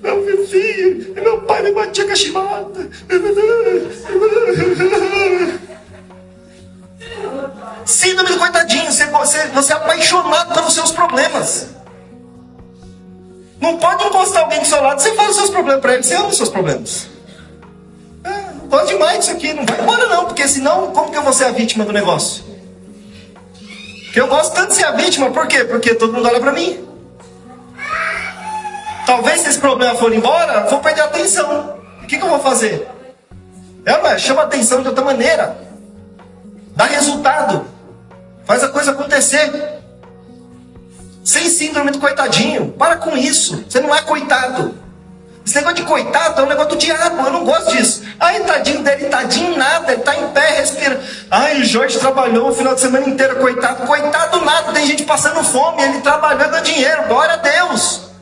Eu 0.02 0.24
vivia. 0.24 1.12
E 1.16 1.20
meu 1.20 1.40
pai 1.42 1.62
me 1.62 1.72
batia 1.72 2.04
com 2.04 2.12
a 2.12 2.16
chibata. 2.16 2.88
Síndrome 7.84 8.28
do 8.28 8.38
coitadinho. 8.38 8.90
Você, 8.90 9.06
você, 9.06 9.46
você 9.48 9.72
é 9.72 9.76
apaixonado 9.76 10.54
pelos 10.54 10.74
seus 10.74 10.90
problemas. 10.90 11.68
Não 13.60 13.78
pode 13.78 14.04
encostar 14.04 14.42
alguém 14.42 14.58
do 14.58 14.66
seu 14.66 14.82
lado. 14.82 15.00
Você 15.00 15.14
fala 15.14 15.30
os 15.30 15.36
seus 15.36 15.50
problemas 15.50 15.80
para 15.80 15.94
ele. 15.94 16.02
Você 16.02 16.14
ama 16.14 16.28
os 16.28 16.36
seus 16.36 16.48
problemas. 16.48 17.06
É, 18.24 18.66
gosto 18.68 18.88
demais 18.88 19.20
disso 19.20 19.30
aqui. 19.30 19.52
Não 19.52 19.64
vai 19.64 19.80
embora 19.80 20.08
não. 20.08 20.24
Porque 20.26 20.48
senão, 20.48 20.90
como 20.90 21.12
que 21.12 21.16
eu 21.16 21.22
vou 21.22 21.32
ser 21.32 21.44
a 21.44 21.52
vítima 21.52 21.84
do 21.84 21.92
negócio? 21.92 22.51
Porque 24.12 24.20
eu 24.20 24.28
gosto 24.28 24.52
tanto 24.52 24.68
de 24.68 24.74
ser 24.74 24.84
a 24.84 24.90
vítima. 24.90 25.30
Por 25.30 25.46
quê? 25.46 25.64
Porque 25.64 25.94
todo 25.94 26.12
mundo 26.12 26.28
olha 26.28 26.38
para 26.38 26.52
mim. 26.52 26.86
Talvez 29.06 29.40
se 29.40 29.48
esse 29.48 29.58
problema 29.58 29.94
for 29.94 30.12
embora, 30.12 30.66
vou 30.66 30.80
perder 30.80 31.00
a 31.00 31.04
atenção. 31.06 31.78
O 32.02 32.06
que, 32.06 32.18
que 32.18 32.22
eu 32.22 32.28
vou 32.28 32.38
fazer? 32.38 32.86
É, 33.86 33.96
mas 34.02 34.20
chama 34.20 34.42
atenção 34.42 34.82
de 34.82 34.88
outra 34.88 35.02
maneira. 35.02 35.56
Dá 36.76 36.84
resultado. 36.84 37.64
Faz 38.44 38.62
a 38.62 38.68
coisa 38.68 38.90
acontecer. 38.90 39.80
Sem 41.24 41.48
síndrome 41.48 41.90
do 41.90 41.98
coitadinho. 41.98 42.70
Para 42.72 42.96
com 42.96 43.16
isso. 43.16 43.64
Você 43.66 43.80
não 43.80 43.94
é 43.94 44.02
coitado. 44.02 44.74
Esse 45.44 45.56
negócio 45.56 45.76
de 45.76 45.82
coitado 45.82 46.40
é 46.40 46.44
um 46.44 46.48
negócio 46.48 46.70
do 46.70 46.76
diabo. 46.76 47.22
Eu 47.26 47.32
não 47.32 47.44
gosto 47.44 47.72
disso. 47.72 48.02
Ai, 48.20 48.40
tadinho 48.40 48.82
dele, 48.82 49.06
tadinho 49.06 49.56
nada. 49.56 49.92
Ele 49.92 50.00
está 50.00 50.16
em 50.16 50.28
pé, 50.28 50.58
respira. 50.58 51.00
Ai, 51.30 51.60
o 51.60 51.64
Jorge 51.64 51.98
trabalhou 51.98 52.50
o 52.50 52.54
final 52.54 52.74
de 52.74 52.80
semana 52.80 53.08
inteiro, 53.08 53.36
coitado. 53.36 53.86
Coitado 53.86 54.44
nada. 54.44 54.72
Tem 54.72 54.86
gente 54.86 55.02
passando 55.04 55.42
fome. 55.42 55.82
Ele 55.82 56.00
trabalhando 56.00 56.62
dinheiro. 56.62 57.08
Glória 57.08 57.34
a 57.34 57.36
Deus. 57.36 58.12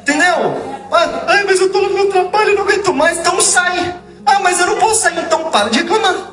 Entendeu? 0.00 0.72
Ah, 0.90 1.24
ai, 1.28 1.44
mas 1.44 1.58
eu 1.58 1.68
estou 1.68 1.82
no 1.82 1.94
meu 1.94 2.10
trabalho 2.10 2.54
não 2.54 2.62
aguento 2.62 2.92
mais, 2.92 3.18
então 3.18 3.40
sai. 3.40 3.94
Ah, 4.26 4.40
mas 4.40 4.60
eu 4.60 4.66
não 4.66 4.78
posso 4.78 5.02
sair, 5.02 5.18
então 5.18 5.50
para 5.50 5.70
de 5.70 5.80
reclamar. 5.80 6.32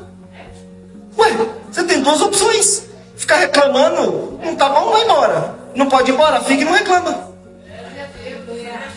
Ué, 1.17 1.31
você 1.71 1.83
tem 1.83 2.01
duas 2.01 2.21
opções. 2.21 2.83
Ficar 3.15 3.37
reclamando, 3.37 4.39
não 4.43 4.55
tá 4.55 4.69
bom, 4.69 4.91
vai 4.91 5.03
embora. 5.03 5.55
Não 5.75 5.87
pode 5.87 6.11
ir 6.11 6.13
embora, 6.13 6.41
fica 6.41 6.61
e 6.61 6.65
não 6.65 6.73
reclama. 6.73 7.29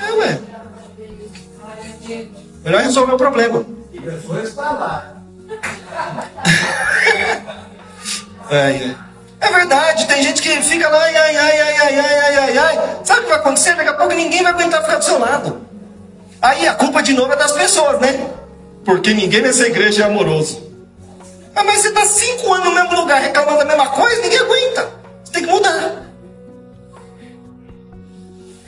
É, 0.00 0.12
ué. 0.12 0.51
Melhor 2.64 2.82
resolver 2.82 3.12
o 3.12 3.16
problema. 3.16 3.64
E 3.92 3.98
depois 3.98 4.52
falar. 4.52 5.22
é, 8.50 8.56
é. 8.56 8.94
É 9.40 9.50
verdade, 9.50 10.06
tem 10.06 10.22
gente 10.22 10.40
que 10.40 10.62
fica 10.62 10.88
lá, 10.88 11.02
ai, 11.02 11.16
ai, 11.16 11.36
ai, 11.36 11.60
ai, 11.60 11.80
ai, 11.80 11.98
ai, 11.98 12.38
ai, 12.38 12.58
ai. 12.58 12.98
Sabe 13.02 13.20
o 13.20 13.22
que 13.24 13.30
vai 13.30 13.38
acontecer? 13.40 13.74
Daqui 13.74 13.88
a 13.88 13.94
pouco 13.94 14.14
ninguém 14.14 14.40
vai 14.40 14.52
aguentar 14.52 14.82
ficar 14.82 14.98
do 14.98 15.04
seu 15.04 15.18
lado. 15.18 15.60
Aí 16.40 16.66
a 16.68 16.74
culpa 16.74 17.02
de 17.02 17.12
novo 17.12 17.32
é 17.32 17.36
das 17.36 17.50
pessoas, 17.50 18.00
né? 18.00 18.30
Porque 18.84 19.12
ninguém 19.12 19.42
nessa 19.42 19.66
igreja 19.66 20.04
é 20.04 20.06
amoroso. 20.06 20.62
Ah, 21.56 21.64
mas 21.64 21.80
você 21.80 21.88
está 21.88 22.06
cinco 22.06 22.52
anos 22.52 22.66
no 22.68 22.74
mesmo 22.74 22.94
lugar 22.94 23.20
reclamando 23.20 23.58
da 23.58 23.64
mesma 23.64 23.88
coisa, 23.88 24.22
ninguém 24.22 24.38
aguenta. 24.38 24.90
Você 25.24 25.32
tem 25.32 25.44
que 25.44 25.50
mudar. 25.50 26.11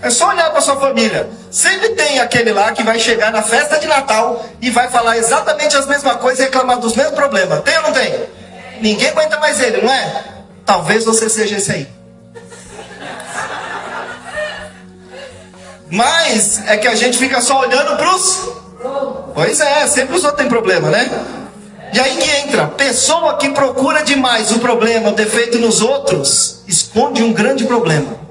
É 0.05 0.11
só 0.11 0.29
olhar 0.29 0.51
para 0.51 0.61
sua 0.61 0.77
família. 0.77 1.31
Sempre 1.51 1.89
tem 1.95 2.21
aquele 2.21 2.53
lá 2.53 2.73
que 2.73 2.83
vai 2.83 3.01
chegar 3.01 3.33
na 3.33 3.41
festa 3.41 3.79
de 3.79 3.87
Natal 3.87 4.45
e 4.61 4.69
vai 4.69 4.91
falar 4.91 5.17
exatamente 5.17 5.75
as 5.79 5.87
mesmas 5.87 6.17
coisas 6.17 6.41
e 6.41 6.43
reclamar 6.43 6.79
dos 6.79 6.95
mesmos 6.95 7.15
problemas. 7.15 7.63
Tem 7.63 7.75
ou 7.79 7.85
não 7.85 7.93
tem? 7.93 8.15
Ninguém 8.83 9.09
aguenta 9.09 9.39
mais 9.39 9.59
ele, 9.63 9.81
não 9.81 9.91
é? 9.91 10.25
Talvez 10.67 11.07
você 11.07 11.31
seja 11.31 11.57
esse 11.57 11.73
aí. 11.73 11.89
Mas 15.91 16.63
é 16.67 16.77
que 16.77 16.87
a 16.87 16.95
gente 16.95 17.17
fica 17.17 17.41
só 17.41 17.61
olhando 17.61 17.97
para 17.97 18.15
os. 18.15 18.49
Pois 19.35 19.59
é, 19.59 19.87
sempre 19.87 20.17
os 20.17 20.23
outros 20.23 20.43
têm 20.43 20.51
problema, 20.51 20.91
né? 20.91 21.09
E 21.95 21.99
aí 21.99 22.17
que 22.19 22.31
entra, 22.31 22.67
pessoa 22.67 23.39
que 23.39 23.49
procura 23.49 24.03
demais 24.03 24.53
o 24.53 24.59
problema, 24.59 25.09
o 25.09 25.15
defeito 25.15 25.59
nos 25.59 25.81
outros, 25.81 26.63
esconde 26.67 27.23
um 27.23 27.33
grande 27.33 27.65
problema. 27.65 28.24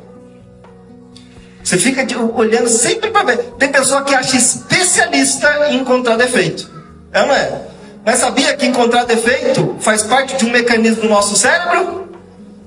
Você 1.64 1.78
fica 1.78 2.06
olhando 2.36 2.68
sempre 2.68 3.10
para 3.10 3.24
ver. 3.24 3.38
Tem 3.58 3.72
pessoa 3.72 4.04
que 4.04 4.14
acha 4.14 4.36
especialista 4.36 5.70
em 5.70 5.78
encontrar 5.78 6.18
defeito. 6.18 6.70
É 7.12 7.22
ou 7.22 7.28
não 7.28 7.36
é? 7.36 7.62
Mas 8.06 8.20
sabia 8.20 8.56
que 8.58 8.66
encontrar 8.66 9.06
defeito 9.06 9.78
faz 9.80 10.04
parte 10.04 10.36
de 10.36 10.46
um 10.46 10.52
mecanismo 10.52 11.04
do 11.04 11.10
nosso 11.10 11.36
cérebro? 11.38 12.10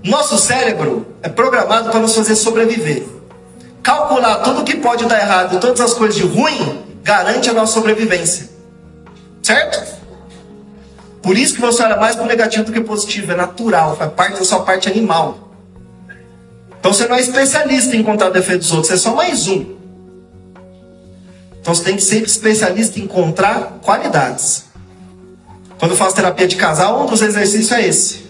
Nosso 0.02 0.38
cérebro 0.38 1.06
é 1.22 1.28
programado 1.28 1.90
para 1.90 2.00
nos 2.00 2.14
fazer 2.14 2.36
sobreviver. 2.36 3.04
Calcular 3.82 4.36
tudo 4.36 4.64
que 4.64 4.76
pode 4.76 5.04
dar 5.04 5.20
errado, 5.20 5.60
todas 5.60 5.80
as 5.80 5.92
coisas 5.92 6.16
de 6.16 6.22
ruim, 6.22 6.84
garante 7.02 7.50
a 7.50 7.52
nossa 7.52 7.74
sobrevivência. 7.74 8.48
Certo? 9.42 9.96
Por 11.22 11.36
isso 11.36 11.54
que 11.54 11.60
você 11.60 11.82
olha 11.82 11.96
mais 11.96 12.16
para 12.16 12.24
o 12.24 12.28
negativo 12.28 12.64
do 12.64 12.72
que 12.72 12.80
positivo. 12.80 13.32
É 13.32 13.36
natural, 13.36 13.96
faz 13.96 14.12
parte 14.12 14.38
da 14.38 14.44
sua 14.44 14.60
parte 14.60 14.88
animal. 14.88 15.45
Então 16.86 16.94
você 16.94 17.08
não 17.08 17.16
é 17.16 17.20
especialista 17.20 17.96
em 17.96 17.98
encontrar 17.98 18.30
defeitos 18.30 18.68
dos 18.68 18.76
outros, 18.76 18.86
você 18.86 18.94
é 18.94 18.96
só 18.96 19.12
mais 19.12 19.48
um. 19.48 19.74
Então 21.60 21.74
você 21.74 21.82
tem 21.82 21.96
que 21.96 22.02
ser 22.02 22.22
especialista 22.22 23.00
em 23.00 23.02
encontrar 23.02 23.80
qualidades. 23.82 24.66
Quando 25.80 25.90
eu 25.90 25.96
faço 25.96 26.14
terapia 26.14 26.46
de 26.46 26.54
casal, 26.54 27.02
um 27.02 27.06
dos 27.06 27.22
exercícios 27.22 27.72
é 27.72 27.88
esse. 27.88 28.26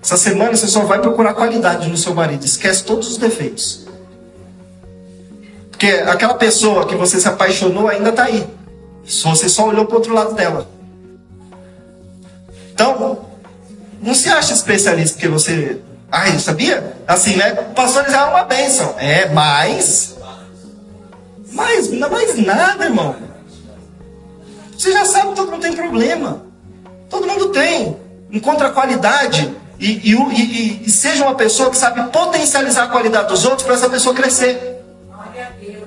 Essa 0.00 0.16
semana 0.16 0.56
você 0.56 0.68
só 0.68 0.84
vai 0.84 1.00
procurar 1.00 1.34
qualidade 1.34 1.88
no 1.88 1.96
seu 1.96 2.14
marido. 2.14 2.44
Esquece 2.44 2.84
todos 2.84 3.08
os 3.08 3.16
defeitos. 3.16 3.84
Porque 5.72 5.88
aquela 5.88 6.34
pessoa 6.34 6.86
que 6.86 6.94
você 6.94 7.18
se 7.18 7.26
apaixonou 7.26 7.88
ainda 7.88 8.10
está 8.10 8.26
aí. 8.26 8.46
Se 9.04 9.24
você 9.24 9.48
só 9.48 9.66
olhou 9.66 9.86
para 9.86 9.94
o 9.94 9.96
outro 9.96 10.14
lado 10.14 10.36
dela. 10.36 10.70
Então, 12.72 13.26
não 14.00 14.14
se 14.14 14.28
acha 14.28 14.52
especialista 14.52 15.16
porque 15.16 15.26
você. 15.26 15.80
Ai, 16.10 16.38
sabia? 16.38 16.96
Assim, 17.06 17.36
né? 17.36 17.52
Pastores 17.74 18.12
é 18.12 18.24
uma 18.24 18.44
bênção. 18.44 18.94
É, 18.98 19.28
mas. 19.30 20.16
Mas, 21.52 21.90
não 21.90 22.10
mais 22.10 22.36
nada, 22.38 22.84
irmão. 22.84 23.16
Você 24.76 24.92
já 24.92 25.04
sabe 25.04 25.28
que 25.30 25.36
todo 25.36 25.50
mundo 25.50 25.62
tem 25.62 25.72
problema. 25.72 26.44
Todo 27.08 27.26
mundo 27.26 27.48
tem. 27.50 27.96
Encontra 28.30 28.70
qualidade 28.70 29.54
e, 29.78 30.12
e, 30.12 30.14
e, 30.14 30.82
e, 30.86 30.90
seja 30.90 31.24
uma 31.24 31.34
pessoa 31.34 31.70
que 31.70 31.76
sabe 31.76 32.10
potencializar 32.10 32.84
a 32.84 32.88
qualidade 32.88 33.28
dos 33.28 33.44
outros 33.44 33.62
para 33.62 33.74
essa 33.74 33.88
pessoa 33.88 34.14
crescer. 34.14 34.82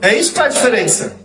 É 0.02 0.16
isso 0.16 0.32
que 0.32 0.38
faz 0.38 0.54
a 0.54 0.58
diferença. 0.58 1.16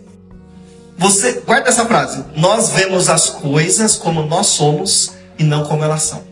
Você 0.97 1.41
guarda 1.45 1.69
essa 1.69 1.85
frase. 1.85 2.23
Nós 2.35 2.69
vemos 2.69 3.09
as 3.09 3.29
coisas 3.29 3.95
como 3.95 4.23
nós 4.23 4.47
somos 4.47 5.13
e 5.37 5.43
não 5.43 5.63
como 5.65 5.83
elas 5.83 6.03
são. 6.03 6.23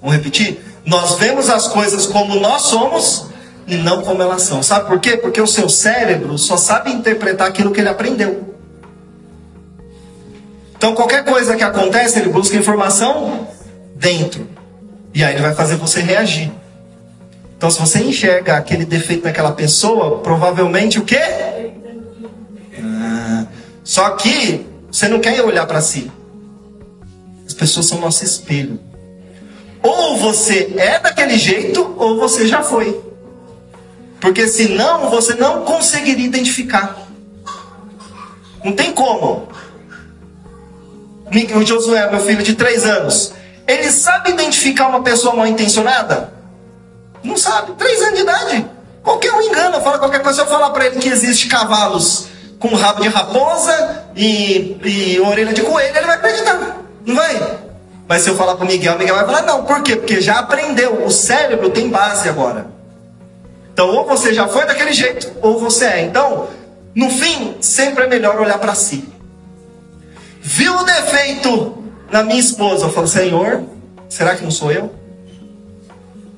Vamos 0.00 0.16
repetir? 0.16 0.60
Nós 0.86 1.18
vemos 1.18 1.50
as 1.50 1.66
coisas 1.66 2.06
como 2.06 2.36
nós 2.36 2.62
somos 2.62 3.26
e 3.66 3.76
não 3.76 4.02
como 4.02 4.22
elas 4.22 4.42
são. 4.42 4.62
Sabe 4.62 4.86
por 4.86 5.00
quê? 5.00 5.16
Porque 5.16 5.40
o 5.40 5.46
seu 5.46 5.68
cérebro 5.68 6.38
só 6.38 6.56
sabe 6.56 6.92
interpretar 6.92 7.48
aquilo 7.48 7.72
que 7.72 7.80
ele 7.80 7.88
aprendeu. 7.88 8.54
Então 10.76 10.94
qualquer 10.94 11.24
coisa 11.24 11.56
que 11.56 11.64
acontece, 11.64 12.20
ele 12.20 12.28
busca 12.28 12.56
informação 12.56 13.48
dentro. 13.96 14.46
E 15.12 15.24
aí 15.24 15.34
ele 15.34 15.42
vai 15.42 15.54
fazer 15.54 15.76
você 15.76 16.00
reagir. 16.00 16.52
Então, 17.56 17.70
se 17.70 17.80
você 17.80 18.00
enxerga 18.00 18.56
aquele 18.56 18.84
defeito 18.84 19.24
naquela 19.24 19.52
pessoa, 19.52 20.18
provavelmente 20.18 20.98
o 20.98 21.04
quê? 21.04 21.18
Ah, 22.78 23.46
só 23.82 24.10
que 24.10 24.66
você 24.90 25.08
não 25.08 25.20
quer 25.20 25.40
olhar 25.42 25.66
para 25.66 25.80
si. 25.80 26.12
As 27.46 27.54
pessoas 27.54 27.86
são 27.86 27.98
nosso 27.98 28.22
espelho. 28.24 28.78
Ou 29.86 30.16
você 30.16 30.74
é 30.76 30.98
daquele 30.98 31.38
jeito, 31.38 31.94
ou 31.96 32.18
você 32.18 32.48
já 32.48 32.60
foi. 32.60 33.00
Porque 34.20 34.48
senão 34.48 35.08
você 35.08 35.34
não 35.34 35.62
conseguiria 35.62 36.26
identificar. 36.26 36.96
Não 38.64 38.72
tem 38.72 38.90
como. 38.92 39.48
O 41.54 41.62
Josué, 41.64 42.10
meu 42.10 42.18
filho 42.18 42.42
de 42.42 42.54
três 42.54 42.84
anos, 42.84 43.32
ele 43.68 43.88
sabe 43.92 44.30
identificar 44.30 44.88
uma 44.88 45.02
pessoa 45.02 45.36
mal 45.36 45.46
intencionada? 45.46 46.32
Não 47.22 47.36
sabe. 47.36 47.72
Três 47.74 48.02
anos 48.02 48.14
de 48.16 48.22
idade. 48.22 48.66
Qualquer 49.04 49.32
um 49.34 49.42
engana, 49.42 49.80
fala 49.80 50.00
qualquer 50.00 50.20
coisa. 50.20 50.42
Se 50.42 50.44
eu 50.44 50.50
falar 50.50 50.70
para 50.70 50.86
ele 50.86 50.98
que 50.98 51.08
existe 51.08 51.46
cavalos 51.46 52.26
com 52.58 52.74
rabo 52.74 53.02
de 53.02 53.08
raposa 53.08 54.04
e, 54.16 54.76
e 54.82 55.20
orelha 55.20 55.52
de 55.52 55.62
coelho, 55.62 55.96
ele 55.96 56.06
vai 56.06 56.16
acreditar. 56.16 56.76
Não 57.04 57.14
vai? 57.14 57.65
Mas 58.08 58.22
se 58.22 58.30
eu 58.30 58.36
falar 58.36 58.54
para 58.54 58.64
o 58.64 58.68
Miguel, 58.68 58.94
o 58.94 58.98
Miguel 58.98 59.16
vai 59.16 59.26
falar, 59.26 59.42
não, 59.42 59.64
por 59.64 59.82
quê? 59.82 59.96
Porque 59.96 60.20
já 60.20 60.38
aprendeu, 60.38 61.04
o 61.04 61.10
cérebro 61.10 61.70
tem 61.70 61.88
base 61.88 62.28
agora. 62.28 62.68
Então, 63.72 63.88
ou 63.88 64.06
você 64.06 64.32
já 64.32 64.46
foi 64.48 64.64
daquele 64.64 64.92
jeito, 64.92 65.30
ou 65.42 65.58
você 65.58 65.84
é. 65.84 66.02
Então, 66.02 66.48
no 66.94 67.10
fim, 67.10 67.56
sempre 67.60 68.04
é 68.04 68.06
melhor 68.06 68.40
olhar 68.40 68.58
para 68.58 68.74
si. 68.74 69.08
Viu 70.40 70.76
o 70.76 70.84
defeito 70.84 71.84
na 72.10 72.22
minha 72.22 72.38
esposa? 72.38 72.86
Eu 72.86 72.92
falo, 72.92 73.08
Senhor, 73.08 73.64
será 74.08 74.36
que 74.36 74.44
não 74.44 74.50
sou 74.50 74.70
eu? 74.70 74.94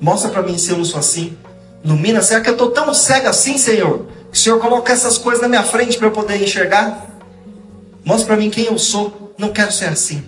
Mostra 0.01 0.31
para 0.31 0.41
mim 0.41 0.57
se 0.57 0.71
eu 0.71 0.77
não 0.77 0.85
sou 0.85 0.99
assim. 0.99 1.37
Ilumina, 1.83 2.21
será 2.21 2.41
que 2.41 2.49
eu 2.49 2.53
estou 2.53 2.71
tão 2.71 2.93
cega 2.93 3.29
assim, 3.29 3.57
Senhor? 3.57 4.07
Que 4.31 4.37
o 4.37 4.41
Senhor 4.41 4.59
coloca 4.59 4.91
essas 4.91 5.17
coisas 5.17 5.41
na 5.41 5.47
minha 5.47 5.63
frente 5.63 5.97
para 5.97 6.07
eu 6.07 6.11
poder 6.11 6.41
enxergar? 6.41 7.05
Mostra 8.03 8.27
para 8.27 8.37
mim 8.37 8.49
quem 8.49 8.65
eu 8.65 8.77
sou. 8.77 9.33
Não 9.37 9.49
quero 9.49 9.71
ser 9.71 9.85
assim. 9.85 10.23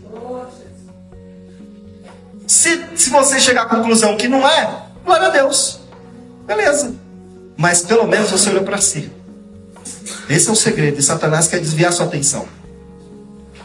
Se, 2.52 2.82
se 2.98 3.10
você 3.10 3.40
chegar 3.40 3.62
à 3.62 3.66
conclusão 3.66 4.18
que 4.18 4.28
não 4.28 4.46
é, 4.46 4.84
glória 5.06 5.28
a 5.28 5.30
Deus. 5.30 5.80
Beleza. 6.46 6.94
Mas 7.56 7.82
pelo 7.82 8.06
menos 8.06 8.30
você 8.30 8.50
olhou 8.50 8.64
para 8.64 8.78
si. 8.78 9.10
Esse 10.30 10.50
é 10.50 10.52
o 10.52 10.56
segredo. 10.56 11.00
E 11.00 11.02
Satanás 11.02 11.48
quer 11.48 11.62
desviar 11.62 11.94
sua 11.94 12.08
atenção. 12.08 12.46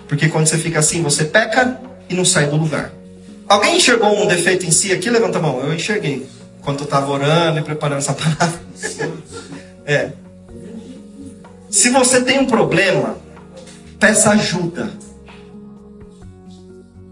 Porque 0.07 0.29
quando 0.29 0.47
você 0.47 0.57
fica 0.57 0.79
assim, 0.79 1.03
você 1.03 1.25
peca 1.25 1.81
e 2.09 2.15
não 2.15 2.25
sai 2.25 2.47
do 2.47 2.55
lugar. 2.55 2.93
Alguém 3.49 3.77
enxergou 3.77 4.23
um 4.23 4.29
defeito 4.29 4.65
em 4.65 4.71
si 4.71 4.93
aqui? 4.93 5.11
Levanta 5.11 5.39
a 5.39 5.43
mão. 5.43 5.59
Eu 5.59 5.75
enxerguei. 5.75 6.25
Quando 6.63 6.79
eu 6.79 6.85
estava 6.85 7.11
orando 7.11 7.59
e 7.59 7.63
preparando 7.65 7.99
essa 7.99 8.15
palavra. 8.15 8.61
é. 9.85 10.13
Se 11.69 11.91
você 11.91 12.21
tem 12.21 12.39
um 12.39 12.47
problema, 12.47 13.19
peça 13.99 14.31
ajuda. 14.31 14.93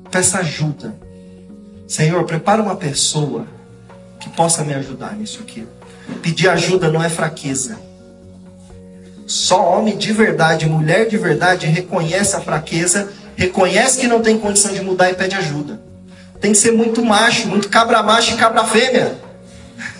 Peça 0.08 0.38
ajuda. 0.38 1.02
Senhor, 1.86 2.24
prepara 2.24 2.62
uma 2.62 2.76
pessoa 2.76 3.46
que 4.20 4.30
possa 4.30 4.64
me 4.64 4.74
ajudar 4.74 5.14
nisso 5.14 5.40
aqui. 5.42 5.66
Pedir 6.22 6.48
ajuda 6.48 6.90
não 6.90 7.02
é 7.02 7.08
fraqueza. 7.08 7.78
Só 9.26 9.78
homem 9.78 9.96
de 9.96 10.12
verdade, 10.12 10.66
mulher 10.66 11.08
de 11.08 11.16
verdade 11.16 11.66
reconhece 11.66 12.36
a 12.36 12.40
fraqueza, 12.40 13.10
reconhece 13.36 13.98
que 13.98 14.06
não 14.06 14.20
tem 14.20 14.38
condição 14.38 14.72
de 14.72 14.82
mudar 14.82 15.10
e 15.10 15.14
pede 15.14 15.34
ajuda. 15.34 15.80
Tem 16.40 16.52
que 16.52 16.58
ser 16.58 16.72
muito 16.72 17.02
macho, 17.04 17.48
muito 17.48 17.68
cabra 17.68 18.02
macho 18.02 18.34
e 18.34 18.36
cabra 18.36 18.64
fêmea 18.64 19.16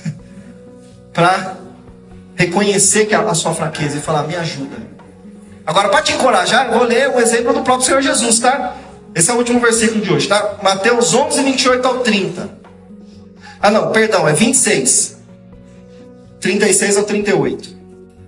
para 1.13 1.57
reconhecer 2.35 3.07
que 3.07 3.15
a, 3.15 3.35
sua 3.35 3.55
fraqueza 3.55 3.97
e 3.97 4.01
falar: 4.01 4.25
me 4.25 4.37
ajuda. 4.37 4.77
Agora, 5.67 5.89
para 5.89 6.03
te 6.03 6.13
encorajar, 6.13 6.67
eu 6.67 6.79
vou 6.79 6.83
ler 6.83 7.09
o 7.09 7.19
exemplo 7.19 7.55
do 7.55 7.63
próprio 7.63 7.87
Senhor 7.87 8.03
Jesus, 8.03 8.39
tá? 8.39 8.77
Esse 9.15 9.31
é 9.31 9.35
o 9.35 9.37
último 9.37 9.61
versículo 9.61 10.01
de 10.01 10.13
hoje, 10.13 10.27
tá? 10.27 10.59
Mateus 10.63 11.15
11, 11.15 11.43
28 11.43 11.87
ao 11.87 11.99
30. 12.01 12.51
Ah, 13.61 13.71
não, 13.71 13.93
perdão, 13.93 14.29
é 14.29 14.33
26. 14.33 15.17
36 16.41 16.97
ao 16.97 17.05
38. 17.05 17.77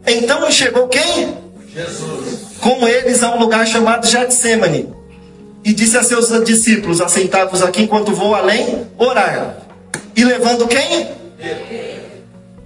Então 0.06 0.50
chegou 0.50 0.86
quem? 0.86 1.36
Jesus. 1.74 2.46
Com 2.60 2.86
eles 2.86 3.22
a 3.22 3.34
um 3.34 3.38
lugar 3.38 3.66
chamado 3.66 4.06
Getsemane. 4.06 4.94
E 5.64 5.72
disse 5.72 5.98
a 5.98 6.04
seus 6.04 6.28
discípulos: 6.44 7.00
Assentados 7.00 7.60
aqui 7.62 7.82
enquanto 7.82 8.12
vou 8.12 8.34
além 8.34 8.86
orar. 8.96 9.58
E 10.14 10.24
levando 10.24 10.68
quem? 10.68 11.08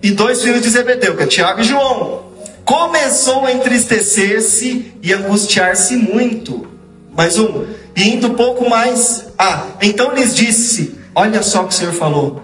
E 0.02 0.10
dois 0.12 0.42
filhos 0.42 0.60
de 0.62 0.68
Zebedeu, 0.68 1.16
que 1.16 1.22
é 1.22 1.26
Tiago 1.26 1.60
e 1.60 1.64
João. 1.64 2.30
Começou 2.64 3.46
a 3.46 3.52
entristecer-se 3.52 4.92
e 5.02 5.12
angustiar-se 5.12 5.96
muito. 5.96 6.68
Mais 7.16 7.38
um 7.38 7.66
e 7.96 8.08
indo 8.08 8.28
um 8.28 8.34
pouco 8.34 8.68
mais. 8.68 9.26
Ah, 9.38 9.66
então 9.80 10.14
lhes 10.14 10.34
disse: 10.34 10.98
Olha 11.14 11.42
só 11.42 11.62
o 11.62 11.68
que 11.68 11.74
o 11.74 11.76
Senhor 11.76 11.92
falou. 11.92 12.42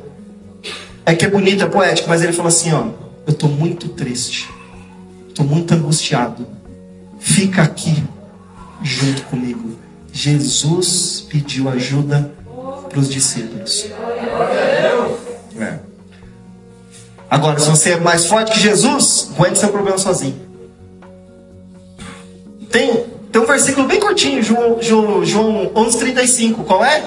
É 1.05 1.15
que 1.15 1.25
é 1.25 1.29
bonito, 1.29 1.63
é 1.63 1.67
poético, 1.67 2.09
mas 2.09 2.23
ele 2.23 2.33
falou 2.33 2.49
assim: 2.49 2.73
Ó, 2.73 2.87
eu 3.27 3.33
estou 3.33 3.49
muito 3.49 3.89
triste, 3.89 4.49
estou 5.29 5.45
muito 5.45 5.73
angustiado. 5.75 6.47
Fica 7.19 7.63
aqui 7.63 8.03
junto 8.83 9.23
comigo. 9.25 9.79
Jesus 10.13 11.27
pediu 11.29 11.69
ajuda 11.69 12.33
para 12.89 12.99
os 12.99 13.11
discípulos. 13.11 13.91
É. 15.59 15.79
Agora, 17.29 17.59
se 17.59 17.69
você 17.69 17.91
é 17.93 18.01
mais 18.01 18.27
forte 18.27 18.53
que 18.53 18.61
Jesus, 18.61 19.31
aguente 19.37 19.59
seu 19.59 19.69
problema 19.69 19.99
sozinho. 19.99 20.46
Tem 23.37 23.43
um 23.43 23.47
versículo 23.47 23.87
bem 23.87 24.01
curtinho, 24.01 24.43
João, 24.43 24.79
João, 24.81 25.23
João 25.23 25.71
11,35. 25.75 26.65
Qual 26.65 26.83
é? 26.83 27.03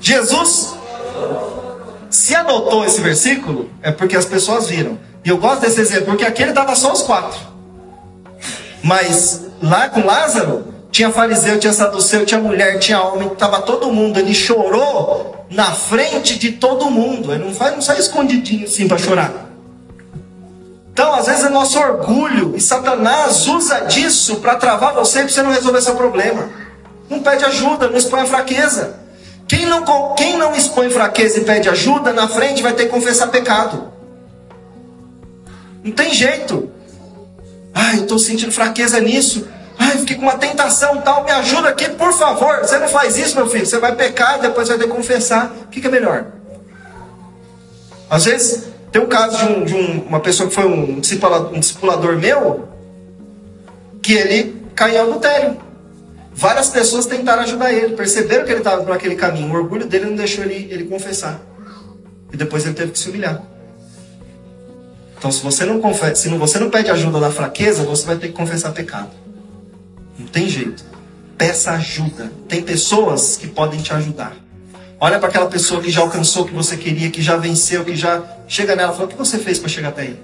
Jesus. 0.00 0.76
Se 2.08 2.32
anotou 2.32 2.84
esse 2.84 3.00
versículo, 3.00 3.68
é 3.82 3.90
porque 3.90 4.16
as 4.16 4.24
pessoas 4.24 4.68
viram. 4.68 4.96
E 5.24 5.28
eu 5.28 5.36
gosto 5.36 5.62
desse 5.62 5.80
exemplo, 5.80 6.06
porque 6.06 6.24
aqui 6.24 6.44
ele 6.44 6.52
dava 6.52 6.76
só 6.76 6.92
os 6.92 7.02
quatro. 7.02 7.40
Mas 8.84 9.46
lá 9.60 9.88
com 9.88 10.06
Lázaro, 10.06 10.72
tinha 10.92 11.10
fariseu, 11.10 11.58
tinha 11.58 11.72
saduceu, 11.72 12.24
tinha 12.24 12.40
mulher, 12.40 12.78
tinha 12.78 13.02
homem, 13.02 13.26
estava 13.26 13.60
todo 13.62 13.92
mundo. 13.92 14.20
Ele 14.20 14.32
chorou 14.32 15.44
na 15.50 15.72
frente 15.72 16.38
de 16.38 16.52
todo 16.52 16.88
mundo. 16.88 17.32
Ele 17.32 17.46
não, 17.46 17.52
faz, 17.52 17.74
não 17.74 17.82
sai 17.82 17.98
escondidinho 17.98 18.64
assim 18.64 18.86
para 18.86 18.96
chorar. 18.96 19.32
Então, 20.96 21.14
às 21.14 21.26
vezes 21.26 21.44
é 21.44 21.50
nosso 21.50 21.78
orgulho 21.78 22.56
e 22.56 22.60
Satanás 22.60 23.46
usa 23.46 23.80
disso 23.80 24.36
para 24.36 24.54
travar 24.54 24.94
você 24.94 25.18
para 25.18 25.28
você 25.28 25.42
não 25.42 25.52
resolver 25.52 25.82
seu 25.82 25.94
problema. 25.94 26.48
Não 27.10 27.22
pede 27.22 27.44
ajuda, 27.44 27.90
não 27.90 27.98
expõe 27.98 28.22
a 28.22 28.24
fraqueza. 28.24 28.98
Quem 29.46 29.66
não, 29.66 30.14
quem 30.14 30.38
não 30.38 30.56
expõe 30.56 30.88
fraqueza 30.88 31.38
e 31.38 31.44
pede 31.44 31.68
ajuda, 31.68 32.14
na 32.14 32.26
frente 32.26 32.62
vai 32.62 32.72
ter 32.72 32.84
que 32.84 32.88
confessar 32.88 33.26
pecado. 33.26 33.92
Não 35.84 35.92
tem 35.92 36.14
jeito. 36.14 36.70
Ai, 37.74 37.98
eu 37.98 38.02
estou 38.04 38.18
sentindo 38.18 38.50
fraqueza 38.50 38.98
nisso. 38.98 39.46
Ai, 39.78 39.98
fiquei 39.98 40.16
com 40.16 40.22
uma 40.22 40.38
tentação 40.38 41.02
tal, 41.02 41.24
me 41.24 41.30
ajuda 41.30 41.68
aqui, 41.68 41.90
por 41.90 42.14
favor. 42.14 42.60
Você 42.60 42.78
não 42.78 42.88
faz 42.88 43.18
isso, 43.18 43.36
meu 43.36 43.50
filho. 43.50 43.66
Você 43.66 43.78
vai 43.78 43.94
pecar, 43.94 44.40
depois 44.40 44.66
vai 44.66 44.78
ter 44.78 44.84
que 44.84 44.94
confessar. 44.94 45.52
O 45.64 45.66
que, 45.66 45.78
que 45.78 45.88
é 45.88 45.90
melhor? 45.90 46.24
Às 48.08 48.24
vezes, 48.24 48.75
tem 48.96 49.04
um 49.04 49.08
caso 49.08 49.36
de, 49.36 49.52
um, 49.52 49.64
de 49.64 49.74
um, 49.74 50.00
uma 50.06 50.20
pessoa 50.20 50.48
que 50.48 50.54
foi 50.54 50.64
um 50.64 50.98
discipulador, 50.98 51.52
um 51.52 51.60
discipulador 51.60 52.16
meu, 52.16 52.66
que 54.00 54.14
ele 54.14 54.56
caiu 54.74 54.94
em 54.94 54.98
adultério. 54.98 55.58
Várias 56.32 56.70
pessoas 56.70 57.04
tentaram 57.04 57.42
ajudar 57.42 57.70
ele, 57.70 57.94
perceberam 57.94 58.46
que 58.46 58.50
ele 58.52 58.60
estava 58.60 58.82
por 58.82 58.92
aquele 58.94 59.14
caminho. 59.14 59.52
O 59.52 59.54
orgulho 59.54 59.86
dele 59.86 60.06
não 60.06 60.16
deixou 60.16 60.44
ele, 60.44 60.72
ele 60.72 60.84
confessar. 60.84 61.42
E 62.32 62.38
depois 62.38 62.64
ele 62.64 62.72
teve 62.72 62.92
que 62.92 62.98
se 62.98 63.10
humilhar. 63.10 63.42
Então, 65.18 65.30
se 65.30 65.42
você 65.42 65.66
não 65.66 65.78
confessa, 65.78 66.14
se 66.14 66.28
você 66.30 66.58
não 66.58 66.70
pede 66.70 66.90
ajuda 66.90 67.20
na 67.20 67.30
fraqueza, 67.30 67.84
você 67.84 68.06
vai 68.06 68.16
ter 68.16 68.28
que 68.28 68.34
confessar 68.34 68.72
pecado. 68.72 69.10
Não 70.18 70.26
tem 70.26 70.48
jeito. 70.48 70.82
Peça 71.36 71.72
ajuda. 71.72 72.32
Tem 72.48 72.62
pessoas 72.62 73.36
que 73.36 73.46
podem 73.46 73.78
te 73.78 73.92
ajudar. 73.92 74.34
Olha 75.06 75.20
para 75.20 75.28
aquela 75.28 75.46
pessoa 75.46 75.80
que 75.80 75.88
já 75.88 76.00
alcançou 76.00 76.42
o 76.42 76.46
que 76.48 76.52
você 76.52 76.76
queria, 76.76 77.08
que 77.12 77.22
já 77.22 77.36
venceu, 77.36 77.84
que 77.84 77.94
já 77.94 78.24
chega 78.48 78.74
nela 78.74 78.92
e 78.92 78.96
fala: 78.96 79.06
O 79.06 79.08
que 79.08 79.16
você 79.16 79.38
fez 79.38 79.56
para 79.56 79.68
chegar 79.68 79.90
até 79.90 80.02
aí? 80.02 80.20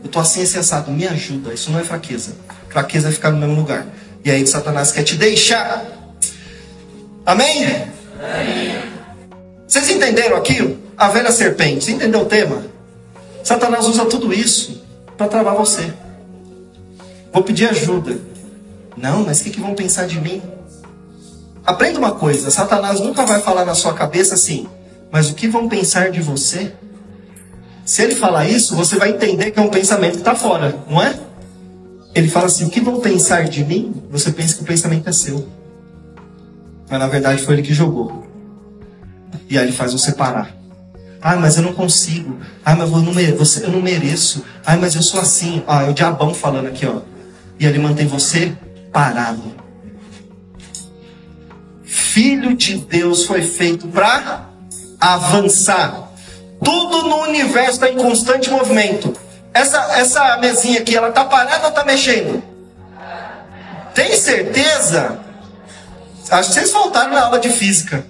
Eu 0.00 0.06
estou 0.06 0.22
assim 0.22 0.46
sensado, 0.46 0.88
me 0.92 1.04
ajuda. 1.04 1.52
Isso 1.52 1.68
não 1.72 1.80
é 1.80 1.82
fraqueza. 1.82 2.36
Fraqueza 2.68 3.08
é 3.08 3.10
ficar 3.10 3.32
no 3.32 3.38
mesmo 3.38 3.56
lugar. 3.56 3.84
E 4.24 4.30
aí 4.30 4.46
Satanás 4.46 4.92
quer 4.92 5.02
te 5.02 5.16
deixar. 5.16 5.84
Amém? 7.26 7.64
Amém. 8.22 8.80
Vocês 9.66 9.90
entenderam 9.90 10.36
aquilo? 10.36 10.78
A 10.96 11.08
velha 11.08 11.32
serpente. 11.32 11.86
Você 11.86 11.90
entendeu 11.90 12.20
o 12.20 12.26
tema? 12.26 12.64
Satanás 13.42 13.84
usa 13.88 14.04
tudo 14.04 14.32
isso 14.32 14.80
para 15.18 15.26
travar 15.26 15.56
você. 15.56 15.92
Vou 17.32 17.42
pedir 17.42 17.68
ajuda. 17.68 18.16
Não, 18.96 19.24
mas 19.24 19.40
o 19.40 19.42
que, 19.42 19.50
que 19.50 19.60
vão 19.60 19.74
pensar 19.74 20.06
de 20.06 20.20
mim? 20.20 20.40
Aprenda 21.64 21.98
uma 21.98 22.12
coisa: 22.12 22.50
Satanás 22.50 23.00
nunca 23.00 23.24
vai 23.24 23.40
falar 23.40 23.64
na 23.64 23.74
sua 23.74 23.94
cabeça 23.94 24.34
assim, 24.34 24.68
mas 25.10 25.30
o 25.30 25.34
que 25.34 25.48
vão 25.48 25.68
pensar 25.68 26.10
de 26.10 26.20
você? 26.20 26.72
Se 27.84 28.02
ele 28.02 28.14
falar 28.14 28.46
isso, 28.46 28.76
você 28.76 28.96
vai 28.96 29.10
entender 29.10 29.50
que 29.50 29.58
é 29.58 29.62
um 29.62 29.68
pensamento 29.68 30.12
que 30.12 30.18
está 30.18 30.34
fora, 30.34 30.78
não 30.88 31.02
é? 31.02 31.18
Ele 32.14 32.28
fala 32.28 32.46
assim: 32.46 32.66
o 32.66 32.70
que 32.70 32.80
vão 32.80 33.00
pensar 33.00 33.44
de 33.44 33.64
mim? 33.64 34.02
Você 34.10 34.30
pensa 34.30 34.54
que 34.56 34.62
o 34.62 34.66
pensamento 34.66 35.08
é 35.08 35.12
seu. 35.12 35.48
Mas 36.88 36.98
na 36.98 37.06
verdade 37.06 37.42
foi 37.42 37.54
ele 37.54 37.62
que 37.62 37.74
jogou. 37.74 38.26
E 39.48 39.58
aí 39.58 39.64
ele 39.64 39.72
faz 39.72 39.92
você 39.92 40.12
parar. 40.12 40.54
Ai, 41.22 41.36
mas 41.36 41.56
eu 41.56 41.62
não 41.62 41.72
consigo. 41.72 42.38
Ai, 42.64 42.74
mas 42.76 42.90
eu 42.90 43.70
não, 43.70 43.82
mereço. 43.82 44.44
Ai, 44.64 44.78
mas 44.78 44.94
eu 44.94 45.02
sou 45.02 45.20
assim. 45.20 45.62
Ah, 45.66 45.84
é 45.84 45.90
o 45.90 45.92
diabão 45.92 46.32
falando 46.32 46.66
aqui, 46.66 46.86
ó. 46.86 47.00
E 47.58 47.66
ele 47.66 47.78
mantém 47.78 48.06
você 48.06 48.56
parado. 48.92 49.59
Filho 51.90 52.54
de 52.54 52.76
Deus 52.76 53.24
foi 53.24 53.42
feito 53.42 53.88
para 53.88 54.44
avançar. 55.00 56.12
Tudo 56.62 57.02
no 57.08 57.22
universo 57.22 57.72
está 57.72 57.90
em 57.90 57.96
constante 57.96 58.48
movimento. 58.48 59.12
Essa, 59.52 59.98
essa 59.98 60.36
mesinha 60.36 60.78
aqui, 60.78 60.96
ela 60.96 61.10
tá 61.10 61.24
parada 61.24 61.66
ou 61.66 61.72
tá 61.72 61.84
mexendo? 61.84 62.40
Tem 63.92 64.16
certeza? 64.16 65.18
Acho 66.30 66.50
que 66.50 66.54
vocês 66.54 66.70
faltaram 66.70 67.10
na 67.10 67.24
aula 67.24 67.40
de 67.40 67.48
física. 67.48 68.06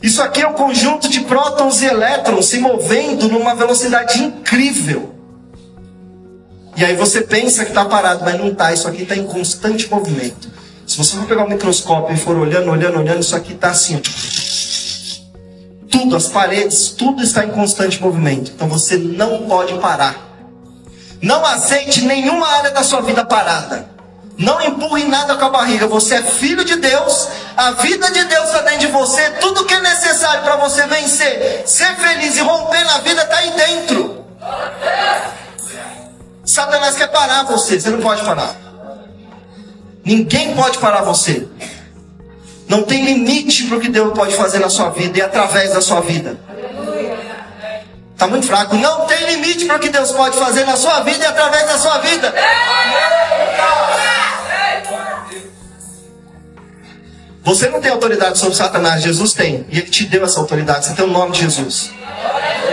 Isso 0.00 0.22
aqui 0.22 0.40
é 0.40 0.48
um 0.48 0.54
conjunto 0.54 1.06
de 1.06 1.20
prótons 1.20 1.82
e 1.82 1.84
elétrons 1.84 2.46
se 2.46 2.60
movendo 2.60 3.28
numa 3.28 3.54
velocidade 3.54 4.22
incrível. 4.22 5.14
E 6.78 6.82
aí 6.82 6.96
você 6.96 7.20
pensa 7.20 7.62
que 7.62 7.72
está 7.72 7.84
parado, 7.84 8.24
mas 8.24 8.38
não 8.38 8.48
está. 8.48 8.72
Isso 8.72 8.88
aqui 8.88 9.02
está 9.02 9.14
em 9.14 9.26
constante 9.26 9.86
movimento. 9.90 10.59
Se 10.90 10.98
você 10.98 11.16
for 11.16 11.24
pegar 11.24 11.44
o 11.44 11.48
microscópio 11.48 12.16
e 12.16 12.18
for 12.18 12.36
olhando, 12.36 12.68
olhando, 12.68 12.98
olhando, 12.98 13.20
isso 13.20 13.36
aqui 13.36 13.52
está 13.52 13.70
assim. 13.70 14.02
Tudo, 15.88 16.16
as 16.16 16.26
paredes, 16.26 16.88
tudo 16.88 17.22
está 17.22 17.44
em 17.44 17.50
constante 17.50 18.02
movimento. 18.02 18.50
Então 18.50 18.68
você 18.68 18.96
não 18.96 19.46
pode 19.46 19.78
parar. 19.78 20.16
Não 21.22 21.46
aceite 21.46 22.04
nenhuma 22.04 22.44
área 22.44 22.72
da 22.72 22.82
sua 22.82 23.02
vida 23.02 23.24
parada. 23.24 23.88
Não 24.36 24.60
empurre 24.60 25.04
nada 25.04 25.36
com 25.36 25.44
a 25.44 25.50
barriga. 25.50 25.86
Você 25.86 26.16
é 26.16 26.22
filho 26.24 26.64
de 26.64 26.74
Deus. 26.74 27.28
A 27.56 27.70
vida 27.70 28.10
de 28.10 28.24
Deus 28.24 28.46
está 28.46 28.62
dentro 28.62 28.80
de 28.80 28.86
você. 28.88 29.30
Tudo 29.40 29.66
que 29.66 29.74
é 29.74 29.80
necessário 29.80 30.42
para 30.42 30.56
você 30.56 30.88
vencer, 30.88 31.62
ser 31.66 31.94
feliz 31.98 32.36
e 32.36 32.40
romper 32.40 32.82
na 32.82 32.98
vida 32.98 33.22
está 33.22 33.36
aí 33.36 33.52
dentro. 33.52 34.24
Satanás 36.44 36.96
quer 36.96 37.12
parar 37.12 37.44
você. 37.44 37.80
Você 37.80 37.90
não 37.90 38.00
pode 38.00 38.24
parar. 38.24 38.69
Ninguém 40.04 40.54
pode 40.54 40.78
parar 40.78 41.02
você. 41.02 41.46
Não 42.68 42.82
tem 42.82 43.04
limite 43.04 43.64
para 43.64 43.78
o 43.78 43.80
que 43.80 43.88
Deus 43.88 44.12
pode 44.14 44.34
fazer 44.36 44.60
na 44.60 44.70
sua 44.70 44.90
vida 44.90 45.18
e 45.18 45.22
através 45.22 45.72
da 45.72 45.80
sua 45.80 46.00
vida. 46.00 46.38
Está 48.12 48.28
muito 48.28 48.46
fraco. 48.46 48.76
Não 48.76 49.06
tem 49.06 49.26
limite 49.34 49.64
para 49.64 49.76
o 49.76 49.80
que 49.80 49.88
Deus 49.88 50.12
pode 50.12 50.36
fazer 50.36 50.64
na 50.66 50.76
sua 50.76 51.00
vida 51.00 51.24
e 51.24 51.26
através 51.26 51.66
da 51.66 51.78
sua 51.78 51.98
vida. 51.98 52.32
Você 57.42 57.68
não 57.68 57.80
tem 57.80 57.90
autoridade 57.90 58.38
sobre 58.38 58.54
Satanás, 58.54 59.02
Jesus 59.02 59.32
tem. 59.32 59.66
E 59.70 59.78
ele 59.78 59.90
te 59.90 60.04
deu 60.04 60.24
essa 60.24 60.38
autoridade. 60.38 60.86
Você 60.86 60.94
tem 60.94 61.04
o 61.04 61.08
nome 61.08 61.32
de 61.32 61.40
Jesus. 61.40 61.90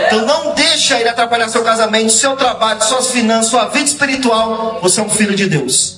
Então 0.06 0.24
não 0.24 0.54
deixa 0.54 1.00
ele 1.00 1.08
atrapalhar 1.08 1.48
seu 1.48 1.64
casamento, 1.64 2.12
seu 2.12 2.36
trabalho, 2.36 2.82
suas 2.82 3.10
finanças, 3.10 3.50
sua 3.50 3.64
vida 3.66 3.86
espiritual. 3.86 4.78
Você 4.80 5.00
é 5.00 5.02
um 5.02 5.10
filho 5.10 5.34
de 5.34 5.48
Deus. 5.48 5.97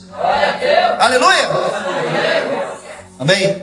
Aleluia! 0.98 1.48
Amém? 3.18 3.62